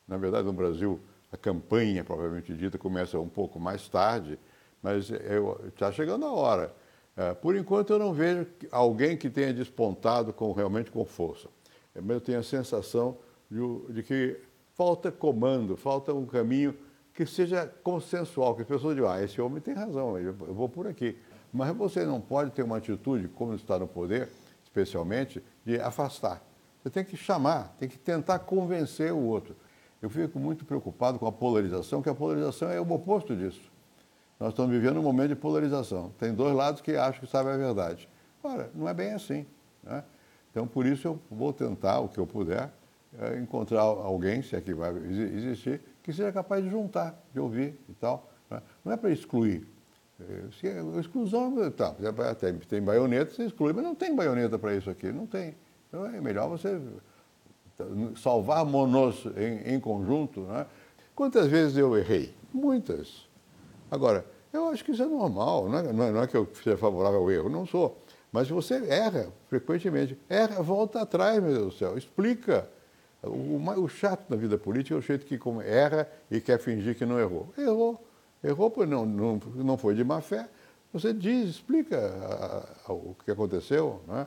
Na 0.07 0.17
verdade, 0.17 0.45
no 0.47 0.53
Brasil, 0.53 1.01
a 1.33 1.37
campanha, 1.37 2.05
provavelmente 2.05 2.55
dita, 2.55 2.79
começa 2.79 3.19
um 3.19 3.29
pouco 3.29 3.59
mais 3.59 3.89
tarde, 3.89 4.39
mas 4.83 5.11
está 5.69 5.91
chegando 5.91 6.27
a 6.27 6.33
hora. 6.33 6.75
Eh, 7.17 7.35
Por 7.35 7.57
enquanto, 7.57 7.93
eu 7.93 7.99
não 7.99 8.13
vejo 8.13 8.47
alguém 8.71 9.17
que 9.17 9.29
tenha 9.29 9.53
despontado 9.53 10.33
com, 10.33 10.53
realmente 10.53 10.91
com 10.91 11.05
força. 11.05 11.49
Mas 11.95 12.09
eu 12.09 12.21
tenho 12.21 12.39
a 12.39 12.43
sensação 12.43 13.19
de, 13.51 13.61
de 13.93 14.03
que 14.03 14.39
falta 14.75 15.11
comando, 15.11 15.77
falta 15.77 16.15
um 16.15 16.25
caminho 16.25 16.75
que 17.13 17.27
seja 17.27 17.67
consensual, 17.83 18.55
que 18.55 18.63
as 18.63 18.69
pessoas 18.69 18.95
digam, 18.95 19.11
ah, 19.11 19.23
esse 19.23 19.41
homem 19.41 19.61
tem 19.61 19.75
razão, 19.75 20.19
eu 20.19 20.33
vou 20.33 20.69
por 20.69 20.87
aqui. 20.87 21.19
Mas 21.53 21.75
você 21.77 22.05
não 22.05 22.21
pode 22.21 22.51
ter 22.53 22.63
uma 22.63 22.79
atitude, 22.79 23.29
como 23.29 23.55
está 23.55 23.79
no 23.79 23.87
poder, 23.87 24.29
especialmente, 24.65 25.43
de 25.65 25.79
afastar. 25.81 26.43
Você 26.83 26.91
tem 26.91 27.05
que 27.05 27.17
chamar, 27.17 27.75
tem 27.79 27.89
que 27.89 27.99
tentar 27.99 28.39
convencer 28.41 29.13
o 29.13 29.19
outro. 29.19 29.55
Eu 30.01 30.09
fico 30.11 30.39
muito 30.39 30.65
preocupado 30.65 31.19
com 31.19 31.27
a 31.27 31.33
polarização, 31.33 32.03
que 32.03 32.09
a 32.09 32.15
polarização 32.15 32.71
é 32.71 32.81
o 32.81 32.91
oposto 32.93 33.37
disso. 33.37 33.71
Nós 34.41 34.49
estamos 34.51 34.73
vivendo 34.73 34.99
um 34.99 35.03
momento 35.03 35.29
de 35.29 35.37
polarização. 35.37 36.11
Tem 36.19 36.35
dois 36.35 36.55
lados 36.55 36.81
que 36.81 36.97
acham 36.97 37.21
que 37.21 37.27
sabem 37.31 37.53
a 37.53 37.57
verdade. 37.57 38.09
Ora, 38.43 38.69
não 38.75 38.89
é 38.89 38.95
bem 38.95 39.13
assim. 39.13 39.47
né? 39.85 40.03
Então, 40.51 40.67
por 40.67 40.85
isso, 40.87 41.07
eu 41.07 41.19
vou 41.31 41.53
tentar, 41.53 42.01
o 42.01 42.09
que 42.09 42.19
eu 42.19 42.27
puder, 42.27 42.71
eh, 43.19 43.39
encontrar 43.39 43.83
alguém, 43.83 44.43
se 44.43 44.57
é 44.57 44.61
que 44.61 44.75
vai 44.75 44.91
exi- 44.97 45.23
existir, 45.37 45.81
que 46.03 46.13
seja 46.13 46.33
capaz 46.33 46.65
de 46.65 46.71
juntar, 46.71 47.17
de 47.33 47.39
ouvir 47.39 47.79
e 47.89 47.93
tal. 47.95 48.29
né? 48.51 48.61
Não 48.85 48.93
é 48.93 48.97
para 48.97 49.11
excluir. 49.11 49.67
É, 50.65 51.01
exclusão, 51.01 51.55
tá, 51.71 51.95
tem, 52.39 52.55
tem 52.59 52.81
baioneta, 52.83 53.33
você 53.33 53.45
exclui, 53.45 53.73
mas 53.73 53.85
não 53.85 53.95
tem 53.95 54.15
baioneta 54.15 54.59
para 54.59 54.75
isso 54.75 54.89
aqui, 54.91 55.11
não 55.13 55.27
tem. 55.27 55.55
Então, 55.89 56.07
é 56.07 56.21
melhor 56.21 56.49
você 56.49 56.81
salvar-nos 58.17 59.25
em, 59.37 59.75
em 59.75 59.81
conjunto. 59.81 60.41
Né? 60.43 60.67
Quantas 61.15 61.47
vezes 61.47 61.77
eu 61.77 61.97
errei? 61.97 62.35
Muitas. 62.53 63.29
Agora, 63.91 64.25
eu 64.53 64.69
acho 64.69 64.85
que 64.85 64.93
isso 64.93 65.03
é 65.03 65.07
normal, 65.07 65.69
não 65.69 65.79
é, 65.79 65.93
não 65.93 66.21
é- 66.21 66.25
é 66.25 66.27
que 66.27 66.37
eu 66.37 66.49
seja 66.63 66.77
favorável 66.77 67.21
ao 67.21 67.31
erro, 67.31 67.49
não 67.49 67.67
sou. 67.67 67.99
Mas 68.31 68.49
você 68.49 68.75
erra 68.89 69.29
frequentemente. 69.49 70.19
Erra, 70.29 70.63
volta 70.63 71.03
atrás, 71.03 71.43
meu 71.43 71.53
Deus 71.53 71.75
do 71.75 71.79
céu, 71.79 71.99
explica. 71.99 72.69
O, 73.23 73.59
ma- 73.59 73.75
o 73.77 73.87
chato 73.89 74.25
na 74.31 74.37
vida 74.37 74.57
política 74.59 74.95
é 74.95 74.99
o 74.99 75.03
jeito 75.03 75.27
que 75.27 75.37
como 75.39 75.61
erra 75.61 76.09
e 76.31 76.41
quer 76.41 76.59
fingir 76.59 76.97
que 76.97 77.05
não 77.05 77.21
errou. 77.21 77.49
Errou. 77.57 78.03
Errou, 78.43 78.73
não, 78.87 79.07
não, 79.07 79.37
não 79.57 79.77
foi 79.79 79.95
de 79.95 80.03
má 80.03 80.21
fé. 80.21 80.49
Você 80.93 81.13
diz, 81.13 81.49
explica 81.49 81.97
a- 81.99 82.91
a- 82.91 82.93
o 82.93 83.17
que 83.25 83.31
aconteceu. 83.31 84.01
Não 84.07 84.19
é? 84.19 84.25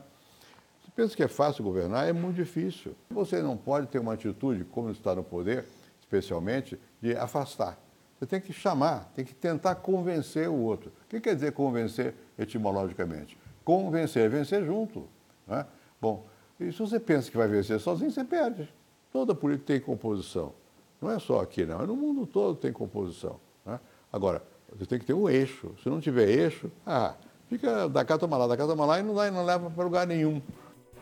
Você 0.83 0.91
pensa 0.95 1.15
que 1.15 1.23
é 1.23 1.27
fácil 1.27 1.63
governar? 1.63 2.07
É 2.07 2.13
muito 2.13 2.35
difícil. 2.35 2.95
Você 3.11 3.41
não 3.41 3.57
pode 3.57 3.87
ter 3.87 3.99
uma 3.99 4.13
atitude, 4.13 4.63
como 4.65 4.89
está 4.89 5.13
no 5.13 5.23
poder, 5.23 5.65
especialmente, 5.99 6.79
de 7.01 7.15
afastar. 7.15 7.77
Você 8.17 8.25
tem 8.25 8.39
que 8.39 8.53
chamar, 8.53 9.11
tem 9.13 9.25
que 9.25 9.35
tentar 9.35 9.75
convencer 9.75 10.47
o 10.49 10.55
outro. 10.55 10.91
O 11.05 11.09
que 11.09 11.19
quer 11.19 11.35
dizer 11.35 11.51
convencer 11.51 12.13
etimologicamente? 12.39 13.37
Convencer 13.65 14.25
é 14.25 14.29
vencer 14.29 14.63
junto. 14.65 15.07
Né? 15.45 15.65
Bom, 16.01 16.25
e 16.59 16.71
se 16.71 16.79
você 16.79 16.99
pensa 16.99 17.29
que 17.29 17.35
vai 17.37 17.47
vencer 17.47 17.79
sozinho, 17.79 18.09
você 18.09 18.23
perde. 18.23 18.69
Toda 19.11 19.35
política 19.35 19.67
tem 19.73 19.79
composição. 19.81 20.53
Não 21.01 21.11
é 21.11 21.19
só 21.19 21.41
aqui, 21.41 21.65
não. 21.65 21.81
É 21.81 21.85
no 21.85 21.95
mundo 21.95 22.25
todo 22.25 22.55
tem 22.55 22.71
composição. 22.71 23.39
Agora, 24.11 24.41
você 24.73 24.85
tem 24.85 24.99
que 24.99 25.05
ter 25.05 25.13
um 25.13 25.29
eixo. 25.29 25.73
Se 25.81 25.89
não 25.89 25.99
tiver 25.99 26.29
eixo, 26.29 26.71
ah, 26.85 27.13
fica 27.49 27.87
da 27.87 28.03
cá 28.03 28.17
toma 28.17 28.37
lá, 28.37 28.47
da 28.47 28.57
cá 28.57 28.65
toma 28.65 28.85
lá 28.85 28.99
e 28.99 29.03
não, 29.03 29.13
dá, 29.13 29.31
não 29.31 29.45
leva 29.45 29.69
para 29.69 29.83
lugar 29.83 30.07
nenhum. 30.07 30.41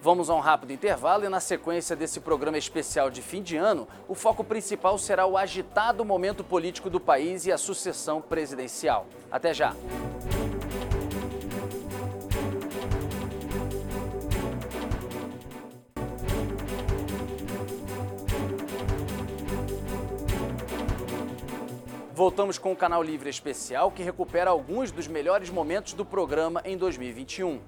Vamos 0.02 0.30
a 0.30 0.36
um 0.36 0.42
rápido 0.42 0.74
intervalo 0.74 1.24
e 1.24 1.30
na 1.30 1.40
sequência 1.40 1.96
desse 1.96 2.20
programa 2.20 2.58
especial 2.58 3.10
de 3.10 3.22
fim 3.22 3.42
de 3.42 3.56
ano, 3.56 3.88
o 4.08 4.14
foco 4.14 4.44
principal 4.44 4.98
será 4.98 5.26
o 5.26 5.38
agitado 5.38 6.04
momento 6.04 6.44
político 6.44 6.90
do 6.90 7.00
país 7.00 7.46
e 7.46 7.54
a 7.54 7.58
sucessão 7.58 8.22
presidencial. 8.22 9.06
Até 9.32 9.54
já! 9.54 9.74
Voltamos 22.16 22.60
com 22.60 22.72
o 22.72 22.76
Canal 22.76 23.02
Livre 23.02 23.28
Especial, 23.28 23.92
que 23.92 24.04
recupera 24.04 24.52
alguns 24.52 24.92
dos 24.92 25.08
melhores 25.08 25.50
momentos 25.50 25.94
do 25.94 26.06
programa 26.06 26.62
em 26.64 26.78
2021. 26.78 27.60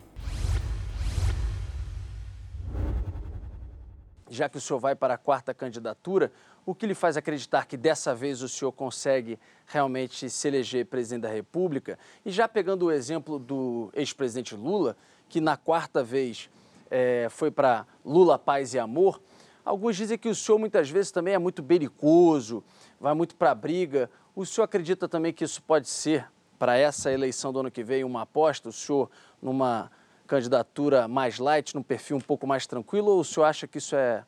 Já 4.30 4.48
que 4.48 4.60
o 4.60 4.62
senhor 4.62 4.78
vai 4.78 4.94
para 4.94 5.16
a 5.16 5.18
quarta 5.18 5.52
candidatura, 5.52 6.32
o 6.64 6.76
que 6.76 6.86
lhe 6.86 6.94
faz 6.94 7.18
acreditar 7.18 7.66
que 7.66 7.76
dessa 7.76 8.14
vez 8.14 8.44
o 8.44 8.48
senhor 8.48 8.72
consegue 8.72 9.40
realmente 9.66 10.30
se 10.30 10.48
eleger 10.48 10.86
presidente 10.86 11.24
da 11.24 11.30
República? 11.30 11.98
E 12.24 12.30
já 12.30 12.48
pegando 12.48 12.86
o 12.86 12.92
exemplo 12.92 13.40
do 13.40 13.90
ex-presidente 13.96 14.54
Lula, 14.54 14.96
que 15.28 15.42
na 15.42 15.58
quarta 15.58 16.04
vez 16.04 16.52
é, 16.92 17.30
foi 17.32 17.50
para 17.50 17.88
Lula, 18.06 18.38
Paz 18.38 18.76
e 18.76 18.80
Amor, 18.80 19.20
alguns 19.66 19.96
dizem 19.96 20.20
que 20.20 20.30
o 20.30 20.36
senhor 20.36 20.60
muitas 20.60 20.88
vezes 20.88 21.10
também 21.10 21.34
é 21.34 21.40
muito 21.40 21.64
belicoso, 21.64 22.64
vai 23.00 23.16
muito 23.16 23.36
para 23.36 23.50
a 23.50 23.56
briga. 23.56 24.08
O 24.36 24.46
senhor 24.46 24.66
acredita 24.66 25.08
também 25.08 25.32
que 25.32 25.46
isso 25.46 25.64
pode 25.64 25.88
ser, 25.88 26.28
para 26.60 26.78
essa 26.78 27.10
eleição 27.10 27.54
do 27.54 27.62
ano 27.62 27.72
que 27.72 27.82
vem, 27.82 28.04
uma 28.04 28.24
aposta? 28.24 28.68
O 28.68 28.72
senhor, 28.74 29.10
numa 29.42 29.90
candidatura 30.28 31.08
mais 31.08 31.40
light, 31.40 31.74
num 31.74 31.82
perfil 31.82 32.18
um 32.18 32.22
pouco 32.22 32.46
mais 32.46 32.68
tranquilo, 32.68 33.12
ou 33.12 33.22
o 33.22 33.24
senhor 33.24 33.46
acha 33.46 33.66
que 33.66 33.78
isso 33.78 33.96
é 33.96 34.26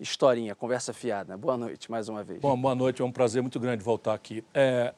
historinha, 0.00 0.54
conversa 0.54 0.94
fiada? 0.94 1.36
Boa 1.36 1.58
noite, 1.58 1.90
mais 1.90 2.08
uma 2.08 2.24
vez. 2.24 2.40
Bom, 2.40 2.58
boa 2.58 2.74
noite, 2.74 3.02
é 3.02 3.04
um 3.04 3.12
prazer 3.12 3.42
muito 3.42 3.60
grande 3.60 3.84
voltar 3.84 4.14
aqui. 4.14 4.42
É, 4.54 4.94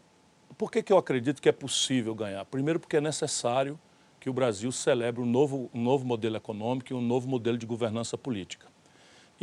por 0.56 0.70
que, 0.70 0.80
que 0.80 0.92
eu 0.92 0.96
acredito 0.96 1.42
que 1.42 1.48
é 1.48 1.52
possível 1.52 2.14
ganhar? 2.14 2.44
Primeiro, 2.44 2.78
porque 2.78 2.98
é 2.98 3.00
necessário 3.00 3.76
que 4.20 4.30
o 4.30 4.32
Brasil 4.32 4.70
celebre 4.70 5.20
um 5.20 5.26
novo, 5.26 5.68
um 5.74 5.82
novo 5.82 6.04
modelo 6.04 6.36
econômico 6.36 6.92
e 6.92 6.94
um 6.94 7.02
novo 7.02 7.28
modelo 7.28 7.58
de 7.58 7.66
governança 7.66 8.16
política. 8.16 8.68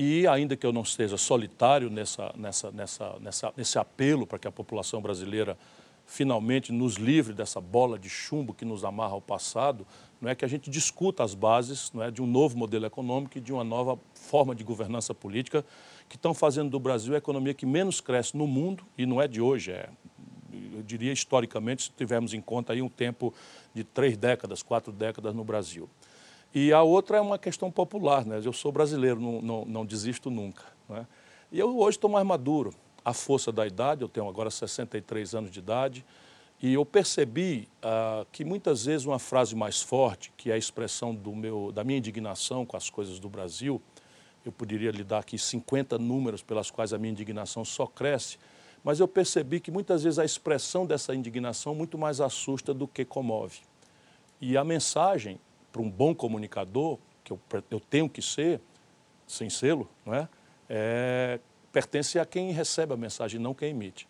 E 0.02 0.26
ainda 0.26 0.56
que 0.56 0.66
eu 0.66 0.72
não 0.72 0.84
esteja 0.84 1.18
solitário 1.18 1.90
nessa, 1.90 2.34
nessa, 2.38 2.72
nessa, 2.72 3.20
nessa, 3.20 3.54
nesse 3.58 3.78
apelo 3.78 4.26
para 4.26 4.40
que 4.40 4.48
a 4.48 4.52
população 4.52 5.02
brasileira 5.02 5.58
finalmente 6.06 6.72
nos 6.72 6.96
livre 6.96 7.34
dessa 7.34 7.60
bola 7.60 8.00
de 8.00 8.08
chumbo 8.08 8.54
que 8.54 8.64
nos 8.64 8.86
amarra 8.86 9.12
ao 9.12 9.20
passado, 9.20 9.86
não 10.22 10.30
é 10.30 10.36
que 10.36 10.46
a 10.46 10.48
gente 10.48 10.70
discuta 10.70 11.22
as 11.22 11.34
bases 11.34 11.92
não 11.94 12.02
é, 12.02 12.10
de 12.10 12.22
um 12.22 12.26
novo 12.26 12.58
modelo 12.58 12.86
econômico 12.86 13.38
e 13.38 13.42
de 13.42 13.52
uma 13.52 13.66
nova 13.66 14.00
forma 14.14 14.56
de 14.56 14.64
governança 14.64 15.14
política 15.14 15.66
que 16.08 16.16
estão 16.16 16.34
fazendo 16.34 16.70
do 16.70 16.80
Brasil 16.80 17.14
a 17.14 17.18
economia 17.18 17.54
que 17.54 17.66
menos 17.66 18.00
cresce 18.00 18.38
no 18.38 18.48
mundo, 18.48 18.86
e 18.98 19.06
não 19.06 19.22
é 19.22 19.28
de 19.28 19.42
hoje, 19.42 19.74
é, 19.74 19.90
eu 20.76 20.82
diria 20.82 21.12
historicamente, 21.12 21.84
se 21.84 21.92
tivermos 21.92 22.34
em 22.34 22.40
conta 22.40 22.72
aí 22.72 22.82
um 22.82 22.88
tempo 22.88 23.34
de 23.74 23.84
três 23.84 24.16
décadas, 24.16 24.64
quatro 24.64 24.94
décadas 24.94 25.36
no 25.36 25.44
Brasil. 25.44 25.90
E 26.54 26.74
a 26.74 26.82
outra 26.82 27.18
é 27.18 27.22
uma 27.22 27.38
questão 27.38 27.70
popular, 27.70 28.26
né? 28.26 28.42
eu 28.44 28.54
sou 28.54 28.72
brasileiro, 28.72 29.20
não, 29.20 29.42
não, 29.42 29.66
não 29.66 29.86
desisto 29.86 30.32
nunca. 30.32 30.64
Né? 30.88 31.06
E 31.52 31.60
eu 31.60 31.78
hoje 31.78 31.98
estou 31.98 32.10
mais 32.10 32.26
maduro, 32.26 32.74
a 33.06 33.14
força 33.14 33.52
da 33.52 33.68
idade, 33.68 34.02
eu 34.02 34.10
tenho 34.10 34.28
agora 34.28 34.50
63 34.50 35.36
anos 35.36 35.52
de 35.52 35.60
idade, 35.60 36.04
e 36.62 36.74
eu 36.74 36.86
percebi 36.86 37.70
ah, 37.82 38.26
que 38.32 38.44
muitas 38.44 38.86
vezes 38.86 39.06
uma 39.06 39.20
frase 39.20 39.56
mais 39.56 39.82
forte, 39.82 40.34
que 40.36 40.50
é 40.52 40.56
a 40.56 40.58
expressão 40.58 41.14
do 41.14 41.36
meu, 41.36 41.72
da 41.72 41.84
minha 41.84 41.98
indignação 41.98 42.66
com 42.66 42.76
as 42.76 42.90
coisas 42.90 43.20
do 43.20 43.30
Brasil, 43.30 43.82
eu 44.44 44.52
poderia 44.52 44.92
lhe 44.92 45.04
dar 45.04 45.20
aqui 45.20 45.38
50 45.38 45.98
números 45.98 46.42
pelas 46.42 46.72
quais 46.72 46.94
a 46.94 46.98
minha 46.98 47.12
indignação 47.12 47.64
só 47.64 47.86
cresce, 47.86 48.38
mas 48.84 49.00
eu 49.00 49.08
percebi 49.08 49.60
que 49.60 49.70
muitas 49.72 50.04
vezes 50.04 50.18
a 50.18 50.26
expressão 50.26 50.86
dessa 50.86 51.14
indignação 51.14 51.76
muito 51.76 51.98
mais 51.98 52.20
assusta 52.20 52.74
do 52.74 52.88
que 52.88 53.06
comove. 53.06 53.60
E 54.42 54.58
a 54.58 54.64
mensagem 54.64 55.40
para 55.72 55.82
um 55.82 55.90
bom 55.90 56.14
comunicador, 56.14 56.98
que 57.24 57.32
eu, 57.32 57.40
eu 57.70 57.80
tenho 57.80 58.10
que 58.10 58.22
ser, 58.22 58.60
sem 59.28 59.50
selo, 59.50 59.90
não 60.06 60.14
é? 60.14 60.30
é? 60.70 61.40
pertence 61.72 62.18
a 62.18 62.26
quem 62.26 62.52
recebe 62.52 62.94
a 62.94 62.98
mensagem, 62.98 63.40
não 63.40 63.54
quem 63.54 63.70
emite. 63.70 64.08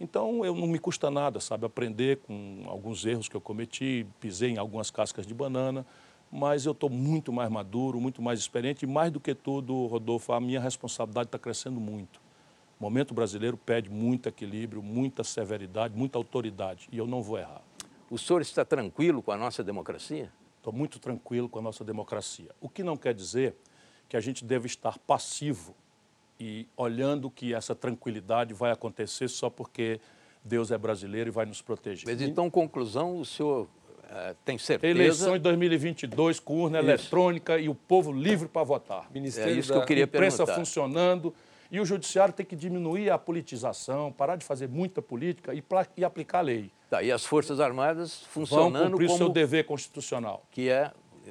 Então, 0.00 0.44
eu 0.44 0.54
não 0.54 0.66
me 0.66 0.78
custa 0.78 1.10
nada, 1.10 1.40
sabe, 1.40 1.66
aprender 1.66 2.18
com 2.18 2.62
alguns 2.66 3.04
erros 3.04 3.28
que 3.28 3.36
eu 3.36 3.40
cometi, 3.40 4.06
pisei 4.18 4.50
em 4.50 4.58
algumas 4.58 4.90
cascas 4.90 5.26
de 5.26 5.34
banana, 5.34 5.84
mas 6.32 6.64
eu 6.64 6.72
estou 6.72 6.88
muito 6.88 7.32
mais 7.32 7.50
maduro, 7.50 8.00
muito 8.00 8.22
mais 8.22 8.38
experiente 8.38 8.84
e, 8.84 8.88
mais 8.88 9.10
do 9.10 9.20
que 9.20 9.34
tudo, 9.34 9.86
Rodolfo, 9.86 10.32
a 10.32 10.40
minha 10.40 10.60
responsabilidade 10.60 11.26
está 11.28 11.38
crescendo 11.38 11.80
muito. 11.80 12.20
O 12.78 12.84
momento 12.84 13.12
brasileiro 13.12 13.58
pede 13.58 13.90
muito 13.90 14.26
equilíbrio, 14.26 14.82
muita 14.82 15.22
severidade, 15.22 15.94
muita 15.94 16.16
autoridade, 16.16 16.88
e 16.90 16.96
eu 16.96 17.06
não 17.06 17.20
vou 17.20 17.38
errar. 17.38 17.60
O 18.10 18.16
senhor 18.16 18.40
está 18.40 18.64
tranquilo 18.64 19.22
com 19.22 19.32
a 19.32 19.36
nossa 19.36 19.62
democracia? 19.62 20.32
Estou 20.60 20.74
muito 20.74 20.98
tranquilo 20.98 21.48
com 21.48 21.58
a 21.58 21.62
nossa 21.62 21.82
democracia. 21.82 22.50
O 22.60 22.68
que 22.68 22.82
não 22.82 22.94
quer 22.94 23.14
dizer 23.14 23.54
que 24.10 24.14
a 24.14 24.20
gente 24.20 24.44
deve 24.44 24.66
estar 24.66 24.98
passivo 24.98 25.74
e 26.38 26.68
olhando 26.76 27.30
que 27.30 27.54
essa 27.54 27.74
tranquilidade 27.74 28.52
vai 28.52 28.70
acontecer 28.70 29.28
só 29.28 29.48
porque 29.48 29.98
Deus 30.44 30.70
é 30.70 30.76
brasileiro 30.76 31.30
e 31.30 31.32
vai 31.32 31.46
nos 31.46 31.62
proteger. 31.62 32.06
Mas 32.06 32.20
então, 32.20 32.50
conclusão, 32.50 33.18
o 33.18 33.24
senhor 33.24 33.64
uh, 33.64 34.36
tem 34.44 34.58
certeza? 34.58 34.98
Eleição 34.98 35.34
em 35.34 35.40
2022 35.40 36.38
com 36.38 36.60
urna 36.60 36.80
Isso. 36.80 36.88
eletrônica 36.88 37.58
e 37.58 37.70
o 37.70 37.74
povo 37.74 38.12
livre 38.12 38.46
para 38.46 38.62
votar. 38.62 39.10
Ministério 39.10 39.54
é 39.54 39.58
isso 39.58 39.70
da... 39.70 39.76
que 39.76 39.80
eu 39.80 39.86
queria 39.86 40.04
imprensa 40.04 40.44
perguntar. 40.44 40.58
funcionando 40.58 41.34
e 41.70 41.80
o 41.80 41.84
judiciário 41.84 42.34
tem 42.34 42.44
que 42.44 42.56
diminuir 42.56 43.10
a 43.10 43.18
politização, 43.18 44.12
parar 44.12 44.36
de 44.36 44.44
fazer 44.44 44.68
muita 44.68 45.00
política 45.00 45.54
e, 45.54 45.62
e 45.96 46.04
aplicar 46.04 46.38
a 46.38 46.42
lei. 46.42 46.72
Tá, 46.88 47.02
e 47.02 47.12
as 47.12 47.24
Forças 47.24 47.60
Armadas 47.60 48.22
funcionando 48.24 48.72
Vão 48.72 48.90
cumprir 48.90 49.06
como... 49.06 49.14
o 49.14 49.18
seu 49.18 49.28
dever 49.28 49.64
constitucional. 49.64 50.44
Que 50.50 50.68
é 50.68 50.90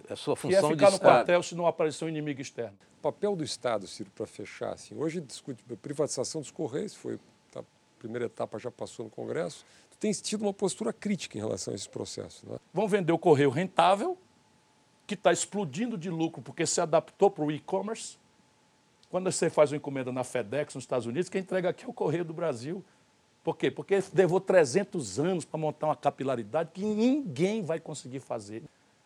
a 0.09 0.15
sua 0.15 0.35
função 0.35 0.69
que 0.69 0.75
é 0.75 0.77
ficar 0.77 0.91
no 0.91 0.99
quartel 0.99 1.43
se 1.43 1.55
não 1.55 1.67
aparecer 1.67 2.05
um 2.05 2.09
inimigo 2.09 2.41
externo. 2.41 2.77
O 2.99 3.01
papel 3.01 3.35
do 3.35 3.43
Estado, 3.43 3.85
Ciro, 3.85 4.09
para 4.11 4.25
fechar, 4.25 4.73
assim, 4.73 4.95
hoje 4.95 5.19
discute 5.19 5.63
a 5.71 5.75
privatização 5.75 6.41
dos 6.41 6.51
Correios, 6.51 6.95
foi 6.95 7.19
a 7.55 7.63
primeira 7.97 8.25
etapa 8.25 8.57
já 8.57 8.71
passou 8.71 9.05
no 9.05 9.11
Congresso. 9.11 9.65
Tu 9.91 9.97
tens 9.97 10.21
tido 10.21 10.43
uma 10.43 10.53
postura 10.53 10.93
crítica 10.93 11.37
em 11.37 11.41
relação 11.41 11.73
a 11.73 11.75
esse 11.75 11.89
processo. 11.89 12.47
Né? 12.49 12.57
Vão 12.73 12.87
vender 12.87 13.11
o 13.11 13.17
correio 13.17 13.49
rentável, 13.49 14.17
que 15.05 15.15
está 15.15 15.33
explodindo 15.33 15.97
de 15.97 16.09
lucro 16.09 16.41
porque 16.41 16.65
se 16.65 16.79
adaptou 16.79 17.29
para 17.29 17.43
o 17.43 17.51
e-commerce. 17.51 18.17
Quando 19.09 19.31
você 19.31 19.49
faz 19.49 19.71
uma 19.71 19.77
encomenda 19.77 20.11
na 20.11 20.23
FedEx, 20.23 20.75
nos 20.75 20.83
Estados 20.83 21.07
Unidos, 21.07 21.29
quem 21.29 21.41
entrega 21.41 21.69
aqui 21.69 21.83
é 21.83 21.87
o 21.87 21.93
Correio 21.93 22.23
do 22.23 22.31
Brasil. 22.31 22.85
Por 23.43 23.57
quê? 23.57 23.71
Porque 23.71 24.03
levou 24.13 24.39
300 24.39 25.19
anos 25.19 25.45
para 25.45 25.59
montar 25.59 25.87
uma 25.87 25.95
capilaridade 25.95 26.69
que 26.71 26.85
ninguém 26.85 27.63
vai 27.63 27.79
conseguir 27.79 28.19
fazer. 28.19 28.61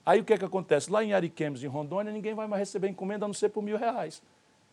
Aí 0.05 0.19
o 0.19 0.25
que 0.25 0.33
é 0.33 0.37
que 0.37 0.43
acontece? 0.43 0.91
Lá 0.91 1.01
em 1.05 1.13
Ariquemes, 1.13 1.63
em 1.63 1.67
Rondônia, 1.67 2.11
ninguém 2.11 2.33
vai 2.33 2.47
mais 2.47 2.59
receber 2.59 2.89
encomenda 2.89 3.23
a 3.23 3.29
não 3.29 3.33
ser 3.33 3.47
por 3.47 3.63
mil 3.63 3.77
reais. 3.77 4.21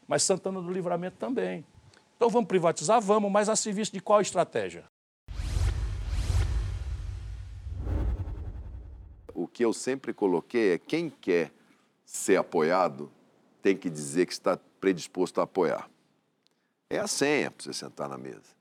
Mas 0.09 0.25
Santana 0.25 0.61
do 0.61 0.73
Livramento 0.73 1.17
também. 1.17 1.65
Então 2.17 2.29
vamos 2.29 2.49
privatizar? 2.49 3.01
Vamos, 3.01 3.31
mas 3.31 3.49
a 3.49 3.55
serviço 3.55 3.93
de 3.93 4.01
qual 4.01 4.21
estratégia? 4.21 4.83
O 9.33 9.47
que 9.47 9.65
eu 9.65 9.73
sempre 9.73 10.13
coloquei 10.13 10.73
é 10.73 10.79
quem 10.79 11.09
quer 11.09 11.53
ser 12.05 12.37
apoiado 12.37 13.09
tem 13.63 13.77
que 13.77 13.89
dizer 13.89 14.27
que 14.27 14.33
está 14.33 14.59
predisposto 14.81 15.41
a 15.41 15.45
apoiar. 15.45 15.89
É 16.89 16.99
a 16.99 17.07
senha 17.07 17.51
para 17.51 17.65
você 17.65 17.73
sentar 17.73 18.09
na 18.09 18.19
mesa. 18.19 18.59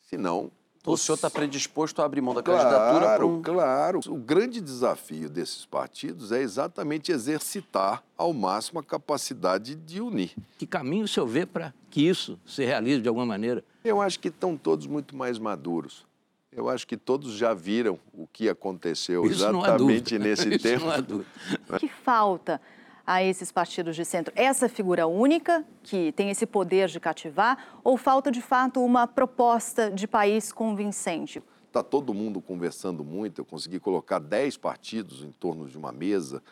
Senão, 0.00 0.50
o 0.84 0.96
senhor 0.96 1.14
está 1.14 1.30
predisposto 1.30 2.02
a 2.02 2.04
abrir 2.04 2.20
mão 2.20 2.34
da 2.34 2.42
claro, 2.42 2.62
candidatura 2.62 3.16
para 3.16 3.26
um... 3.26 3.40
Claro, 3.40 4.00
O 4.08 4.16
grande 4.16 4.60
desafio 4.60 5.30
desses 5.30 5.64
partidos 5.64 6.32
é 6.32 6.42
exatamente 6.42 7.12
exercitar 7.12 8.02
ao 8.16 8.32
máximo 8.32 8.80
a 8.80 8.82
capacidade 8.82 9.76
de 9.76 10.00
unir. 10.00 10.34
Que 10.58 10.66
caminho 10.66 11.04
o 11.04 11.08
senhor 11.08 11.26
vê 11.26 11.46
para 11.46 11.72
que 11.88 12.02
isso 12.02 12.38
se 12.44 12.64
realize 12.64 13.00
de 13.00 13.08
alguma 13.08 13.24
maneira? 13.24 13.64
Eu 13.84 14.00
acho 14.00 14.18
que 14.18 14.28
estão 14.28 14.56
todos 14.56 14.88
muito 14.88 15.14
mais 15.14 15.38
maduros. 15.38 16.04
Eu 16.50 16.68
acho 16.68 16.86
que 16.86 16.96
todos 16.96 17.32
já 17.34 17.54
viram 17.54 17.98
o 18.12 18.26
que 18.26 18.48
aconteceu 18.48 19.24
isso 19.24 19.36
exatamente 19.36 20.18
nesse 20.18 20.48
isso 20.50 20.62
tempo. 20.62 20.84
Não 20.84 20.92
há 20.92 21.00
dúvida. 21.00 21.30
O 21.70 21.78
que 21.78 21.88
falta 21.88 22.60
a 23.06 23.22
esses 23.22 23.50
partidos 23.50 23.96
de 23.96 24.04
centro? 24.04 24.32
Essa 24.36 24.68
figura 24.68 25.06
única, 25.06 25.64
que 25.82 26.12
tem 26.12 26.30
esse 26.30 26.46
poder 26.46 26.88
de 26.88 27.00
cativar, 27.00 27.80
ou 27.82 27.96
falta 27.96 28.30
de 28.30 28.40
fato 28.40 28.84
uma 28.84 29.06
proposta 29.06 29.90
de 29.90 30.06
país 30.06 30.52
convincente? 30.52 31.42
Está 31.66 31.82
todo 31.82 32.12
mundo 32.12 32.40
conversando 32.40 33.02
muito. 33.02 33.40
Eu 33.40 33.44
consegui 33.44 33.80
colocar 33.80 34.18
10 34.18 34.56
partidos 34.58 35.24
em 35.24 35.32
torno 35.32 35.66
de 35.66 35.78
uma 35.78 35.90
mesa 35.90 36.42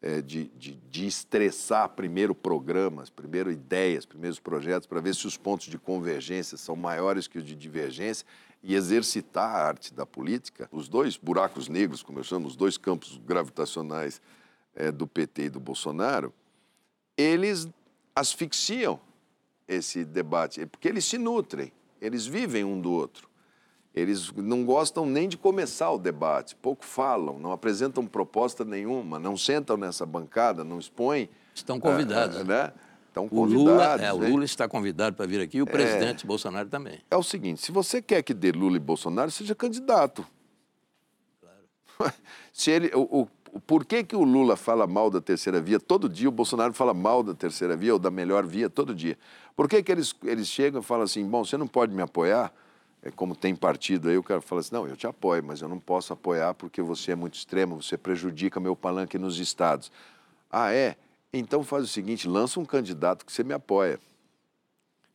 é, 0.00 0.22
de, 0.22 0.44
de, 0.56 0.74
de 0.74 1.06
estressar 1.06 1.88
primeiro 1.90 2.34
programas, 2.34 3.10
primeiro 3.10 3.50
ideias, 3.50 4.06
primeiros 4.06 4.38
projetos, 4.38 4.86
para 4.86 5.00
ver 5.00 5.14
se 5.14 5.26
os 5.26 5.36
pontos 5.36 5.66
de 5.66 5.78
convergência 5.78 6.56
são 6.56 6.76
maiores 6.76 7.26
que 7.26 7.38
os 7.38 7.44
de 7.44 7.56
divergência 7.56 8.24
e 8.62 8.74
exercitar 8.74 9.50
a 9.50 9.66
arte 9.66 9.92
da 9.92 10.06
política. 10.06 10.68
Os 10.70 10.88
dois 10.88 11.16
buracos 11.16 11.68
negros, 11.68 12.02
como 12.02 12.20
eu 12.20 12.24
chamo, 12.24 12.46
os 12.46 12.56
dois 12.56 12.76
campos 12.76 13.20
gravitacionais 13.26 14.20
é, 14.78 14.92
do 14.92 15.06
PT 15.08 15.42
e 15.46 15.50
do 15.50 15.58
Bolsonaro, 15.58 16.32
eles 17.16 17.66
asfixiam 18.14 19.00
esse 19.66 20.04
debate, 20.04 20.64
porque 20.66 20.86
eles 20.88 21.04
se 21.04 21.18
nutrem, 21.18 21.72
eles 22.00 22.24
vivem 22.26 22.64
um 22.64 22.80
do 22.80 22.92
outro. 22.92 23.28
Eles 23.92 24.30
não 24.32 24.64
gostam 24.64 25.04
nem 25.04 25.28
de 25.28 25.36
começar 25.36 25.90
o 25.90 25.98
debate, 25.98 26.54
pouco 26.54 26.84
falam, 26.84 27.38
não 27.40 27.50
apresentam 27.50 28.06
proposta 28.06 28.64
nenhuma, 28.64 29.18
não 29.18 29.36
sentam 29.36 29.76
nessa 29.76 30.06
bancada, 30.06 30.62
não 30.62 30.78
expõem. 30.78 31.28
Estão 31.52 31.80
convidados. 31.80 32.36
Ah, 32.36 32.44
né? 32.44 32.72
estão 33.08 33.26
O 33.32 33.44
Lula, 33.44 33.72
convidados. 33.72 34.04
é, 34.04 34.12
o 34.12 34.18
né? 34.20 34.28
Lula 34.28 34.44
está 34.44 34.68
convidado 34.68 35.16
para 35.16 35.26
vir 35.26 35.40
aqui 35.40 35.56
e 35.58 35.62
o 35.62 35.68
É. 35.68 35.72
presidente 35.72 36.24
Bolsonaro 36.24 36.68
também. 36.68 37.00
É 37.10 37.16
o 37.16 37.22
seguinte, 37.24 37.60
se 37.60 37.72
você 37.72 38.00
quer 38.00 38.22
que 38.22 38.32
dê 38.32 38.52
Lula 38.52 38.76
e 38.76 38.80
Bolsonaro, 38.80 39.32
seja 39.32 39.56
candidato. 39.56 40.24
Se 42.52 42.70
ele, 42.70 42.90
o- 42.94 43.22
o- 43.22 43.28
por 43.66 43.84
que, 43.84 44.04
que 44.04 44.16
o 44.16 44.22
Lula 44.22 44.56
fala 44.56 44.86
mal 44.86 45.10
da 45.10 45.20
terceira 45.20 45.60
via 45.60 45.80
todo 45.80 46.08
dia, 46.08 46.28
o 46.28 46.32
Bolsonaro 46.32 46.72
fala 46.72 46.94
mal 46.94 47.22
da 47.22 47.34
terceira 47.34 47.76
via 47.76 47.92
ou 47.92 47.98
da 47.98 48.10
melhor 48.10 48.46
via 48.46 48.68
todo 48.68 48.94
dia? 48.94 49.18
Por 49.56 49.68
que, 49.68 49.82
que 49.82 49.90
eles, 49.90 50.14
eles 50.24 50.48
chegam 50.48 50.80
e 50.80 50.84
falam 50.84 51.04
assim, 51.04 51.24
bom, 51.26 51.44
você 51.44 51.56
não 51.56 51.66
pode 51.66 51.94
me 51.94 52.02
apoiar? 52.02 52.52
É 53.02 53.10
como 53.10 53.34
tem 53.34 53.54
partido 53.54 54.08
aí, 54.08 54.18
o 54.18 54.22
cara 54.22 54.40
fala 54.40 54.60
assim, 54.60 54.74
não, 54.74 54.86
eu 54.86 54.96
te 54.96 55.06
apoio, 55.06 55.42
mas 55.44 55.60
eu 55.60 55.68
não 55.68 55.78
posso 55.78 56.12
apoiar 56.12 56.54
porque 56.54 56.82
você 56.82 57.12
é 57.12 57.14
muito 57.14 57.34
extremo, 57.34 57.82
você 57.82 57.96
prejudica 57.96 58.58
meu 58.58 58.74
palanque 58.74 59.18
nos 59.18 59.38
estados. 59.38 59.90
Ah, 60.50 60.72
é? 60.72 60.96
Então 61.32 61.62
faz 61.62 61.84
o 61.84 61.88
seguinte, 61.88 62.26
lança 62.26 62.58
um 62.58 62.64
candidato 62.64 63.24
que 63.24 63.32
você 63.32 63.44
me 63.44 63.52
apoia. 63.52 64.00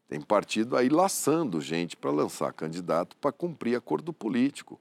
Tem 0.07 0.21
partido 0.21 0.77
aí 0.77 0.89
laçando 0.89 1.59
gente 1.59 1.97
para 1.97 2.11
lançar 2.11 2.53
candidato 2.53 3.17
para 3.17 3.31
cumprir 3.31 3.75
acordo 3.75 4.13
político 4.13 4.79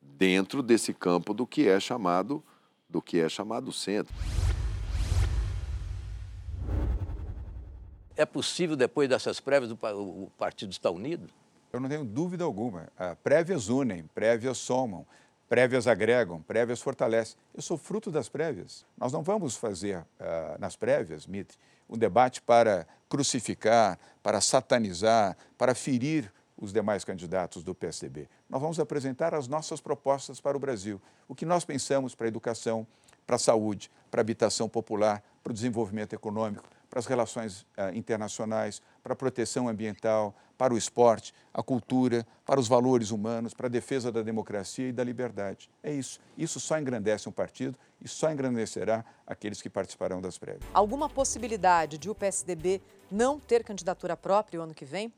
dentro 0.00 0.62
desse 0.62 0.92
campo 0.92 1.32
do 1.32 1.46
que 1.46 1.68
é 1.68 1.80
chamado 1.80 2.42
do 2.96 3.02
que 3.02 3.20
é 3.20 3.28
chamado 3.28 3.70
centro. 3.72 4.14
É 8.16 8.24
possível, 8.24 8.74
depois 8.74 9.06
dessas 9.08 9.38
prévias, 9.38 9.70
o 9.70 9.76
pa- 9.76 9.92
o 9.92 10.30
partido 10.38 10.70
estar 10.72 10.90
unido? 10.90 11.28
Eu 11.70 11.78
não 11.78 11.88
tenho 11.90 12.04
dúvida 12.04 12.42
alguma. 12.44 12.88
Ah, 12.98 13.14
prévias 13.22 13.68
unem, 13.68 14.04
prévias 14.14 14.56
somam, 14.56 15.06
prévias 15.46 15.86
agregam, 15.86 16.40
prévias 16.40 16.80
fortalecem. 16.80 17.36
Eu 17.54 17.60
sou 17.60 17.76
fruto 17.76 18.10
das 18.10 18.30
prévias. 18.30 18.86
Nós 18.96 19.12
não 19.12 19.22
vamos 19.22 19.56
fazer 19.56 20.02
ah, 20.18 20.56
nas 20.58 20.74
prévias, 20.74 21.26
Mitre, 21.26 21.58
um 21.86 21.98
debate 21.98 22.40
para 22.40 22.86
crucificar, 23.10 23.98
para 24.22 24.40
satanizar, 24.40 25.36
para 25.58 25.74
ferir 25.74 26.32
os 26.56 26.72
demais 26.72 27.04
candidatos 27.04 27.62
do 27.62 27.74
PSDB. 27.74 28.28
Nós 28.48 28.60
vamos 28.60 28.80
apresentar 28.80 29.34
as 29.34 29.46
nossas 29.46 29.80
propostas 29.80 30.40
para 30.40 30.56
o 30.56 30.60
Brasil. 30.60 31.00
O 31.28 31.34
que 31.34 31.44
nós 31.44 31.64
pensamos 31.64 32.14
para 32.14 32.26
a 32.26 32.28
educação, 32.28 32.86
para 33.26 33.36
a 33.36 33.38
saúde, 33.38 33.90
para 34.10 34.20
a 34.20 34.22
habitação 34.22 34.68
popular, 34.68 35.22
para 35.42 35.50
o 35.50 35.54
desenvolvimento 35.54 36.14
econômico, 36.14 36.64
para 36.88 37.00
as 37.00 37.06
relações 37.06 37.66
ah, 37.76 37.92
internacionais, 37.92 38.80
para 39.02 39.12
a 39.12 39.16
proteção 39.16 39.68
ambiental, 39.68 40.34
para 40.56 40.72
o 40.72 40.78
esporte, 40.78 41.34
a 41.52 41.62
cultura, 41.62 42.26
para 42.44 42.58
os 42.58 42.68
valores 42.68 43.10
humanos, 43.10 43.52
para 43.52 43.66
a 43.66 43.70
defesa 43.70 44.10
da 44.10 44.22
democracia 44.22 44.88
e 44.88 44.92
da 44.92 45.04
liberdade. 45.04 45.68
É 45.82 45.92
isso. 45.92 46.18
Isso 46.38 46.58
só 46.58 46.78
engrandece 46.78 47.28
um 47.28 47.32
partido 47.32 47.76
e 48.00 48.08
só 48.08 48.30
engrandecerá 48.30 49.04
aqueles 49.26 49.60
que 49.60 49.68
participarão 49.68 50.20
das 50.20 50.38
prévias. 50.38 50.64
Alguma 50.72 51.08
possibilidade 51.08 51.98
de 51.98 52.08
o 52.08 52.14
PSDB 52.14 52.80
não 53.10 53.38
ter 53.38 53.62
candidatura 53.62 54.16
própria 54.16 54.60
o 54.60 54.62
ano 54.62 54.74
que 54.74 54.84
vem? 54.84 55.12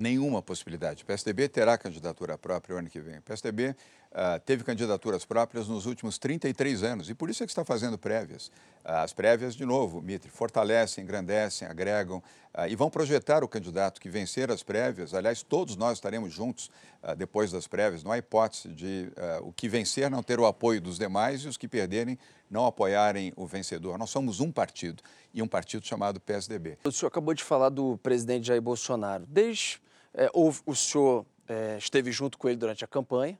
Nenhuma 0.00 0.40
possibilidade. 0.40 1.02
O 1.02 1.06
PSDB 1.06 1.46
terá 1.46 1.76
candidatura 1.76 2.38
própria 2.38 2.74
o 2.74 2.78
ano 2.78 2.88
que 2.88 2.98
vem. 2.98 3.18
O 3.18 3.22
PSDB 3.22 3.76
ah, 4.12 4.40
teve 4.40 4.64
candidaturas 4.64 5.24
próprias 5.24 5.68
nos 5.68 5.86
últimos 5.86 6.18
33 6.18 6.82
anos 6.82 7.08
e 7.08 7.14
por 7.14 7.30
isso 7.30 7.44
é 7.44 7.46
que 7.46 7.52
está 7.52 7.64
fazendo 7.64 7.96
prévias. 7.96 8.50
Ah, 8.84 9.02
as 9.02 9.12
prévias, 9.12 9.54
de 9.54 9.64
novo, 9.64 10.02
Mitre, 10.02 10.30
fortalecem, 10.30 11.04
engrandecem, 11.04 11.68
agregam 11.68 12.22
ah, 12.52 12.66
e 12.66 12.74
vão 12.74 12.90
projetar 12.90 13.44
o 13.44 13.48
candidato 13.48 14.00
que 14.00 14.08
vencer 14.08 14.50
as 14.50 14.62
prévias. 14.62 15.14
Aliás, 15.14 15.42
todos 15.42 15.76
nós 15.76 15.98
estaremos 15.98 16.32
juntos 16.32 16.70
depois 17.16 17.52
das 17.52 17.66
prévias. 17.66 18.02
Não 18.02 18.10
há 18.10 18.18
hipótese 18.18 18.68
de 18.68 19.12
o 19.42 19.52
que 19.52 19.68
vencer 19.68 20.10
não 20.10 20.22
ter 20.22 20.38
o 20.38 20.44
apoio 20.44 20.82
dos 20.82 20.98
demais 20.98 21.42
e 21.42 21.48
os 21.48 21.56
que 21.56 21.66
perderem 21.68 22.18
não 22.50 22.66
apoiarem 22.66 23.32
o 23.36 23.46
vencedor. 23.46 23.96
Nós 23.96 24.10
somos 24.10 24.40
um 24.40 24.50
partido 24.50 25.02
e 25.32 25.40
um 25.40 25.48
partido 25.48 25.86
chamado 25.86 26.20
PSDB. 26.20 26.76
O 26.84 26.90
senhor 26.90 27.08
acabou 27.08 27.32
de 27.32 27.44
falar 27.44 27.70
do 27.70 27.96
presidente 28.02 28.48
Jair 28.48 28.60
Bolsonaro. 28.60 29.24
Desde 29.26 29.80
é, 30.14 30.30
houve- 30.32 30.60
o 30.66 30.74
senhor 30.74 31.24
é, 31.48 31.76
esteve 31.78 32.10
junto 32.12 32.38
com 32.38 32.48
ele 32.48 32.56
durante 32.56 32.84
a 32.84 32.88
campanha, 32.88 33.38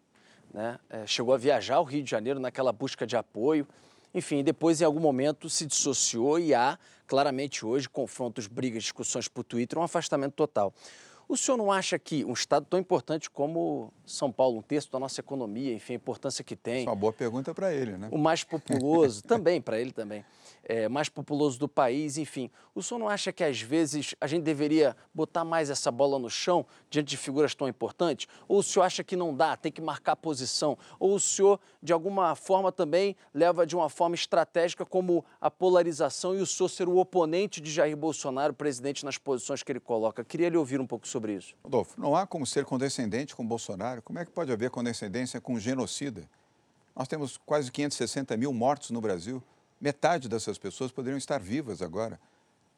né? 0.52 0.78
É, 0.88 1.06
chegou 1.06 1.32
a 1.34 1.38
viajar 1.38 1.76
ao 1.76 1.84
Rio 1.84 2.02
de 2.02 2.10
Janeiro 2.10 2.40
naquela 2.40 2.72
busca 2.72 3.06
de 3.06 3.16
apoio. 3.16 3.66
Enfim, 4.12 4.42
depois 4.42 4.80
em 4.80 4.84
algum 4.84 4.98
momento 4.98 5.48
se 5.48 5.64
dissociou 5.64 6.38
e 6.38 6.52
há 6.52 6.76
claramente 7.06 7.64
hoje 7.64 7.88
confrontos, 7.88 8.48
brigas, 8.48 8.82
discussões 8.82 9.28
por 9.28 9.44
Twitter, 9.44 9.78
um 9.78 9.82
afastamento 9.82 10.32
total. 10.34 10.74
O 11.28 11.36
senhor 11.36 11.56
não 11.56 11.70
acha 11.70 11.96
que 11.96 12.24
um 12.24 12.32
estado 12.32 12.66
tão 12.68 12.76
importante 12.80 13.30
como 13.30 13.92
São 14.04 14.32
Paulo, 14.32 14.58
um 14.58 14.62
terço 14.62 14.90
da 14.90 14.98
nossa 14.98 15.20
economia, 15.20 15.72
enfim, 15.72 15.92
a 15.92 15.96
importância 15.96 16.42
que 16.42 16.56
tem, 16.56 16.88
Uma 16.88 16.96
boa 16.96 17.12
pergunta 17.12 17.54
para 17.54 17.72
ele, 17.72 17.96
né? 17.96 18.08
o 18.10 18.18
mais 18.18 18.42
populoso, 18.42 19.22
também 19.28 19.60
para 19.60 19.80
ele 19.80 19.92
também, 19.92 20.24
é, 20.64 20.88
mais 20.88 21.08
populoso 21.08 21.58
do 21.58 21.68
país, 21.68 22.18
enfim. 22.18 22.50
O 22.74 22.82
senhor 22.82 22.98
não 22.98 23.08
acha 23.08 23.32
que 23.32 23.42
às 23.42 23.60
vezes 23.60 24.14
a 24.20 24.26
gente 24.26 24.42
deveria 24.42 24.96
botar 25.14 25.44
mais 25.44 25.70
essa 25.70 25.90
bola 25.90 26.18
no 26.18 26.30
chão 26.30 26.64
diante 26.88 27.08
de 27.08 27.16
figuras 27.16 27.54
tão 27.54 27.68
importantes? 27.68 28.26
Ou 28.46 28.58
o 28.58 28.62
senhor 28.62 28.84
acha 28.84 29.02
que 29.02 29.16
não 29.16 29.34
dá, 29.34 29.56
tem 29.56 29.72
que 29.72 29.80
marcar 29.80 30.16
posição? 30.16 30.76
Ou 30.98 31.14
o 31.14 31.20
senhor, 31.20 31.60
de 31.82 31.92
alguma 31.92 32.34
forma, 32.34 32.70
também 32.70 33.16
leva 33.34 33.66
de 33.66 33.74
uma 33.74 33.88
forma 33.88 34.14
estratégica 34.14 34.84
como 34.84 35.24
a 35.40 35.50
polarização 35.50 36.34
e 36.34 36.40
o 36.40 36.46
senhor 36.46 36.68
ser 36.68 36.88
o 36.88 36.96
oponente 36.96 37.60
de 37.60 37.70
Jair 37.70 37.96
Bolsonaro, 37.96 38.54
presidente, 38.54 39.04
nas 39.04 39.18
posições 39.18 39.62
que 39.62 39.72
ele 39.72 39.80
coloca? 39.80 40.24
Queria 40.24 40.48
lhe 40.48 40.56
ouvir 40.56 40.80
um 40.80 40.86
pouco 40.86 41.06
sobre 41.06 41.34
isso. 41.34 41.54
Rodolfo, 41.64 42.00
não 42.00 42.14
há 42.14 42.26
como 42.26 42.46
ser 42.46 42.64
condescendente 42.64 43.34
com 43.34 43.46
Bolsonaro. 43.46 44.02
Como 44.02 44.18
é 44.18 44.24
que 44.24 44.30
pode 44.30 44.52
haver 44.52 44.70
condescendência 44.70 45.40
com 45.40 45.54
um 45.54 45.58
genocida? 45.58 46.28
Nós 46.94 47.08
temos 47.08 47.36
quase 47.38 47.70
560 47.70 48.36
mil 48.36 48.52
mortos 48.52 48.90
no 48.90 49.00
Brasil. 49.00 49.42
Metade 49.80 50.28
dessas 50.28 50.58
pessoas 50.58 50.92
poderiam 50.92 51.16
estar 51.16 51.40
vivas 51.40 51.80
agora. 51.80 52.20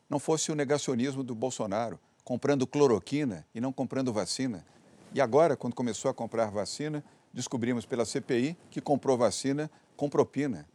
Não 0.09 0.21
fosse 0.21 0.53
o 0.53 0.55
negacionismo 0.55 1.25
do 1.25 1.35
Bolsonaro, 1.35 1.99
comprando 2.23 2.67
cloroquina 2.67 3.45
e 3.53 3.61
não 3.61 3.73
comprando 3.73 4.13
vacina. 4.13 4.65
E 5.13 5.21
agora, 5.21 5.57
quando 5.57 5.75
começou 5.75 6.11
a 6.11 6.15
comprar 6.15 6.51
vacina, 6.51 7.03
descobrimos 7.33 7.85
pela 7.85 8.05
CPI 8.05 8.57
que 8.71 8.81
comprou 8.81 9.19
vacina 9.19 9.69
com 9.97 10.09
propina. 10.09 10.69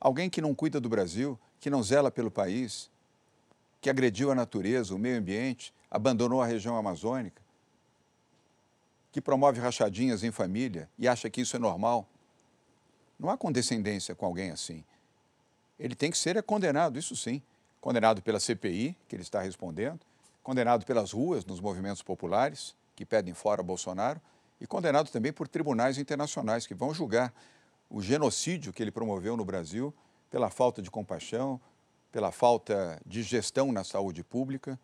Alguém 0.00 0.28
que 0.28 0.40
não 0.40 0.54
cuida 0.54 0.80
do 0.80 0.88
Brasil, 0.88 1.38
que 1.60 1.70
não 1.70 1.82
zela 1.82 2.10
pelo 2.10 2.30
país, 2.30 2.90
que 3.80 3.88
agrediu 3.88 4.32
a 4.32 4.34
natureza, 4.34 4.94
o 4.94 4.98
meio 4.98 5.18
ambiente, 5.18 5.72
abandonou 5.88 6.42
a 6.42 6.46
região 6.46 6.76
amazônica, 6.76 7.40
que 9.12 9.20
promove 9.20 9.60
rachadinhas 9.60 10.22
em 10.24 10.32
família 10.32 10.88
e 10.98 11.06
acha 11.06 11.30
que 11.30 11.40
isso 11.40 11.54
é 11.54 11.58
normal. 11.58 12.08
Não 13.18 13.30
há 13.30 13.36
condescendência 13.36 14.14
com 14.14 14.26
alguém 14.26 14.50
assim. 14.50 14.84
Ele 15.78 15.94
tem 15.94 16.10
que 16.10 16.18
ser 16.18 16.42
condenado, 16.42 16.98
isso 16.98 17.14
sim. 17.14 17.42
Condenado 17.80 18.20
pela 18.22 18.40
CPI, 18.40 18.96
que 19.08 19.14
ele 19.14 19.22
está 19.22 19.40
respondendo, 19.40 20.00
condenado 20.42 20.84
pelas 20.84 21.12
ruas, 21.12 21.44
nos 21.44 21.60
movimentos 21.60 22.02
populares, 22.02 22.74
que 22.96 23.04
pedem 23.04 23.34
fora 23.34 23.62
Bolsonaro, 23.62 24.20
e 24.60 24.66
condenado 24.66 25.10
também 25.10 25.32
por 25.32 25.46
tribunais 25.46 25.98
internacionais, 25.98 26.66
que 26.66 26.74
vão 26.74 26.92
julgar 26.92 27.32
o 27.88 28.02
genocídio 28.02 28.72
que 28.72 28.82
ele 28.82 28.90
promoveu 28.90 29.36
no 29.36 29.44
Brasil 29.44 29.94
pela 30.30 30.50
falta 30.50 30.82
de 30.82 30.90
compaixão, 30.90 31.60
pela 32.10 32.32
falta 32.32 33.00
de 33.06 33.22
gestão 33.22 33.70
na 33.72 33.84
saúde 33.84 34.24
pública 34.24 34.78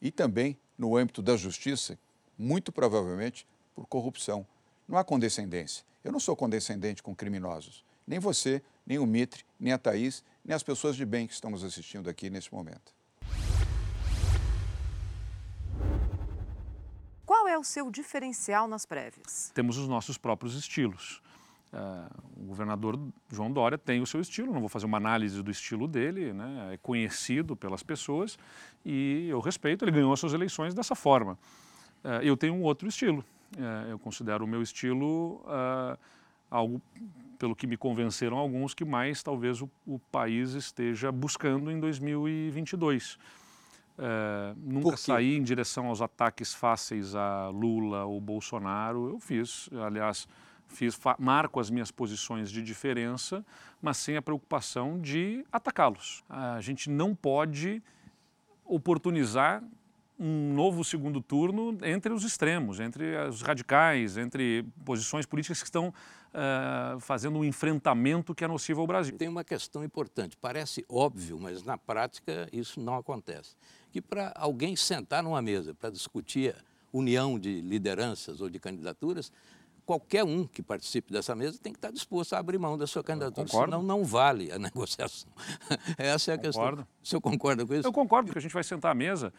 e 0.00 0.10
também 0.10 0.58
no 0.76 0.96
âmbito 0.96 1.22
da 1.22 1.36
justiça, 1.36 1.98
muito 2.36 2.70
provavelmente 2.70 3.46
por 3.74 3.86
corrupção. 3.86 4.46
Não 4.86 4.98
há 4.98 5.04
condescendência. 5.04 5.84
Eu 6.04 6.12
não 6.12 6.20
sou 6.20 6.36
condescendente 6.36 7.02
com 7.02 7.14
criminosos. 7.14 7.84
Nem 8.08 8.18
você, 8.18 8.62
nem 8.86 8.98
o 8.98 9.04
Mitre, 9.04 9.44
nem 9.60 9.70
a 9.70 9.76
Thaís, 9.76 10.24
nem 10.42 10.54
as 10.54 10.62
pessoas 10.62 10.96
de 10.96 11.04
bem 11.04 11.26
que 11.26 11.34
estamos 11.34 11.62
assistindo 11.62 12.08
aqui 12.08 12.30
neste 12.30 12.50
momento. 12.54 12.94
Qual 17.26 17.46
é 17.46 17.58
o 17.58 17.62
seu 17.62 17.90
diferencial 17.90 18.66
nas 18.66 18.86
prévias? 18.86 19.52
temos 19.54 19.76
os 19.76 19.86
nossos 19.86 20.16
próprios 20.16 20.54
estilos. 20.54 21.20
Ah, 21.70 22.10
o 22.34 22.44
governador 22.44 22.98
João 23.30 23.52
Dória 23.52 23.76
tem 23.76 24.00
o 24.00 24.06
seu 24.06 24.22
estilo, 24.22 24.54
não 24.54 24.60
vou 24.60 24.70
fazer 24.70 24.86
uma 24.86 24.96
análise 24.96 25.42
do 25.42 25.50
estilo 25.50 25.86
dele, 25.86 26.32
né? 26.32 26.70
é 26.72 26.76
conhecido 26.78 27.54
pelas 27.54 27.82
pessoas 27.82 28.38
e 28.82 29.26
eu 29.28 29.38
respeito, 29.38 29.84
ele 29.84 29.92
ganhou 29.92 30.10
as 30.14 30.18
suas 30.18 30.32
eleições 30.32 30.72
dessa 30.72 30.94
forma. 30.94 31.38
Ah, 32.02 32.20
eu 32.22 32.38
tenho 32.38 32.54
um 32.54 32.62
outro 32.62 32.88
estilo, 32.88 33.22
Eh, 33.56 33.92
eu 33.92 33.98
considero 33.98 34.44
o 34.44 34.46
meu 34.46 34.60
estilo 34.60 35.42
algo, 36.50 36.80
pelo 37.38 37.54
que 37.54 37.66
me 37.66 37.76
convenceram 37.76 38.36
alguns, 38.36 38.74
que 38.74 38.84
mais 38.84 39.22
talvez 39.22 39.62
o, 39.62 39.70
o 39.86 39.98
país 39.98 40.52
esteja 40.52 41.12
buscando 41.12 41.70
em 41.70 41.78
2022. 41.78 43.18
É, 44.00 44.54
nunca 44.56 44.96
saí 44.96 45.36
em 45.36 45.42
direção 45.42 45.86
aos 45.86 46.00
ataques 46.00 46.54
fáceis 46.54 47.14
a 47.16 47.48
Lula 47.48 48.04
ou 48.04 48.20
Bolsonaro. 48.20 49.08
Eu 49.08 49.18
fiz, 49.18 49.68
aliás, 49.84 50.28
fiz, 50.68 50.98
marco 51.18 51.58
as 51.58 51.68
minhas 51.68 51.90
posições 51.90 52.50
de 52.50 52.62
diferença, 52.62 53.44
mas 53.82 53.96
sem 53.96 54.16
a 54.16 54.22
preocupação 54.22 55.00
de 55.00 55.44
atacá-los. 55.50 56.22
A 56.28 56.60
gente 56.60 56.88
não 56.88 57.14
pode 57.14 57.82
oportunizar 58.64 59.64
um 60.18 60.52
novo 60.52 60.84
segundo 60.84 61.20
turno 61.20 61.78
entre 61.82 62.12
os 62.12 62.24
extremos, 62.24 62.80
entre 62.80 63.16
os 63.28 63.40
radicais, 63.40 64.16
entre 64.16 64.64
posições 64.84 65.24
políticas 65.24 65.60
que 65.60 65.66
estão 65.66 65.94
uh, 66.34 67.00
fazendo 67.00 67.38
um 67.38 67.44
enfrentamento 67.44 68.34
que 68.34 68.44
é 68.44 68.48
nocivo 68.48 68.80
ao 68.80 68.86
Brasil. 68.86 69.16
Tem 69.16 69.28
uma 69.28 69.44
questão 69.44 69.84
importante, 69.84 70.36
parece 70.36 70.84
óbvio, 70.88 71.38
mas 71.38 71.62
na 71.62 71.76
prática 71.78 72.48
isso 72.52 72.80
não 72.80 72.96
acontece. 72.96 73.56
Que 73.90 74.00
para 74.00 74.32
alguém 74.36 74.76
sentar 74.76 75.22
numa 75.22 75.40
mesa 75.40 75.74
para 75.74 75.90
discutir 75.90 76.54
união 76.92 77.38
de 77.38 77.60
lideranças 77.60 78.40
ou 78.40 78.48
de 78.48 78.58
candidaturas, 78.58 79.30
qualquer 79.88 80.22
um 80.22 80.46
que 80.46 80.62
participe 80.62 81.10
dessa 81.10 81.34
mesa 81.34 81.58
tem 81.58 81.72
que 81.72 81.78
estar 81.78 81.90
disposto 81.90 82.34
a 82.34 82.38
abrir 82.38 82.58
mão 82.58 82.76
da 82.76 82.86
sua 82.86 83.02
candidatura, 83.02 83.48
senão 83.48 83.82
não 83.82 84.04
vale 84.04 84.52
a 84.52 84.58
negociação. 84.60 85.30
Essa 85.96 86.32
é 86.32 86.34
a 86.34 86.38
concordo. 86.38 86.76
questão. 86.76 86.86
O 87.02 87.06
senhor 87.06 87.20
concorda 87.22 87.66
com 87.66 87.74
isso? 87.74 87.88
Eu 87.88 87.92
concordo, 87.92 88.26
porque 88.26 88.38
a 88.38 88.42
gente 88.42 88.52
vai 88.52 88.62
sentar 88.62 88.92
à 88.92 88.94
mesa 88.94 89.32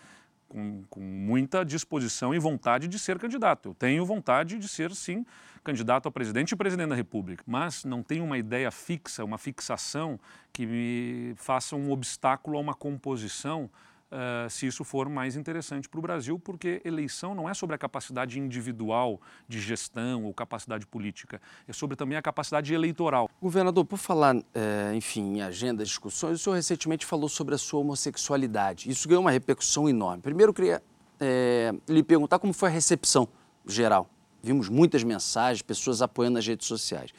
com, 0.48 0.84
com, 0.90 1.00
muita 1.00 1.64
disposição 1.64 2.34
e 2.34 2.40
vontade 2.40 2.88
de 2.88 2.98
ser 2.98 3.20
candidato. 3.20 3.70
Eu 3.70 3.74
tenho 3.76 4.04
vontade 4.04 4.58
de 4.58 4.68
ser, 4.68 4.94
sim, 4.96 5.24
candidato 5.64 6.07
a 6.07 6.12
presidente 6.12 6.51
e 6.51 6.55
presidente 6.55 6.89
da 6.89 6.95
República, 6.95 7.43
mas 7.45 7.84
não 7.84 8.03
tenho 8.03 8.24
uma 8.24 8.38
ideia 8.38 8.72
fixa, 8.72 9.24
uma 9.24 9.38
fixação 9.38 10.20
que 10.51 10.66
me 10.66 11.34
faça 11.36 11.76
um 11.76 11.91
obstáculo 11.91 12.57
a 12.57 12.62
uma 12.62 12.74
composição 12.74 13.70
Uh, 14.10 14.49
se 14.49 14.66
isso 14.66 14.84
for 14.84 15.07
mais 15.07 15.36
interessante 15.36 15.88
para 15.88 15.99
o 15.99 16.01
Brasil, 16.01 16.39
porque 16.39 16.82
eleição 16.84 17.36
não 17.36 17.47
é 17.47 17.53
sobre 17.53 17.76
a 17.76 17.78
capacidade 17.78 18.39
individual 18.39 19.22
de 19.47 19.62
gestão 19.62 20.26
ou 20.26 20.34
capacidade 20.34 20.88
política, 20.88 21.39
é 21.68 21.74
sobre 21.74 21.95
também 21.95 22.18
a 22.18 22.22
capacidade 22.22 22.74
eleitoral. 22.74 23.30
Governador, 23.39 23.86
por 23.86 23.99
falar, 23.99 24.36
é, 24.55 24.93
enfim, 24.95 25.36
em 25.36 25.41
agenda, 25.43 25.84
discussões, 25.84 26.39
o 26.39 26.43
senhor 26.43 26.55
recentemente 26.55 27.05
falou 27.05 27.30
sobre 27.30 27.53
a 27.53 27.57
sua 27.60 27.82
homossexualidade. 27.82 28.89
Isso 28.89 29.07
ganhou 29.07 29.22
uma 29.22 29.30
repercussão 29.30 29.88
enorme. 29.88 30.24
Primeiro, 30.24 30.49
eu 30.49 30.55
queria 30.55 30.82
é, 31.20 31.72
lhe 31.88 32.01
perguntar 32.01 32.39
como 32.39 32.51
foi 32.51 32.70
a 32.70 32.72
recepção 32.72 33.28
geral. 33.68 34.10
Vimos 34.42 34.70
muitas 34.70 35.04
mensagens, 35.04 35.62
pessoas 35.62 36.02
apoiando 36.02 36.36
nas 36.36 36.48
redes 36.48 36.68
sociais. 36.68 37.12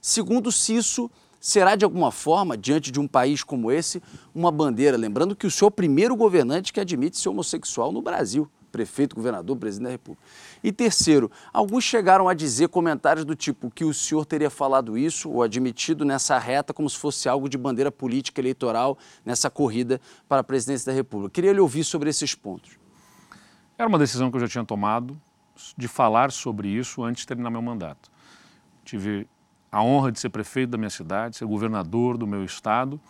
Segundo, 0.00 0.50
se 0.50 0.74
isso 0.74 1.10
será 1.40 1.76
de 1.76 1.84
alguma 1.84 2.10
forma, 2.10 2.56
diante 2.56 2.90
de 2.90 2.98
um 2.98 3.06
país 3.06 3.42
como 3.42 3.70
esse, 3.70 4.02
uma 4.34 4.50
bandeira. 4.50 4.96
Lembrando 4.96 5.36
que 5.36 5.46
o 5.46 5.50
senhor 5.50 5.68
é 5.68 5.68
o 5.68 5.72
primeiro 5.72 6.16
governante 6.16 6.72
que 6.72 6.80
admite 6.80 7.18
ser 7.18 7.28
homossexual 7.28 7.92
no 7.92 8.02
Brasil. 8.02 8.48
Prefeito, 8.70 9.16
governador, 9.16 9.56
presidente 9.56 9.84
da 9.84 9.90
República. 9.92 10.22
E 10.62 10.70
terceiro, 10.70 11.30
alguns 11.54 11.84
chegaram 11.84 12.28
a 12.28 12.34
dizer 12.34 12.68
comentários 12.68 13.24
do 13.24 13.34
tipo 13.34 13.70
que 13.70 13.82
o 13.82 13.94
senhor 13.94 14.26
teria 14.26 14.50
falado 14.50 14.98
isso 14.98 15.30
ou 15.30 15.42
admitido 15.42 16.04
nessa 16.04 16.38
reta 16.38 16.74
como 16.74 16.88
se 16.88 16.98
fosse 16.98 17.30
algo 17.30 17.48
de 17.48 17.56
bandeira 17.56 17.90
política 17.90 18.42
eleitoral 18.42 18.98
nessa 19.24 19.48
corrida 19.48 19.98
para 20.28 20.42
a 20.42 20.44
presidência 20.44 20.92
da 20.92 20.96
República. 20.96 21.32
Queria 21.32 21.52
lhe 21.52 21.60
ouvir 21.60 21.82
sobre 21.82 22.10
esses 22.10 22.34
pontos. 22.34 22.72
Era 23.78 23.88
uma 23.88 23.98
decisão 23.98 24.30
que 24.30 24.36
eu 24.36 24.40
já 24.40 24.48
tinha 24.48 24.64
tomado 24.64 25.18
de 25.76 25.88
falar 25.88 26.30
sobre 26.32 26.68
isso 26.68 27.02
antes 27.02 27.22
de 27.22 27.26
terminar 27.26 27.50
meu 27.50 27.62
mandato. 27.62 28.10
Tive 28.84 29.26
a 29.70 29.82
honra 29.82 30.10
de 30.10 30.18
ser 30.18 30.30
prefeito 30.30 30.70
da 30.70 30.78
minha 30.78 30.90
cidade, 30.90 31.36
ser 31.36 31.44
governador 31.44 32.16
do 32.16 32.26
meu 32.26 32.44
estado 32.44 33.00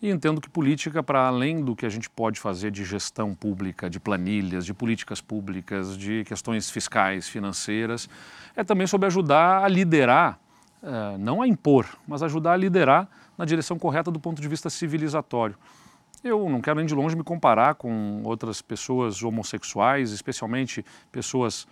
e 0.00 0.10
entendo 0.10 0.40
que 0.40 0.48
política, 0.48 1.02
para 1.02 1.26
além 1.26 1.62
do 1.62 1.74
que 1.74 1.84
a 1.84 1.88
gente 1.88 2.08
pode 2.08 2.38
fazer 2.38 2.70
de 2.70 2.84
gestão 2.84 3.34
pública, 3.34 3.90
de 3.90 3.98
planilhas, 3.98 4.64
de 4.64 4.72
políticas 4.72 5.20
públicas, 5.20 5.98
de 5.98 6.24
questões 6.24 6.70
fiscais, 6.70 7.28
financeiras, 7.28 8.08
é 8.54 8.62
também 8.62 8.86
sobre 8.86 9.06
ajudar 9.06 9.64
a 9.64 9.68
liderar, 9.68 10.38
uh, 10.82 11.18
não 11.18 11.42
a 11.42 11.48
impor, 11.48 11.86
mas 12.06 12.22
ajudar 12.22 12.52
a 12.52 12.56
liderar 12.56 13.08
na 13.36 13.44
direção 13.44 13.76
correta 13.76 14.10
do 14.10 14.20
ponto 14.20 14.40
de 14.40 14.46
vista 14.46 14.70
civilizatório. 14.70 15.56
Eu 16.22 16.48
não 16.48 16.60
quero 16.60 16.76
nem 16.76 16.86
de 16.86 16.94
longe 16.94 17.16
me 17.16 17.24
comparar 17.24 17.74
com 17.74 18.22
outras 18.24 18.62
pessoas 18.62 19.22
homossexuais, 19.22 20.12
especialmente 20.12 20.84
pessoas 21.10 21.66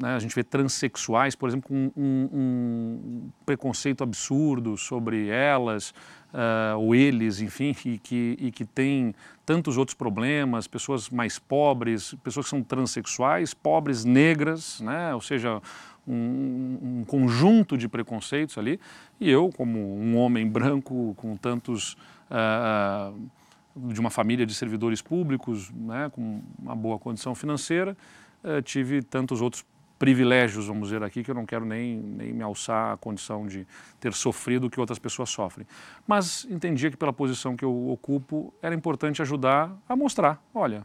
né, 0.00 0.14
a 0.14 0.18
gente 0.18 0.34
vê 0.34 0.42
transexuais, 0.42 1.34
por 1.34 1.48
exemplo, 1.48 1.68
com 1.68 1.90
um, 1.96 2.28
um, 2.32 3.30
preconceito 3.44 4.02
absurdo 4.02 4.76
sobre 4.76 5.28
elas 5.28 5.90
uh, 6.32 6.78
ou 6.78 6.94
eles, 6.94 7.40
enfim, 7.40 7.74
e 7.84 7.98
que, 7.98 8.36
e 8.40 8.50
que 8.50 8.64
tem 8.64 9.14
tantos 9.44 9.76
outros 9.76 9.94
problemas, 9.94 10.66
pessoas 10.66 11.10
mais 11.10 11.38
pobres, 11.38 12.14
pessoas 12.22 12.46
que 12.46 12.50
são 12.50 12.62
transexuais, 12.62 13.52
pobres, 13.52 14.04
negras, 14.04 14.80
né, 14.80 15.14
ou 15.14 15.20
seja, 15.20 15.60
um, 16.06 17.00
um 17.00 17.04
conjunto 17.06 17.76
de 17.76 17.88
preconceitos 17.88 18.56
ali. 18.58 18.80
E 19.20 19.30
eu, 19.30 19.50
como 19.56 19.78
um 19.78 20.16
homem 20.16 20.46
branco 20.46 21.14
com 21.16 21.36
tantos... 21.36 21.96
Uh, 22.30 23.30
de 23.74 23.98
uma 23.98 24.10
família 24.10 24.44
de 24.44 24.54
servidores 24.54 25.00
públicos, 25.00 25.70
né, 25.70 26.10
com 26.12 26.42
uma 26.58 26.76
boa 26.76 26.98
condição 26.98 27.34
financeira, 27.34 27.96
uh, 28.44 28.60
tive 28.60 29.02
tantos 29.02 29.40
outros 29.40 29.64
privilégios, 30.02 30.66
vamos 30.66 30.88
dizer 30.88 31.00
aqui, 31.04 31.22
que 31.22 31.30
eu 31.30 31.34
não 31.34 31.46
quero 31.46 31.64
nem, 31.64 31.96
nem 31.96 32.32
me 32.32 32.42
alçar 32.42 32.94
à 32.94 32.96
condição 32.96 33.46
de 33.46 33.64
ter 34.00 34.12
sofrido 34.12 34.66
o 34.66 34.70
que 34.70 34.80
outras 34.80 34.98
pessoas 34.98 35.30
sofrem. 35.30 35.64
Mas 36.08 36.44
entendia 36.50 36.90
que 36.90 36.96
pela 36.96 37.12
posição 37.12 37.56
que 37.56 37.64
eu 37.64 37.88
ocupo 37.88 38.52
era 38.60 38.74
importante 38.74 39.22
ajudar 39.22 39.72
a 39.88 39.94
mostrar, 39.94 40.42
olha, 40.52 40.84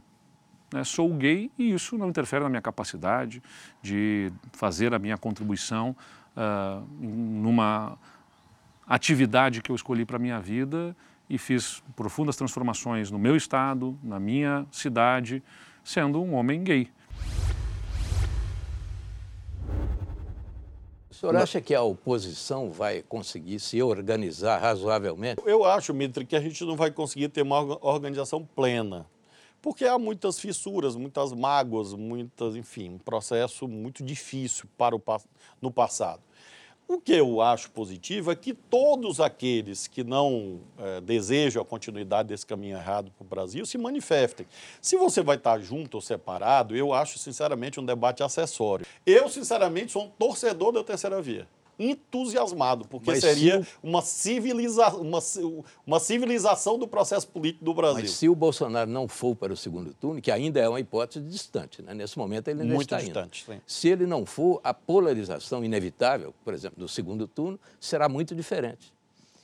né, 0.71 0.83
sou 0.83 1.11
gay 1.15 1.49
e 1.57 1.73
isso 1.73 1.97
não 1.97 2.09
interfere 2.09 2.43
na 2.43 2.49
minha 2.49 2.61
capacidade 2.61 3.41
de 3.81 4.31
fazer 4.53 4.93
a 4.93 4.99
minha 4.99 5.17
contribuição 5.17 5.95
uh, 6.35 6.85
numa 7.01 7.97
atividade 8.85 9.63
que 9.63 9.71
eu 9.71 9.75
escolhi 9.75 10.05
para 10.05 10.17
a 10.17 10.19
minha 10.19 10.39
vida 10.39 10.95
e 11.27 11.39
fiz 11.39 11.81
profundas 11.95 12.35
transformações 12.35 13.09
no 13.09 13.17
meu 13.17 13.35
estado, 13.35 13.97
na 14.03 14.19
minha 14.19 14.63
cidade, 14.71 15.41
sendo 15.83 16.21
um 16.21 16.35
homem 16.35 16.63
gay. 16.63 16.87
Senhor 21.17 21.35
acha 21.35 21.59
que 21.59 21.73
a 21.73 21.81
oposição 21.81 22.69
vai 22.71 23.01
conseguir 23.01 23.59
se 23.59 23.81
organizar 23.81 24.59
razoavelmente? 24.59 25.41
Eu 25.45 25.65
acho, 25.65 25.93
Mitre, 25.93 26.25
que 26.25 26.35
a 26.35 26.39
gente 26.39 26.63
não 26.63 26.75
vai 26.75 26.91
conseguir 26.91 27.29
ter 27.29 27.41
uma 27.41 27.59
organização 27.85 28.47
plena. 28.55 29.05
Porque 29.59 29.85
há 29.85 29.97
muitas 29.97 30.39
fissuras, 30.39 30.95
muitas 30.95 31.33
mágoas, 31.33 31.93
muitas, 31.93 32.55
enfim, 32.55 32.91
um 32.91 32.97
processo 32.99 33.67
muito 33.67 34.03
difícil 34.03 34.69
para 34.77 34.95
o, 34.95 35.01
no 35.59 35.71
passado. 35.71 36.21
O 36.89 37.01
que 37.01 37.11
eu 37.11 37.41
acho 37.41 37.69
positivo 37.71 38.31
é 38.31 38.35
que 38.35 38.53
todos 38.53 39.19
aqueles 39.19 39.87
que 39.87 40.05
não 40.05 40.61
é, 40.77 41.01
desejam 41.01 41.61
a 41.61 41.65
continuidade 41.65 42.29
desse 42.29 42.45
caminho 42.45 42.77
errado 42.77 43.11
para 43.11 43.25
o 43.25 43.27
Brasil 43.27 43.65
se 43.65 43.77
manifestem. 43.77 44.47
Se 44.81 44.95
você 44.95 45.21
vai 45.21 45.35
estar 45.35 45.59
junto 45.59 45.95
ou 45.95 46.01
separado, 46.01 46.77
eu 46.77 46.93
acho, 46.93 47.19
sinceramente, 47.19 47.77
um 47.77 47.85
debate 47.85 48.23
acessório. 48.23 48.85
Eu, 49.05 49.27
sinceramente, 49.27 49.91
sou 49.91 50.05
um 50.05 50.09
torcedor 50.09 50.71
da 50.71 50.81
terceira 50.81 51.21
via 51.21 51.45
entusiasmado, 51.79 52.87
porque 52.87 53.11
mas 53.11 53.19
seria 53.19 53.61
o... 53.83 53.87
uma, 53.89 54.01
civiliza... 54.01 54.89
uma, 54.95 55.19
uma 55.85 55.99
civilização 55.99 56.77
do 56.77 56.87
processo 56.87 57.27
político 57.27 57.63
do 57.63 57.73
Brasil. 57.73 58.01
Mas 58.01 58.11
se 58.11 58.27
o 58.27 58.35
Bolsonaro 58.35 58.89
não 58.89 59.07
for 59.07 59.35
para 59.35 59.53
o 59.53 59.57
segundo 59.57 59.93
turno, 59.93 60.21
que 60.21 60.31
ainda 60.31 60.59
é 60.59 60.67
uma 60.67 60.79
hipótese 60.79 61.25
distante, 61.25 61.81
né? 61.81 61.93
nesse 61.93 62.17
momento 62.17 62.47
ele 62.47 62.61
ainda 62.61 62.73
Muito 62.73 62.93
está 62.93 62.99
distante, 62.99 63.43
indo. 63.47 63.55
Sim. 63.55 63.61
Se 63.65 63.89
ele 63.89 64.05
não 64.05 64.25
for, 64.25 64.59
a 64.63 64.73
polarização 64.73 65.63
inevitável, 65.63 66.33
por 66.43 66.53
exemplo, 66.53 66.79
do 66.79 66.87
segundo 66.87 67.27
turno, 67.27 67.59
será 67.79 68.09
muito 68.09 68.33
diferente. 68.33 68.91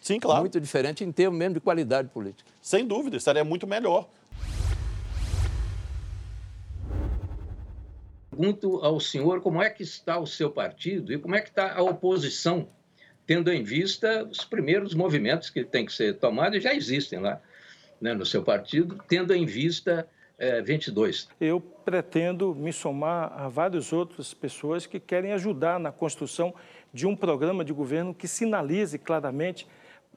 Sim, 0.01 0.19
claro. 0.19 0.41
Muito 0.41 0.59
diferente 0.59 1.03
em 1.03 1.11
termos 1.11 1.39
mesmo 1.39 1.53
de 1.53 1.61
qualidade 1.61 2.09
política. 2.09 2.49
Sem 2.61 2.85
dúvida, 2.85 3.17
seria 3.21 3.43
muito 3.43 3.65
melhor. 3.65 4.07
Pergunto 8.35 8.77
ao 8.77 8.99
senhor 8.99 9.41
como 9.41 9.61
é 9.61 9.69
que 9.69 9.83
está 9.83 10.17
o 10.17 10.25
seu 10.25 10.49
partido 10.49 11.13
e 11.13 11.19
como 11.19 11.35
é 11.35 11.41
que 11.41 11.49
está 11.49 11.75
a 11.75 11.83
oposição, 11.83 12.67
tendo 13.27 13.51
em 13.51 13.61
vista 13.61 14.23
os 14.23 14.43
primeiros 14.43 14.95
movimentos 14.95 15.51
que 15.51 15.63
têm 15.63 15.85
que 15.85 15.93
ser 15.93 16.17
tomados 16.17 16.57
e 16.57 16.61
já 16.61 16.73
existem 16.73 17.19
lá 17.19 17.39
né, 18.01 18.15
no 18.15 18.25
seu 18.25 18.41
partido, 18.41 18.97
tendo 19.07 19.35
em 19.35 19.45
vista 19.45 20.07
é, 20.39 20.63
22. 20.63 21.29
Eu 21.39 21.61
pretendo 21.61 22.55
me 22.55 22.73
somar 22.73 23.31
a 23.39 23.47
várias 23.47 23.93
outras 23.93 24.33
pessoas 24.33 24.87
que 24.87 24.99
querem 24.99 25.31
ajudar 25.33 25.79
na 25.79 25.91
construção 25.91 26.55
de 26.91 27.05
um 27.05 27.15
programa 27.15 27.63
de 27.63 27.71
governo 27.71 28.15
que 28.15 28.27
sinalize 28.27 28.97
claramente 28.97 29.67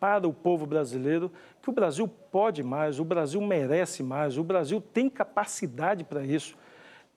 para 0.01 0.27
o 0.27 0.33
povo 0.33 0.65
brasileiro 0.65 1.31
que 1.63 1.69
o 1.69 1.73
Brasil 1.73 2.09
pode 2.09 2.63
mais, 2.63 2.99
o 2.99 3.05
Brasil 3.05 3.43
merece 3.43 4.03
mais, 4.03 4.39
o 4.39 4.43
Brasil 4.43 4.81
tem 4.81 5.11
capacidade 5.11 6.03
para 6.03 6.25
isso. 6.25 6.57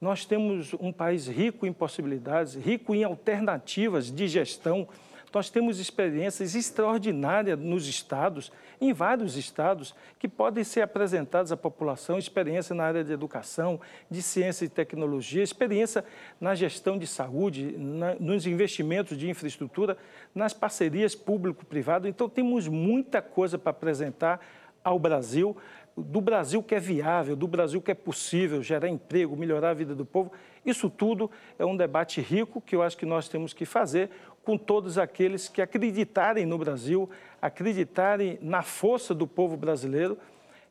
Nós 0.02 0.24
temos 0.24 0.74
um 0.80 0.94
país 0.94 1.28
rico 1.28 1.68
em 1.68 1.74
possibilidades, 1.74 2.56
rico 2.56 2.96
em 2.96 3.04
alternativas 3.04 4.10
de 4.10 4.30
gestão. 4.30 4.88
Nós 5.34 5.50
temos 5.50 5.78
experiências 5.78 6.56
extraordinárias 6.56 7.60
nos 7.60 7.86
estados, 7.86 8.50
em 8.80 8.94
vários 8.94 9.36
estados, 9.36 9.94
que 10.18 10.30
podem 10.30 10.64
ser 10.64 10.84
apresentadas 10.84 11.52
à 11.52 11.58
população, 11.58 12.18
experiência 12.18 12.74
na 12.74 12.86
área 12.86 13.04
de 13.04 13.12
educação, 13.12 13.78
de 14.10 14.22
ciência 14.22 14.64
e 14.64 14.70
tecnologia, 14.70 15.44
experiência 15.44 16.06
na 16.40 16.56
gestão 16.56 16.98
de 16.98 17.06
saúde, 17.06 17.76
na, 17.78 18.16
nos 18.16 18.48
investimentos 18.48 19.18
de 19.18 19.30
infraestrutura, 19.30 19.98
nas 20.34 20.54
parcerias 20.54 21.14
público-privado. 21.14 22.08
Então, 22.08 22.30
temos 22.30 22.70
muita 22.70 23.22
coisa 23.22 23.60
para 23.60 23.72
apresentar 23.72 24.40
ao 24.82 24.98
Brasil, 24.98 25.56
do 26.02 26.22
Brasil 26.22 26.62
que 26.64 26.76
é 26.76 26.80
viável, 26.80 27.36
do 27.36 27.48
Brasil 27.48 27.82
que 27.82 27.92
é 27.92 27.94
possível 27.94 28.62
gerar 28.64 28.88
emprego, 28.88 29.36
melhorar 29.36 29.72
a 29.72 29.74
vida 29.74 29.94
do 29.94 30.06
povo. 30.06 30.32
Isso 30.66 30.90
tudo 30.90 31.30
é 31.58 31.66
um 31.66 31.76
debate 31.76 32.22
rico 32.22 32.62
que 32.62 32.76
eu 32.76 32.82
acho 32.82 32.98
que 32.98 33.06
nós 33.06 33.28
temos 33.30 33.54
que 33.54 33.66
fazer 33.66 34.10
com 34.44 34.58
todos 34.58 34.98
aqueles 34.98 35.48
que 35.48 35.62
acreditarem 35.62 36.46
no 36.46 36.58
Brasil, 36.58 37.10
acreditarem 37.42 38.40
na 38.42 38.62
força 38.62 39.14
do 39.14 39.28
povo 39.28 39.56
brasileiro 39.56 40.18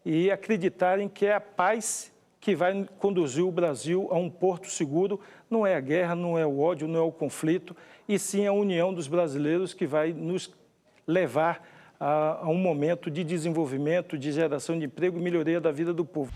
e 0.04 0.30
acreditarem 0.30 1.08
que 1.08 1.26
é 1.26 1.34
a 1.34 1.40
paz 1.40 2.12
que 2.40 2.54
vai 2.54 2.86
conduzir 2.98 3.44
o 3.44 3.52
Brasil 3.52 4.08
a 4.10 4.16
um 4.16 4.30
porto 4.30 4.70
seguro. 4.70 5.20
Não 5.50 5.66
é 5.66 5.74
a 5.74 5.80
guerra, 5.80 6.14
não 6.14 6.38
é 6.38 6.46
o 6.46 6.60
ódio, 6.60 6.88
não 6.88 7.00
é 7.00 7.02
o 7.02 7.12
conflito, 7.12 7.76
e 8.08 8.18
sim 8.18 8.46
a 8.46 8.52
união 8.52 8.94
dos 8.94 9.08
brasileiros 9.08 9.74
que 9.74 9.86
vai 9.86 10.12
nos 10.12 10.52
levar 11.06 11.62
a, 11.98 12.44
a 12.44 12.48
um 12.48 12.58
momento 12.58 13.10
de 13.10 13.24
desenvolvimento, 13.24 14.16
de 14.16 14.30
geração 14.32 14.78
de 14.78 14.86
emprego 14.86 15.18
e 15.18 15.22
melhoria 15.22 15.60
da 15.60 15.72
vida 15.72 15.92
do 15.92 16.04
povo. 16.04 16.32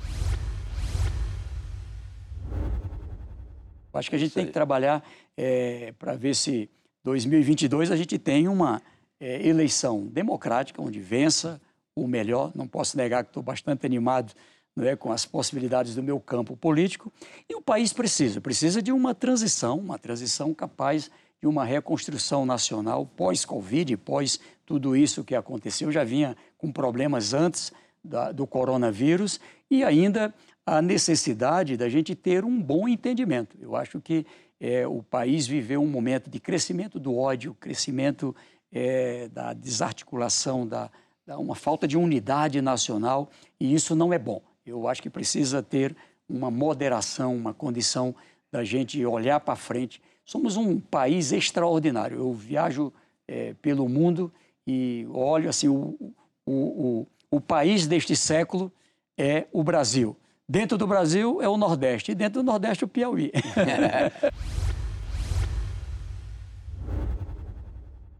Acho 3.92 4.08
que 4.08 4.16
a 4.16 4.18
gente 4.18 4.32
tem 4.32 4.46
que 4.46 4.52
trabalhar 4.52 5.04
é, 5.36 5.92
para 5.98 6.14
ver 6.14 6.34
se 6.34 6.70
2022 7.04 7.90
a 7.90 7.96
gente 7.96 8.18
tem 8.18 8.48
uma 8.48 8.80
é, 9.20 9.46
eleição 9.46 10.06
democrática, 10.06 10.80
onde 10.80 10.98
vença 10.98 11.60
o 11.94 12.06
melhor. 12.06 12.50
Não 12.54 12.66
posso 12.66 12.96
negar 12.96 13.22
que 13.22 13.30
estou 13.30 13.42
bastante 13.42 13.84
animado 13.84 14.32
não 14.74 14.86
é, 14.86 14.96
com 14.96 15.12
as 15.12 15.26
possibilidades 15.26 15.94
do 15.94 16.02
meu 16.02 16.18
campo 16.18 16.56
político. 16.56 17.12
E 17.48 17.54
o 17.54 17.60
país 17.60 17.92
precisa, 17.92 18.40
precisa 18.40 18.80
de 18.80 18.90
uma 18.90 19.14
transição, 19.14 19.78
uma 19.78 19.98
transição 19.98 20.54
capaz 20.54 21.10
de 21.40 21.46
uma 21.46 21.64
reconstrução 21.64 22.46
nacional 22.46 23.04
pós-Covid, 23.04 23.96
pós 23.98 24.40
tudo 24.64 24.96
isso 24.96 25.24
que 25.24 25.34
aconteceu. 25.34 25.90
Já 25.90 26.04
vinha 26.04 26.36
com 26.58 26.70
problemas 26.70 27.34
antes 27.34 27.72
da, 28.02 28.32
do 28.32 28.46
coronavírus 28.46 29.40
e 29.70 29.84
ainda 29.84 30.34
a 30.64 30.80
necessidade 30.80 31.76
da 31.76 31.88
gente 31.88 32.14
ter 32.14 32.44
um 32.44 32.60
bom 32.60 32.88
entendimento. 32.88 33.56
Eu 33.60 33.74
acho 33.76 34.00
que 34.00 34.26
é, 34.60 34.86
o 34.86 35.02
país 35.02 35.46
viveu 35.46 35.82
um 35.82 35.88
momento 35.88 36.30
de 36.30 36.38
crescimento 36.38 37.00
do 37.00 37.16
ódio, 37.16 37.54
crescimento 37.54 38.34
é, 38.70 39.28
da 39.28 39.52
desarticulação, 39.52 40.66
da, 40.66 40.90
da 41.26 41.36
uma 41.38 41.56
falta 41.56 41.86
de 41.86 41.96
unidade 41.96 42.62
nacional, 42.62 43.28
e 43.58 43.74
isso 43.74 43.96
não 43.96 44.12
é 44.12 44.18
bom. 44.18 44.40
Eu 44.64 44.86
acho 44.86 45.02
que 45.02 45.10
precisa 45.10 45.62
ter 45.62 45.96
uma 46.28 46.50
moderação, 46.50 47.34
uma 47.36 47.52
condição 47.52 48.14
da 48.52 48.62
gente 48.62 49.04
olhar 49.04 49.40
para 49.40 49.56
frente. 49.56 50.00
Somos 50.24 50.56
um 50.56 50.78
país 50.78 51.32
extraordinário. 51.32 52.18
Eu 52.18 52.32
viajo 52.32 52.92
é, 53.26 53.54
pelo 53.54 53.88
mundo 53.88 54.32
e 54.66 55.06
olho 55.10 55.48
assim, 55.48 55.68
o, 55.68 56.14
o, 56.46 56.52
o, 56.52 57.06
o 57.30 57.40
país 57.40 57.86
deste 57.86 58.14
século 58.16 58.72
é 59.16 59.46
o 59.52 59.62
Brasil. 59.64 60.16
Dentro 60.48 60.76
do 60.76 60.86
Brasil 60.86 61.40
é 61.40 61.48
o 61.48 61.56
Nordeste, 61.56 62.12
e 62.12 62.14
dentro 62.14 62.42
do 62.42 62.46
Nordeste 62.46 62.84
o 62.84 62.88
Piauí. 62.88 63.32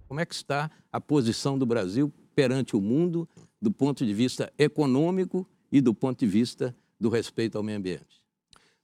Como 0.09 0.21
é 0.21 0.27
que 0.27 0.35
está 0.35 0.71
a 0.93 1.01
posição 1.01 1.59
do 1.59 1.65
Brasil 1.65 2.13
perante 2.35 2.77
o 2.77 2.81
mundo 2.81 3.29
do 3.61 3.71
ponto 3.71 4.05
de 4.05 4.13
vista 4.13 4.53
econômico 4.59 5.49
e 5.71 5.81
do 5.81 5.95
ponto 5.95 6.19
de 6.19 6.27
vista 6.27 6.77
do 7.01 7.09
respeito 7.09 7.57
ao 7.57 7.65
meio 7.65 7.79
ambiente? 7.79 8.23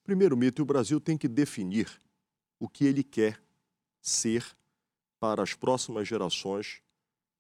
Primeiro, 0.03 0.37
Mito, 0.37 0.63
o 0.63 0.65
Brasil 0.65 0.99
tem 0.99 1.19
que 1.19 1.29
definir 1.29 1.87
o 2.59 2.67
que 2.67 2.87
ele 2.87 3.03
quer 3.03 3.39
ser 4.01 4.45
para 5.21 5.43
as 5.43 5.53
próximas 5.53 6.09
gerações 6.09 6.81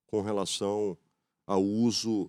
com 0.09 0.20
relação 0.22 0.98
ao 1.46 1.62
uso 1.62 2.28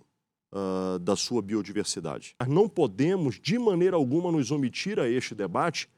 uh, 0.52 0.98
da 1.00 1.16
sua 1.16 1.42
biodiversidade. 1.42 2.36
Não 2.48 2.68
podemos, 2.68 3.40
de 3.40 3.58
maneira 3.58 3.96
alguma, 3.96 4.30
nos 4.30 4.50
omitir 4.50 4.98
a 4.98 5.08
este 5.08 5.34
debate 5.34 5.88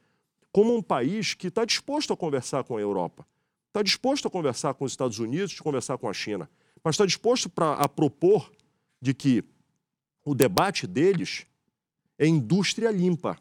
como 0.51 0.75
um 0.75 0.81
país 0.81 1.33
que 1.33 1.47
está 1.47 1.65
disposto 1.65 2.13
a 2.13 2.17
conversar 2.17 2.63
com 2.63 2.77
a 2.77 2.81
Europa, 2.81 3.25
está 3.67 3.81
disposto 3.81 4.27
a 4.27 4.31
conversar 4.31 4.73
com 4.73 4.85
os 4.85 4.91
Estados 4.91 5.19
Unidos, 5.19 5.55
a 5.59 5.63
conversar 5.63 5.97
com 5.97 6.09
a 6.09 6.13
China, 6.13 6.49
mas 6.83 6.95
está 6.95 7.05
disposto 7.05 7.49
pra, 7.49 7.73
a 7.73 7.87
propor 7.87 8.51
de 9.01 9.13
que 9.13 9.43
o 10.23 10.33
debate 10.33 10.87
deles 10.87 11.45
é 12.17 12.27
indústria 12.27 12.91
limpa. 12.91 13.37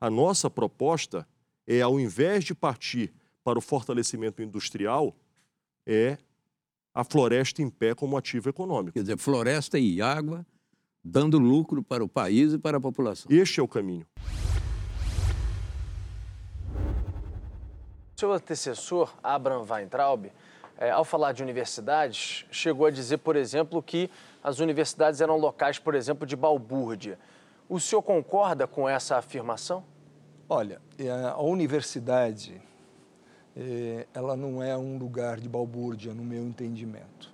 A 0.00 0.10
nossa 0.10 0.50
proposta 0.50 1.26
é, 1.66 1.80
ao 1.80 2.00
invés 2.00 2.44
de 2.44 2.54
partir 2.54 3.12
para 3.44 3.58
o 3.58 3.62
fortalecimento 3.62 4.42
industrial, 4.42 5.14
é 5.86 6.18
a 6.94 7.04
floresta 7.04 7.62
em 7.62 7.70
pé 7.70 7.94
como 7.94 8.16
ativo 8.16 8.48
econômico. 8.48 8.94
Quer 8.94 9.02
dizer, 9.02 9.18
floresta 9.18 9.78
e 9.78 10.02
água 10.02 10.44
dando 11.02 11.38
lucro 11.38 11.82
para 11.82 12.04
o 12.04 12.08
país 12.08 12.52
e 12.52 12.58
para 12.58 12.76
a 12.76 12.80
população. 12.80 13.30
Este 13.30 13.60
é 13.60 13.62
o 13.62 13.68
caminho. 13.68 14.06
Seu 18.16 18.32
antecessor, 18.32 19.14
Abraham 19.22 19.64
Weintraub, 19.68 20.26
é, 20.76 20.90
ao 20.90 21.04
falar 21.04 21.32
de 21.32 21.42
universidades, 21.42 22.44
chegou 22.50 22.86
a 22.86 22.90
dizer, 22.90 23.18
por 23.18 23.34
exemplo, 23.34 23.82
que 23.82 24.10
as 24.42 24.58
universidades 24.58 25.20
eram 25.20 25.36
locais, 25.36 25.78
por 25.78 25.94
exemplo, 25.94 26.26
de 26.26 26.36
balbúrdia. 26.36 27.18
O 27.68 27.80
senhor 27.80 28.02
concorda 28.02 28.66
com 28.66 28.88
essa 28.88 29.16
afirmação? 29.16 29.84
Olha, 30.48 30.82
é, 30.98 31.10
a 31.10 31.40
universidade 31.40 32.60
ela 34.14 34.36
não 34.36 34.62
é 34.62 34.76
um 34.76 34.96
lugar 34.96 35.40
de 35.40 35.48
balbúrdia, 35.48 36.14
no 36.14 36.24
meu 36.24 36.44
entendimento. 36.46 37.32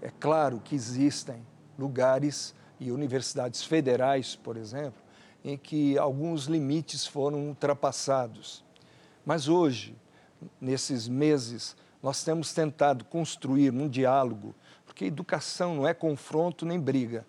É 0.00 0.10
claro 0.10 0.60
que 0.62 0.74
existem 0.74 1.44
lugares 1.78 2.54
e 2.78 2.92
universidades 2.92 3.64
federais, 3.64 4.36
por 4.36 4.56
exemplo, 4.56 5.02
em 5.44 5.56
que 5.56 5.96
alguns 5.96 6.44
limites 6.44 7.06
foram 7.06 7.48
ultrapassados. 7.48 8.64
Mas 9.24 9.48
hoje, 9.48 9.96
nesses 10.60 11.08
meses, 11.08 11.76
nós 12.02 12.22
temos 12.22 12.52
tentado 12.52 13.04
construir 13.04 13.72
um 13.72 13.88
diálogo, 13.88 14.54
porque 14.84 15.06
educação 15.06 15.74
não 15.74 15.88
é 15.88 15.94
confronto 15.94 16.66
nem 16.66 16.78
briga. 16.78 17.26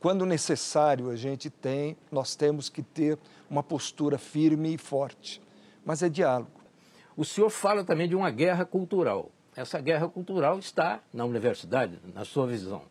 Quando 0.00 0.26
necessário, 0.26 1.08
a 1.08 1.16
gente 1.16 1.48
tem, 1.48 1.96
nós 2.12 2.34
temos 2.34 2.68
que 2.68 2.82
ter 2.82 3.18
uma 3.48 3.62
postura 3.62 4.18
firme 4.18 4.74
e 4.74 4.78
forte, 4.78 5.40
mas 5.84 6.02
é 6.02 6.08
diálogo. 6.08 6.63
O 7.16 7.24
senhor 7.24 7.50
fala 7.50 7.84
também 7.84 8.08
de 8.08 8.16
uma 8.16 8.30
guerra 8.30 8.64
cultural. 8.64 9.30
Essa 9.56 9.80
guerra 9.80 10.08
cultural 10.08 10.58
está 10.58 11.00
na 11.12 11.24
universidade, 11.24 11.98
na 12.12 12.24
sua 12.24 12.46
visão. 12.46 12.82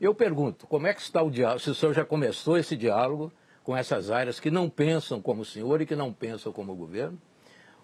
Eu 0.00 0.12
pergunto, 0.12 0.66
como 0.66 0.88
é 0.88 0.94
que 0.94 1.00
está 1.00 1.22
o 1.22 1.30
diálogo? 1.30 1.60
Se 1.60 1.70
o 1.70 1.74
senhor 1.74 1.94
já 1.94 2.04
começou 2.04 2.58
esse 2.58 2.76
diálogo 2.76 3.32
com 3.62 3.76
essas 3.76 4.10
áreas 4.10 4.40
que 4.40 4.50
não 4.50 4.68
pensam 4.68 5.22
como 5.22 5.42
o 5.42 5.44
senhor 5.44 5.80
e 5.80 5.86
que 5.86 5.94
não 5.94 6.12
pensam 6.12 6.52
como 6.52 6.72
o 6.72 6.76
governo? 6.76 7.16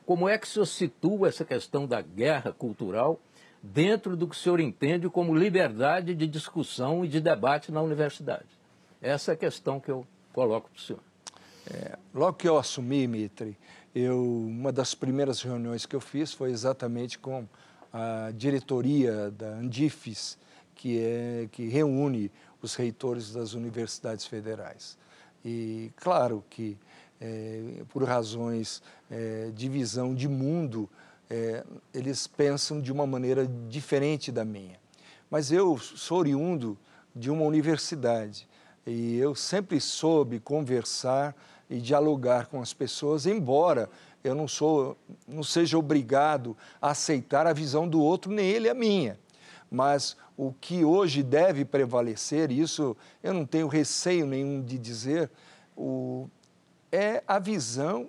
Como 0.05 0.29
é 0.29 0.37
que 0.37 0.47
o 0.47 0.51
senhor 0.51 0.67
situa 0.67 1.29
essa 1.29 1.45
questão 1.45 1.87
da 1.87 2.01
guerra 2.01 2.53
cultural 2.53 3.21
dentro 3.63 4.17
do 4.17 4.27
que 4.27 4.35
o 4.35 4.39
senhor 4.39 4.59
entende 4.59 5.09
como 5.09 5.33
liberdade 5.33 6.13
de 6.13 6.27
discussão 6.27 7.05
e 7.05 7.09
de 7.09 7.21
debate 7.21 7.71
na 7.71 7.81
universidade? 7.81 8.49
Essa 9.01 9.31
é 9.31 9.35
a 9.35 9.37
questão 9.37 9.79
que 9.79 9.91
eu 9.91 10.05
coloco 10.33 10.69
para 10.71 10.79
o 10.79 10.81
senhor. 10.81 11.03
É, 11.71 11.99
logo 12.15 12.33
que 12.33 12.49
eu 12.49 12.59
assumi, 12.59 13.07
Mitre, 13.07 13.57
eu, 13.95 14.23
uma 14.47 14.73
das 14.73 14.95
primeiras 14.95 15.43
reuniões 15.43 15.87
que 15.87 15.97
eu 15.97 16.01
fiz 16.01 16.33
foi 16.33 16.51
exatamente 16.51 17.19
com 17.19 17.47
a 17.93 18.31
diretoria 18.35 19.31
da 19.31 19.49
Andifes, 19.49 20.39
que, 20.75 20.99
é, 21.01 21.49
que 21.51 21.69
reúne 21.69 22.31
os 22.63 22.75
reitores 22.75 23.33
das 23.33 23.55
universidades 23.55 24.27
federais. 24.27 24.99
E 25.45 25.91
claro 25.97 26.45
que, 26.51 26.77
é, 27.21 27.83
por 27.89 28.05
razões 28.05 28.83
é, 29.11 29.51
de 29.55 29.69
visão 29.69 30.15
de 30.15 30.29
mundo, 30.29 30.89
é, 31.31 31.65
eles 31.93 32.27
pensam 32.27 32.81
de 32.81 32.93
uma 32.93 33.07
maneira 33.07 33.47
diferente 33.69 34.31
da 34.31 34.45
minha. 34.45 34.79
Mas 35.31 35.53
eu 35.53 35.79
sou 35.79 36.19
oriundo 36.19 36.79
de 37.15 37.31
uma 37.31 37.45
universidade 37.45 38.49
e 38.87 39.17
eu 39.17 39.35
sempre 39.35 39.81
soube 39.81 40.41
conversar 40.41 41.35
e 41.69 41.81
dialogar 41.81 42.47
com 42.47 42.61
as 42.61 42.73
pessoas, 42.73 43.27
embora 43.27 43.91
eu 44.25 44.35
não 44.35 44.49
sou, 44.49 44.97
não 45.27 45.43
seja 45.43 45.79
obrigado 45.79 46.57
a 46.81 46.91
aceitar 46.91 47.47
a 47.47 47.53
visão 47.53 47.89
do 47.89 48.01
outro, 48.01 48.33
nem 48.33 48.47
ele 48.47 48.69
a 48.69 48.75
minha. 48.75 49.19
Mas 49.71 50.17
o 50.37 50.53
que 50.53 50.85
hoje 50.85 51.23
deve 51.23 51.65
prevalecer, 51.65 52.51
isso 52.51 52.97
eu 53.23 53.35
não 53.35 53.45
tenho 53.45 53.69
receio 53.69 54.27
nenhum 54.27 54.63
de 54.63 54.79
dizer, 54.79 55.31
o, 55.77 56.29
é 56.91 57.23
a 57.27 57.39
visão 57.39 58.09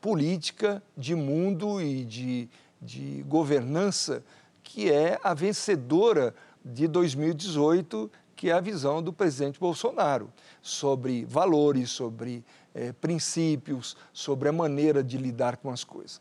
política 0.00 0.82
de 0.96 1.14
mundo 1.14 1.80
e 1.80 2.04
de, 2.04 2.48
de 2.82 3.24
governança 3.28 4.22
que 4.62 4.90
é 4.90 5.18
a 5.22 5.32
vencedora 5.32 6.34
de 6.64 6.88
2018, 6.88 8.10
que 8.34 8.50
é 8.50 8.52
a 8.52 8.60
visão 8.60 9.00
do 9.00 9.12
presidente 9.12 9.60
Bolsonaro 9.60 10.30
sobre 10.60 11.24
valores, 11.24 11.90
sobre 11.90 12.44
é, 12.76 12.92
princípios, 12.92 13.96
sobre 14.12 14.50
a 14.50 14.52
maneira 14.52 15.02
de 15.02 15.16
lidar 15.16 15.56
com 15.56 15.70
as 15.70 15.82
coisas. 15.82 16.20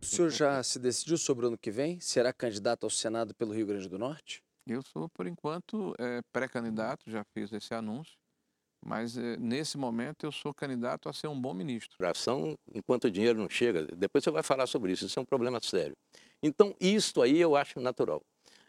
O 0.00 0.06
senhor 0.06 0.30
já 0.30 0.62
se 0.62 0.78
decidiu 0.78 1.18
sobre 1.18 1.44
o 1.44 1.48
ano 1.48 1.58
que 1.58 1.70
vem? 1.70 2.00
Será 2.00 2.32
candidato 2.32 2.84
ao 2.84 2.90
Senado 2.90 3.34
pelo 3.34 3.52
Rio 3.52 3.66
Grande 3.66 3.86
do 3.86 3.98
Norte? 3.98 4.42
Eu 4.66 4.82
sou, 4.82 5.10
por 5.10 5.26
enquanto, 5.26 5.94
é, 5.98 6.22
pré-candidato, 6.32 7.02
já 7.06 7.22
fiz 7.34 7.52
esse 7.52 7.74
anúncio, 7.74 8.14
mas 8.82 9.18
é, 9.18 9.36
nesse 9.36 9.76
momento 9.76 10.24
eu 10.24 10.32
sou 10.32 10.54
candidato 10.54 11.10
a 11.10 11.12
ser 11.12 11.26
um 11.26 11.38
bom 11.38 11.52
ministro. 11.52 12.06
Ação 12.06 12.56
enquanto 12.74 13.04
o 13.04 13.10
dinheiro 13.10 13.38
não 13.38 13.50
chega. 13.50 13.86
Depois 13.94 14.24
você 14.24 14.30
vai 14.30 14.42
falar 14.42 14.66
sobre 14.66 14.92
isso, 14.92 15.04
isso 15.04 15.18
é 15.18 15.22
um 15.22 15.26
problema 15.26 15.60
sério. 15.62 15.94
Então, 16.42 16.74
isto 16.80 17.20
aí 17.20 17.38
eu 17.38 17.54
acho 17.54 17.78
natural. 17.78 18.22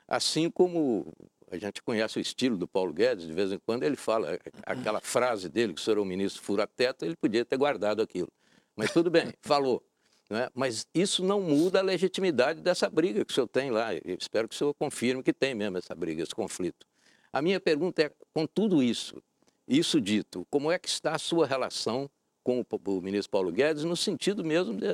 Assim 0.06 0.50
como 0.50 1.14
a 1.52 1.58
gente 1.58 1.82
conhece 1.82 2.18
o 2.18 2.22
estilo 2.22 2.58
do 2.58 2.68
Paulo 2.68 2.93
Guedes, 2.93 3.26
de 3.26 3.34
vez 3.34 3.52
em 3.52 3.60
quando 3.60 3.84
ele 3.84 3.95
fala 3.95 4.39
aquela 4.64 5.02
frase 5.02 5.50
dele, 5.50 5.74
que 5.74 5.82
o 5.82 5.84
senhor 5.84 5.97
é 5.97 6.02
o 6.02 6.06
ministro 6.06 6.41
fura-teto, 6.41 7.06
ele 7.06 7.16
podia 7.16 7.43
ter 7.43 7.58
guardado 7.58 8.02
aquilo. 8.02 8.32
Mas 8.76 8.91
tudo 8.91 9.10
bem, 9.10 9.34
falou. 9.41 9.84
Né? 10.30 10.47
Mas 10.54 10.86
isso 10.93 11.24
não 11.24 11.41
muda 11.41 11.80
a 11.80 11.82
legitimidade 11.82 12.62
dessa 12.62 12.89
briga 12.89 13.26
que 13.26 13.32
o 13.32 13.34
senhor 13.34 13.47
tem 13.47 13.72
lá. 13.72 13.93
Eu 13.95 14.16
espero 14.20 14.47
que 14.47 14.54
o 14.54 14.58
senhor 14.58 14.74
confirme 14.76 15.24
que 15.24 15.34
tem 15.34 15.56
mesmo 15.56 15.78
essa 15.78 15.95
briga, 15.95 16.22
esse 16.22 16.36
conflito. 16.36 16.86
A 17.34 17.41
minha 17.41 17.60
pergunta 17.60 18.04
é, 18.04 18.12
com 18.34 18.45
tudo 18.45 18.82
isso, 18.82 19.22
isso 19.68 20.00
dito, 20.00 20.45
como 20.50 20.72
é 20.72 20.78
que 20.78 20.88
está 20.88 21.16
a 21.16 21.20
sua 21.20 21.45
relação 21.45 22.10
com 22.43 22.66
o, 22.70 23.02
ministro 23.02 23.30
Paulo 23.30 23.52
Guedes 23.52 23.84
no 23.84 23.95
sentido 23.95 24.43
mesmo 24.43 24.76
de, 24.76 24.88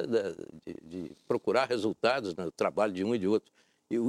de, 0.65 1.05
de 1.05 1.15
procurar 1.27 1.65
resultados 1.67 2.33
no 2.35 2.51
trabalho 2.51 2.91
de 2.91 3.03
um 3.03 3.13
e 3.13 3.19
de 3.19 3.27
outro? 3.27 3.51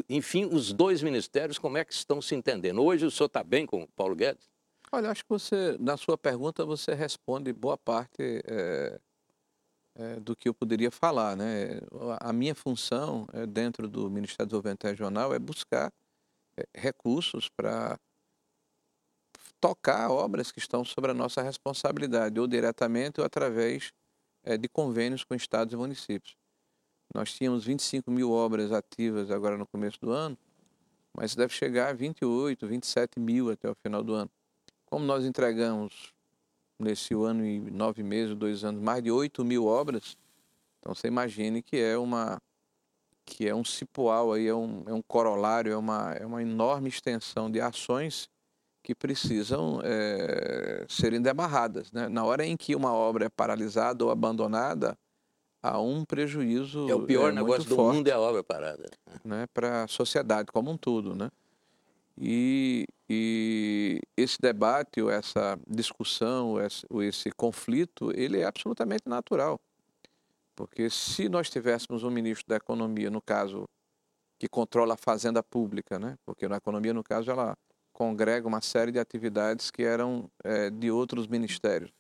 Enfim, 0.09 0.47
os 0.47 0.73
dois 0.73 1.03
ministérios, 1.03 1.59
como 1.59 1.77
é 1.77 1.85
que 1.85 1.93
estão 1.93 2.23
se 2.23 2.35
entendendo? 2.35 2.83
Hoje 2.83 3.05
o 3.05 3.11
senhor 3.11 3.27
está 3.27 3.45
bem 3.45 3.67
com 3.67 3.83
o 3.83 3.89
Paulo 3.89 4.15
Guedes? 4.15 4.49
Olha, 4.91 5.11
acho 5.11 5.23
que 5.23 5.29
você, 5.29 5.77
na 5.79 5.97
sua 5.97 6.17
pergunta, 6.17 6.65
você 6.65 6.95
responde 6.95 7.53
boa 7.53 7.77
parte 7.77 8.43
é, 8.47 9.01
é, 9.97 10.21
do 10.21 10.35
que 10.35 10.49
eu 10.49 10.55
poderia 10.55 10.91
falar. 10.91 11.37
Né? 11.37 11.81
A 12.21 12.33
minha 12.33 12.55
função 12.55 13.27
é, 13.33 13.47
dentro 13.47 13.89
do 13.89 14.09
Ministério 14.09 14.47
do 14.47 14.51
Desenvolvimento 14.51 14.85
Regional 14.85 15.35
é 15.35 15.39
buscar 15.39 15.93
recursos 16.75 17.51
para 17.51 17.99
tocar 19.61 20.11
obras 20.11 20.51
que 20.51 20.59
estão 20.59 20.85
sobre 20.85 21.11
a 21.11 21.15
nossa 21.15 21.43
responsabilidade, 21.43 22.41
ou 22.41 22.47
diretamente 22.47 23.21
ou 23.21 23.27
através 23.27 23.93
de 24.61 24.69
convênios 24.69 25.25
com 25.25 25.35
estados 25.35 25.75
e 25.75 25.77
municípios. 25.77 26.37
Nós 27.15 27.33
tínhamos 27.33 27.65
25 27.65 28.11
mil 28.11 28.31
obras 28.31 28.73
ativas 28.73 29.31
agora 29.31 29.57
no 29.57 29.67
começo 29.67 29.99
do 30.01 30.11
ano, 30.11 30.37
mas 31.15 31.35
deve 31.35 31.53
chegar 31.53 31.91
a 31.91 31.93
28, 31.93 32.67
27 32.67 33.19
mil 33.19 33.51
até 33.51 33.71
o 33.71 33.75
final 33.75 34.03
do 34.03 34.15
ano. 34.15 34.31
Como 34.85 35.05
nós 35.05 35.25
entregamos 35.25 36.13
nesse 36.79 37.15
ano 37.15 37.45
e 37.45 37.59
nove 37.71 38.03
meses, 38.03 38.35
dois 38.37 38.65
anos, 38.65 38.83
mais 38.83 39.03
de 39.03 39.11
8 39.11 39.45
mil 39.45 39.67
obras, 39.67 40.17
então 40.79 40.95
você 40.95 41.09
imagine 41.09 41.63
que 41.63 41.77
é 41.77 41.97
uma 41.97 42.41
que 43.25 43.49
é 43.49 43.53
um 43.53 43.65
cipoal 43.65 44.33
aí, 44.33 44.47
é 44.47 44.55
um, 44.55 44.85
é 44.87 44.93
um 44.93 45.03
corolário, 45.03 45.73
é 45.73 45.77
uma, 45.77 46.13
é 46.13 46.25
uma 46.25 46.41
enorme 46.41 46.89
extensão 46.89 47.51
de 47.51 47.61
ações 47.61 48.31
que 48.85 48.95
precisam 48.95 49.81
é, 49.83 50.87
serem 50.89 51.21
demarradas. 51.21 51.91
Né? 51.91 52.09
Na 52.09 52.25
hora 52.25 52.47
em 52.47 52.57
que 52.57 52.77
uma 52.77 52.93
obra 52.93 53.27
é 53.27 53.29
paralisada 53.29 54.05
ou 54.05 54.13
abandonada, 54.13 54.97
há 55.71 55.81
um 55.81 56.05
prejuízo. 56.05 56.89
É 56.89 56.95
o 56.95 57.03
pior 57.03 57.31
é, 57.31 57.35
negócio 57.35 57.69
do 57.69 57.77
forte, 57.77 57.97
mundo 57.97 58.09
é 58.09 58.13
a 58.13 58.21
obra 58.21 58.43
parada. 58.43 58.89
Né, 59.25 59.47
para 59.53 59.85
a 59.85 59.89
sociedade 59.89 60.51
como 60.53 60.71
um 60.71 60.77
todo. 60.77 61.15
Né? 61.15 61.31
E, 62.19 62.87
e 63.09 64.01
esse 64.17 64.39
debate, 64.41 65.03
ou 65.03 65.11
essa 65.11 65.59
discussão, 65.69 66.51
ou 66.51 66.61
esse, 66.61 66.87
ou 66.89 67.03
esse 67.03 67.31
conflito, 67.31 68.11
ele 68.15 68.41
é 68.41 68.45
absolutamente 68.45 69.03
natural. 69.07 69.61
Porque 70.55 70.89
se 70.89 71.29
nós 71.29 71.51
tivéssemos 71.51 72.03
um 72.03 72.11
ministro 72.11 72.49
da 72.49 72.57
Economia, 72.57 73.11
no 73.11 73.21
caso, 73.21 73.69
que 74.39 74.49
controla 74.49 74.95
a 74.95 74.97
fazenda 74.97 75.43
pública, 75.43 75.99
né? 75.99 76.17
porque 76.25 76.49
na 76.49 76.57
economia, 76.57 76.93
no 76.93 77.03
caso, 77.03 77.31
ela 77.31 77.57
congrega 77.93 78.47
uma 78.47 78.61
série 78.61 78.93
de 78.93 78.99
atividades 78.99 79.71
que 79.71 79.83
eram 79.83 80.31
é, 80.45 80.71
de 80.71 80.91
outros 80.91 81.27
ministérios. 81.27 81.91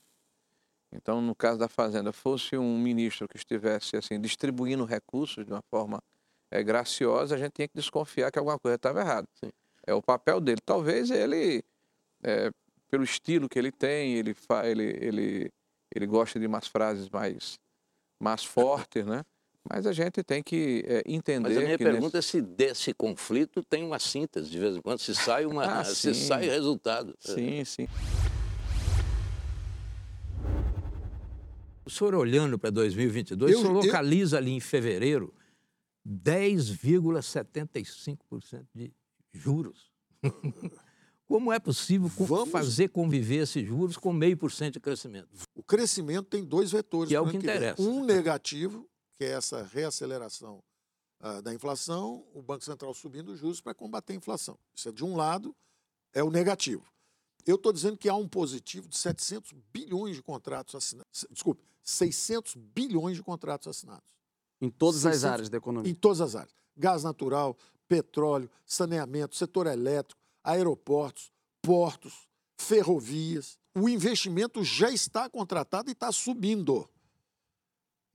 Então, 0.96 1.20
no 1.20 1.34
caso 1.34 1.58
da 1.58 1.68
Fazenda, 1.68 2.12
fosse 2.12 2.56
um 2.56 2.78
ministro 2.78 3.28
que 3.28 3.36
estivesse 3.36 3.96
assim 3.96 4.20
distribuindo 4.20 4.84
recursos 4.84 5.44
de 5.44 5.52
uma 5.52 5.62
forma 5.70 6.02
é, 6.50 6.62
graciosa, 6.62 7.34
a 7.34 7.38
gente 7.38 7.52
tinha 7.52 7.68
que 7.68 7.74
desconfiar 7.74 8.30
que 8.30 8.38
alguma 8.38 8.58
coisa 8.58 8.76
estava 8.76 9.00
errada. 9.00 9.28
Sim. 9.34 9.50
É 9.86 9.94
o 9.94 10.02
papel 10.02 10.40
dele. 10.40 10.60
Talvez 10.64 11.10
ele, 11.10 11.62
é, 12.22 12.50
pelo 12.90 13.04
estilo 13.04 13.48
que 13.48 13.58
ele 13.58 13.70
tem, 13.70 14.14
ele, 14.14 14.34
fa, 14.34 14.66
ele, 14.66 14.84
ele, 15.00 15.52
ele 15.94 16.06
gosta 16.06 16.40
de 16.40 16.46
umas 16.46 16.66
frases 16.66 17.08
mais, 17.08 17.58
mais 18.20 18.44
fortes, 18.44 19.04
né? 19.04 19.22
Mas 19.68 19.86
a 19.86 19.92
gente 19.92 20.22
tem 20.22 20.42
que 20.42 20.84
é, 20.86 21.02
entender. 21.06 21.48
Mas 21.48 21.56
a 21.56 21.60
minha 21.60 21.78
pergunta 21.78 22.18
nesse... 22.18 22.38
é 22.38 22.40
se 22.40 22.42
desse 22.42 22.94
conflito 22.94 23.62
tem 23.64 23.84
uma 23.84 23.98
síntese 23.98 24.48
de 24.48 24.58
vez 24.58 24.76
em 24.76 24.80
quando, 24.80 25.00
se 25.00 25.14
sai 25.14 25.44
uma, 25.44 25.64
ah, 25.80 25.84
se 25.84 26.14
sai 26.14 26.46
resultado. 26.46 27.14
Sim, 27.20 27.64
sim. 27.64 27.88
O 31.86 31.90
senhor 31.90 32.14
olhando 32.16 32.58
para 32.58 32.70
2022, 32.70 33.52
eu, 33.52 33.58
o 33.58 33.62
senhor 33.62 33.74
localiza 33.74 34.34
eu... 34.36 34.40
ali 34.40 34.50
em 34.50 34.58
fevereiro 34.58 35.32
10,75% 36.04 38.66
de 38.74 38.92
juros. 39.32 39.92
Como 41.28 41.52
é 41.52 41.60
possível 41.60 42.08
Vamos... 42.08 42.50
fazer 42.50 42.88
conviver 42.88 43.42
esses 43.42 43.64
juros 43.66 43.96
com 43.96 44.12
meio 44.12 44.36
por 44.36 44.50
cento 44.50 44.74
de 44.74 44.80
crescimento? 44.80 45.28
O 45.54 45.62
crescimento 45.62 46.24
tem 46.24 46.44
dois 46.44 46.72
vetores. 46.72 47.08
Que 47.08 47.16
é 47.16 47.20
o 47.20 47.30
que 47.30 47.36
interessa. 47.36 47.80
Um 47.80 48.04
negativo, 48.04 48.90
que 49.16 49.24
é 49.24 49.30
essa 49.30 49.62
reaceleração 49.62 50.60
uh, 51.20 51.40
da 51.42 51.54
inflação, 51.54 52.26
o 52.34 52.42
Banco 52.42 52.64
Central 52.64 52.92
subindo 52.94 53.30
os 53.30 53.38
juros 53.38 53.60
para 53.60 53.74
combater 53.74 54.12
a 54.12 54.16
inflação. 54.16 54.58
Isso 54.74 54.88
é 54.88 54.92
de 54.92 55.04
um 55.04 55.16
lado, 55.16 55.54
é 56.12 56.22
o 56.22 56.30
negativo. 56.30 56.84
Eu 57.44 57.54
estou 57.54 57.72
dizendo 57.72 57.96
que 57.96 58.08
há 58.08 58.14
um 58.14 58.28
positivo 58.28 58.88
de 58.88 58.96
700 58.96 59.52
bilhões 59.72 60.16
de 60.16 60.22
contratos 60.22 60.74
assinados. 60.74 61.26
Desculpe, 61.30 61.62
600 61.86 62.56
bilhões 62.56 63.16
de 63.16 63.22
contratos 63.22 63.68
assinados. 63.68 64.16
Em 64.60 64.68
todas 64.68 65.02
600, 65.02 65.24
as 65.24 65.32
áreas 65.32 65.48
da 65.48 65.56
economia? 65.56 65.90
Em 65.90 65.94
todas 65.94 66.20
as 66.20 66.34
áreas. 66.34 66.54
Gás 66.76 67.04
natural, 67.04 67.56
petróleo, 67.88 68.50
saneamento, 68.64 69.36
setor 69.36 69.66
elétrico, 69.68 70.20
aeroportos, 70.42 71.30
portos, 71.62 72.28
ferrovias. 72.56 73.58
O 73.74 73.88
investimento 73.88 74.64
já 74.64 74.90
está 74.90 75.30
contratado 75.30 75.88
e 75.88 75.92
está 75.92 76.10
subindo. 76.10 76.88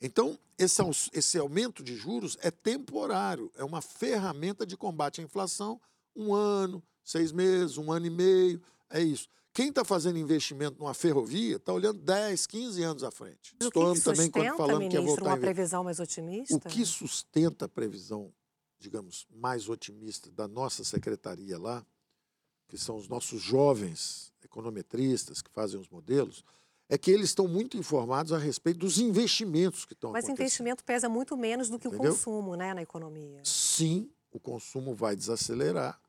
Então, 0.02 0.38
esse, 0.58 0.82
esse 1.14 1.38
aumento 1.38 1.84
de 1.84 1.96
juros 1.96 2.38
é 2.42 2.52
temporário, 2.52 3.52
é 3.56 3.64
uma 3.64 3.82
ferramenta 3.82 4.66
de 4.66 4.76
combate 4.76 5.22
à 5.22 5.24
inflação. 5.24 5.80
Um 6.16 6.34
ano, 6.34 6.84
seis 7.04 7.32
meses, 7.32 7.78
um 7.78 7.92
ano 7.92 8.08
e 8.08 8.10
meio, 8.10 8.62
é 8.90 9.02
isso. 9.02 9.30
Quem 9.54 9.68
está 9.70 9.84
fazendo 9.84 10.18
investimento 10.18 10.80
numa 10.80 10.94
ferrovia 10.94 11.58
está 11.58 11.74
olhando 11.74 12.00
10, 12.00 12.48
15 12.48 12.84
anos 12.84 13.04
à 13.04 13.12
frente. 13.12 13.54
O 13.56 13.70
que, 13.70 13.72
que 13.72 14.02
também 14.02 14.32
quando 14.32 14.56
falando 14.56 14.80
ministro, 14.80 14.90
que 14.90 14.98
é 14.98 15.02
voltar 15.02 15.26
uma 15.26 15.38
previsão 15.38 15.84
mais 15.84 16.00
otimista? 16.00 16.56
O 16.56 16.60
que 16.60 16.86
sustenta 16.86 17.66
a 17.66 17.70
previsão, 17.70 18.34
digamos, 18.80 19.28
mais 19.30 19.68
otimista 19.68 20.32
da 20.32 20.48
nossa 20.48 20.86
secretaria 20.86 21.60
lá, 21.60 21.86
que 22.68 22.78
são 22.78 22.96
os 22.96 23.10
nossos 23.10 23.42
jovens 23.42 24.32
econometristas 24.42 25.42
que 25.42 25.50
fazem 25.52 25.78
os 25.80 25.90
modelos, 25.90 26.46
é 26.88 26.98
que 26.98 27.12
eles 27.12 27.30
estão 27.30 27.48
muito 27.48 27.78
informados 27.78 28.32
a 28.32 28.38
respeito 28.38 28.80
dos 28.80 29.00
investimentos 29.00 29.84
que 29.86 29.94
estão 29.94 30.12
Mas 30.12 30.26
acontecendo. 30.26 30.40
Mas 30.40 30.52
investimento 30.52 30.84
pesa 30.84 31.10
muito 31.10 31.36
menos 31.36 31.70
do 31.70 31.78
que 31.78 31.88
Entendeu? 31.88 32.12
o 32.12 32.14
consumo 32.14 32.56
né, 32.56 32.74
na 32.74 32.82
economia. 32.82 33.42
Sim, 33.44 34.10
o 34.32 34.40
consumo 34.40 34.96
vai 34.96 35.16
desacelerar 35.16 36.00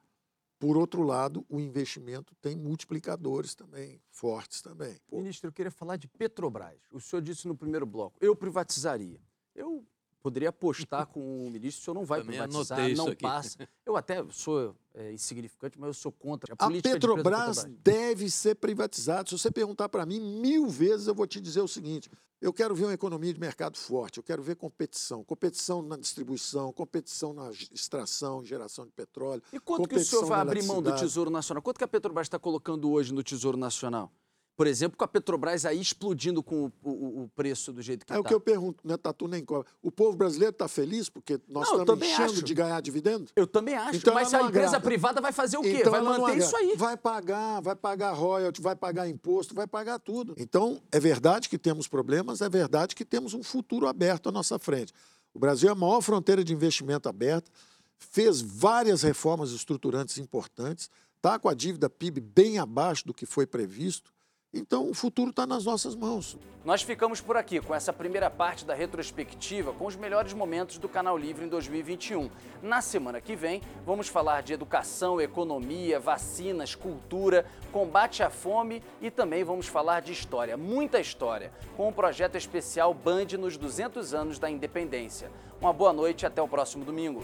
por 0.63 0.77
outro 0.77 1.03
lado, 1.03 1.45
o 1.49 1.59
investimento 1.59 2.37
tem 2.37 2.55
multiplicadores 2.55 3.53
também, 3.53 4.01
fortes 4.13 4.63
também. 4.63 4.97
Ministro, 5.11 5.49
eu 5.49 5.53
queria 5.53 5.73
falar 5.73 5.97
de 5.97 6.07
Petrobras. 6.07 6.79
O 6.93 7.01
senhor 7.01 7.21
disse 7.21 7.49
no 7.49 7.57
primeiro 7.57 7.85
bloco, 7.85 8.17
eu 8.21 8.37
privatizaria. 8.37 9.21
Eu 9.57 9.85
poderia 10.23 10.51
apostar 10.51 11.07
com 11.07 11.47
o 11.47 11.51
ministro, 11.51 11.81
o 11.81 11.85
senhor 11.85 11.95
não 11.95 12.05
vai 12.05 12.21
Também 12.21 12.39
privatizar, 12.39 12.97
não 12.97 13.09
aqui. 13.09 13.23
passa. 13.23 13.69
Eu 13.85 13.97
até 13.97 14.25
sou 14.31 14.75
é, 14.95 15.13
insignificante, 15.13 15.79
mas 15.79 15.89
eu 15.89 15.95
sou 15.95 16.13
contra 16.13 16.55
a, 16.59 16.67
a 16.67 16.71
Petrobras. 16.71 17.65
De 17.65 17.71
deve 17.71 18.31
ser 18.31 18.55
privatizada. 18.55 19.29
Se 19.29 19.37
você 19.37 19.51
perguntar 19.51 19.89
para 19.89 20.07
mim 20.07 20.21
mil 20.21 20.69
vezes, 20.69 21.07
eu 21.09 21.15
vou 21.15 21.27
te 21.27 21.41
dizer 21.41 21.61
o 21.61 21.69
seguinte: 21.69 22.11
eu 22.41 22.53
quero 22.53 22.75
ver 22.75 22.85
uma 22.85 22.93
economia 22.93 23.33
de 23.33 23.41
mercado 23.41 23.77
forte, 23.77 24.19
eu 24.19 24.23
quero 24.23 24.43
ver 24.43 24.57
competição. 24.57 25.25
Competição 25.25 25.83
na 25.83 25.97
distribuição, 25.97 26.73
competição 26.73 27.33
na 27.33 27.51
extração, 27.73 28.45
geração 28.45 28.85
de 28.85 28.93
petróleo. 28.93 29.43
E 29.53 29.61
quanto 29.61 29.89
que 29.89 29.97
o 29.97 30.05
senhor 30.05 30.27
vai 30.27 30.41
abrir 30.41 30.65
mão 30.65 30.83
do 30.83 30.95
Tesouro 30.95 31.31
Nacional? 31.31 31.63
Quanto 31.63 31.79
que 31.79 31.85
a 31.85 31.89
Petrobras 31.89 32.27
está 32.27 32.39
colocando 32.39 32.91
hoje 32.91 33.13
no 33.13 33.23
Tesouro 33.23 33.57
Nacional? 33.57 34.13
Por 34.57 34.67
exemplo, 34.67 34.99
com 34.99 35.05
a 35.05 35.09
Petrobras 35.09 35.65
aí 35.65 35.81
explodindo 35.81 36.43
com 36.43 36.67
o, 36.83 36.91
o, 36.91 37.23
o 37.23 37.29
preço 37.35 37.73
do 37.73 37.81
jeito 37.81 38.01
que 38.01 38.05
está. 38.05 38.17
É 38.17 38.19
o 38.19 38.23
tá. 38.23 38.29
que 38.29 38.35
eu 38.35 38.41
pergunto, 38.41 38.87
né, 38.87 38.97
Tatu 38.97 39.27
nem 39.27 39.43
cobra. 39.45 39.67
O 39.83 39.91
povo 39.91 40.17
brasileiro 40.17 40.53
está 40.53 40.69
feliz 40.69 41.09
porque 41.09 41.41
nós 41.49 41.69
não, 41.71 41.81
estamos 41.81 42.07
enchendo 42.07 42.33
acho. 42.33 42.43
de 42.43 42.55
ganhar 42.55 42.81
dividendo? 42.83 43.31
Eu 43.35 43.47
também 43.47 43.75
acho. 43.75 43.97
Então 43.97 44.13
Mas 44.13 44.33
a 44.35 44.43
empresa 44.43 44.69
agrada. 44.69 44.85
privada 44.85 45.21
vai 45.21 45.33
fazer 45.33 45.57
o 45.57 45.63
quê? 45.63 45.79
Então 45.81 45.91
vai 45.91 46.03
manter 46.03 46.39
isso 46.39 46.57
aí. 46.57 46.77
Vai 46.77 46.97
pagar, 46.97 47.61
vai 47.61 47.75
pagar 47.75 48.13
royalty, 48.13 48.61
vai 48.61 48.77
pagar 48.77 49.09
imposto, 49.09 49.55
vai 49.55 49.67
pagar 49.67 49.99
tudo. 49.99 50.35
Então, 50.37 50.81
é 50.93 51.01
verdade 51.01 51.49
que 51.49 51.59
temos 51.59 51.89
problemas, 51.89 52.43
é 52.43 52.49
verdade 52.49 52.95
que 52.95 53.05
temos 53.05 53.33
um 53.33 53.43
futuro 53.43 53.87
aberto 53.87 54.29
à 54.29 54.33
nossa 54.33 54.59
frente. 54.59 54.93
O 55.33 55.39
Brasil 55.39 55.69
é 55.69 55.73
a 55.73 55.75
maior 55.75 56.03
fronteira 56.03 56.45
de 56.45 56.53
investimento 56.53 57.09
aberta, 57.09 57.51
fez 57.99 58.41
várias 58.41 59.03
reformas 59.03 59.53
estruturantes 59.53 60.19
importantes, 60.19 60.91
está 61.17 61.39
com 61.39 61.49
a 61.49 61.55
dívida 61.55 61.89
PIB 61.89 62.21
bem 62.21 62.59
abaixo 62.59 63.07
do 63.07 63.15
que 63.15 63.25
foi 63.25 63.47
previsto. 63.47 64.13
Então, 64.55 64.91
o 64.91 64.93
futuro 64.93 65.31
está 65.31 65.47
nas 65.47 65.65
nossas 65.65 65.95
mãos. 65.95 66.37
Nós 66.63 66.83
ficamos 66.83 67.23
por 67.23 67.39
aqui 67.39 67.59
com 67.59 67.75
essa 67.75 67.91
primeira 67.91 68.29
parte 68.29 68.67
da 68.67 68.75
retrospectiva 68.75 69.73
com 69.73 69.87
os 69.87 69.97
melhores 69.97 70.35
momentos 70.35 70.77
do 70.77 70.91
Canal 70.91 71.17
Livre 71.17 71.47
em 71.47 71.49
2021. 71.49 72.31
Na 72.63 72.83
semana 72.83 73.19
que 73.19 73.35
vem, 73.35 73.63
vamos 73.87 74.09
falar 74.09 74.43
de 74.43 74.53
educação, 74.53 75.19
economia, 75.19 75.99
vacinas, 75.99 76.75
cultura, 76.75 77.47
combate 77.73 78.23
à 78.23 78.29
fome 78.29 78.83
e 79.01 79.11
também 79.11 79.43
vamos 79.43 79.67
falar 79.67 80.01
de 80.01 80.13
história, 80.13 80.57
muita 80.57 81.01
história, 81.01 81.51
com 81.75 81.89
o 81.89 81.93
projeto 81.93 82.37
especial 82.37 82.93
Band 82.93 83.39
nos 83.39 83.57
200 83.57 84.13
anos 84.13 84.39
da 84.39 84.51
independência. 84.51 85.31
Uma 85.61 85.73
boa 85.73 85.95
noite 85.95 86.23
e 86.23 86.27
até 86.27 86.43
o 86.43 86.47
próximo 86.47 86.85
domingo. 86.85 87.23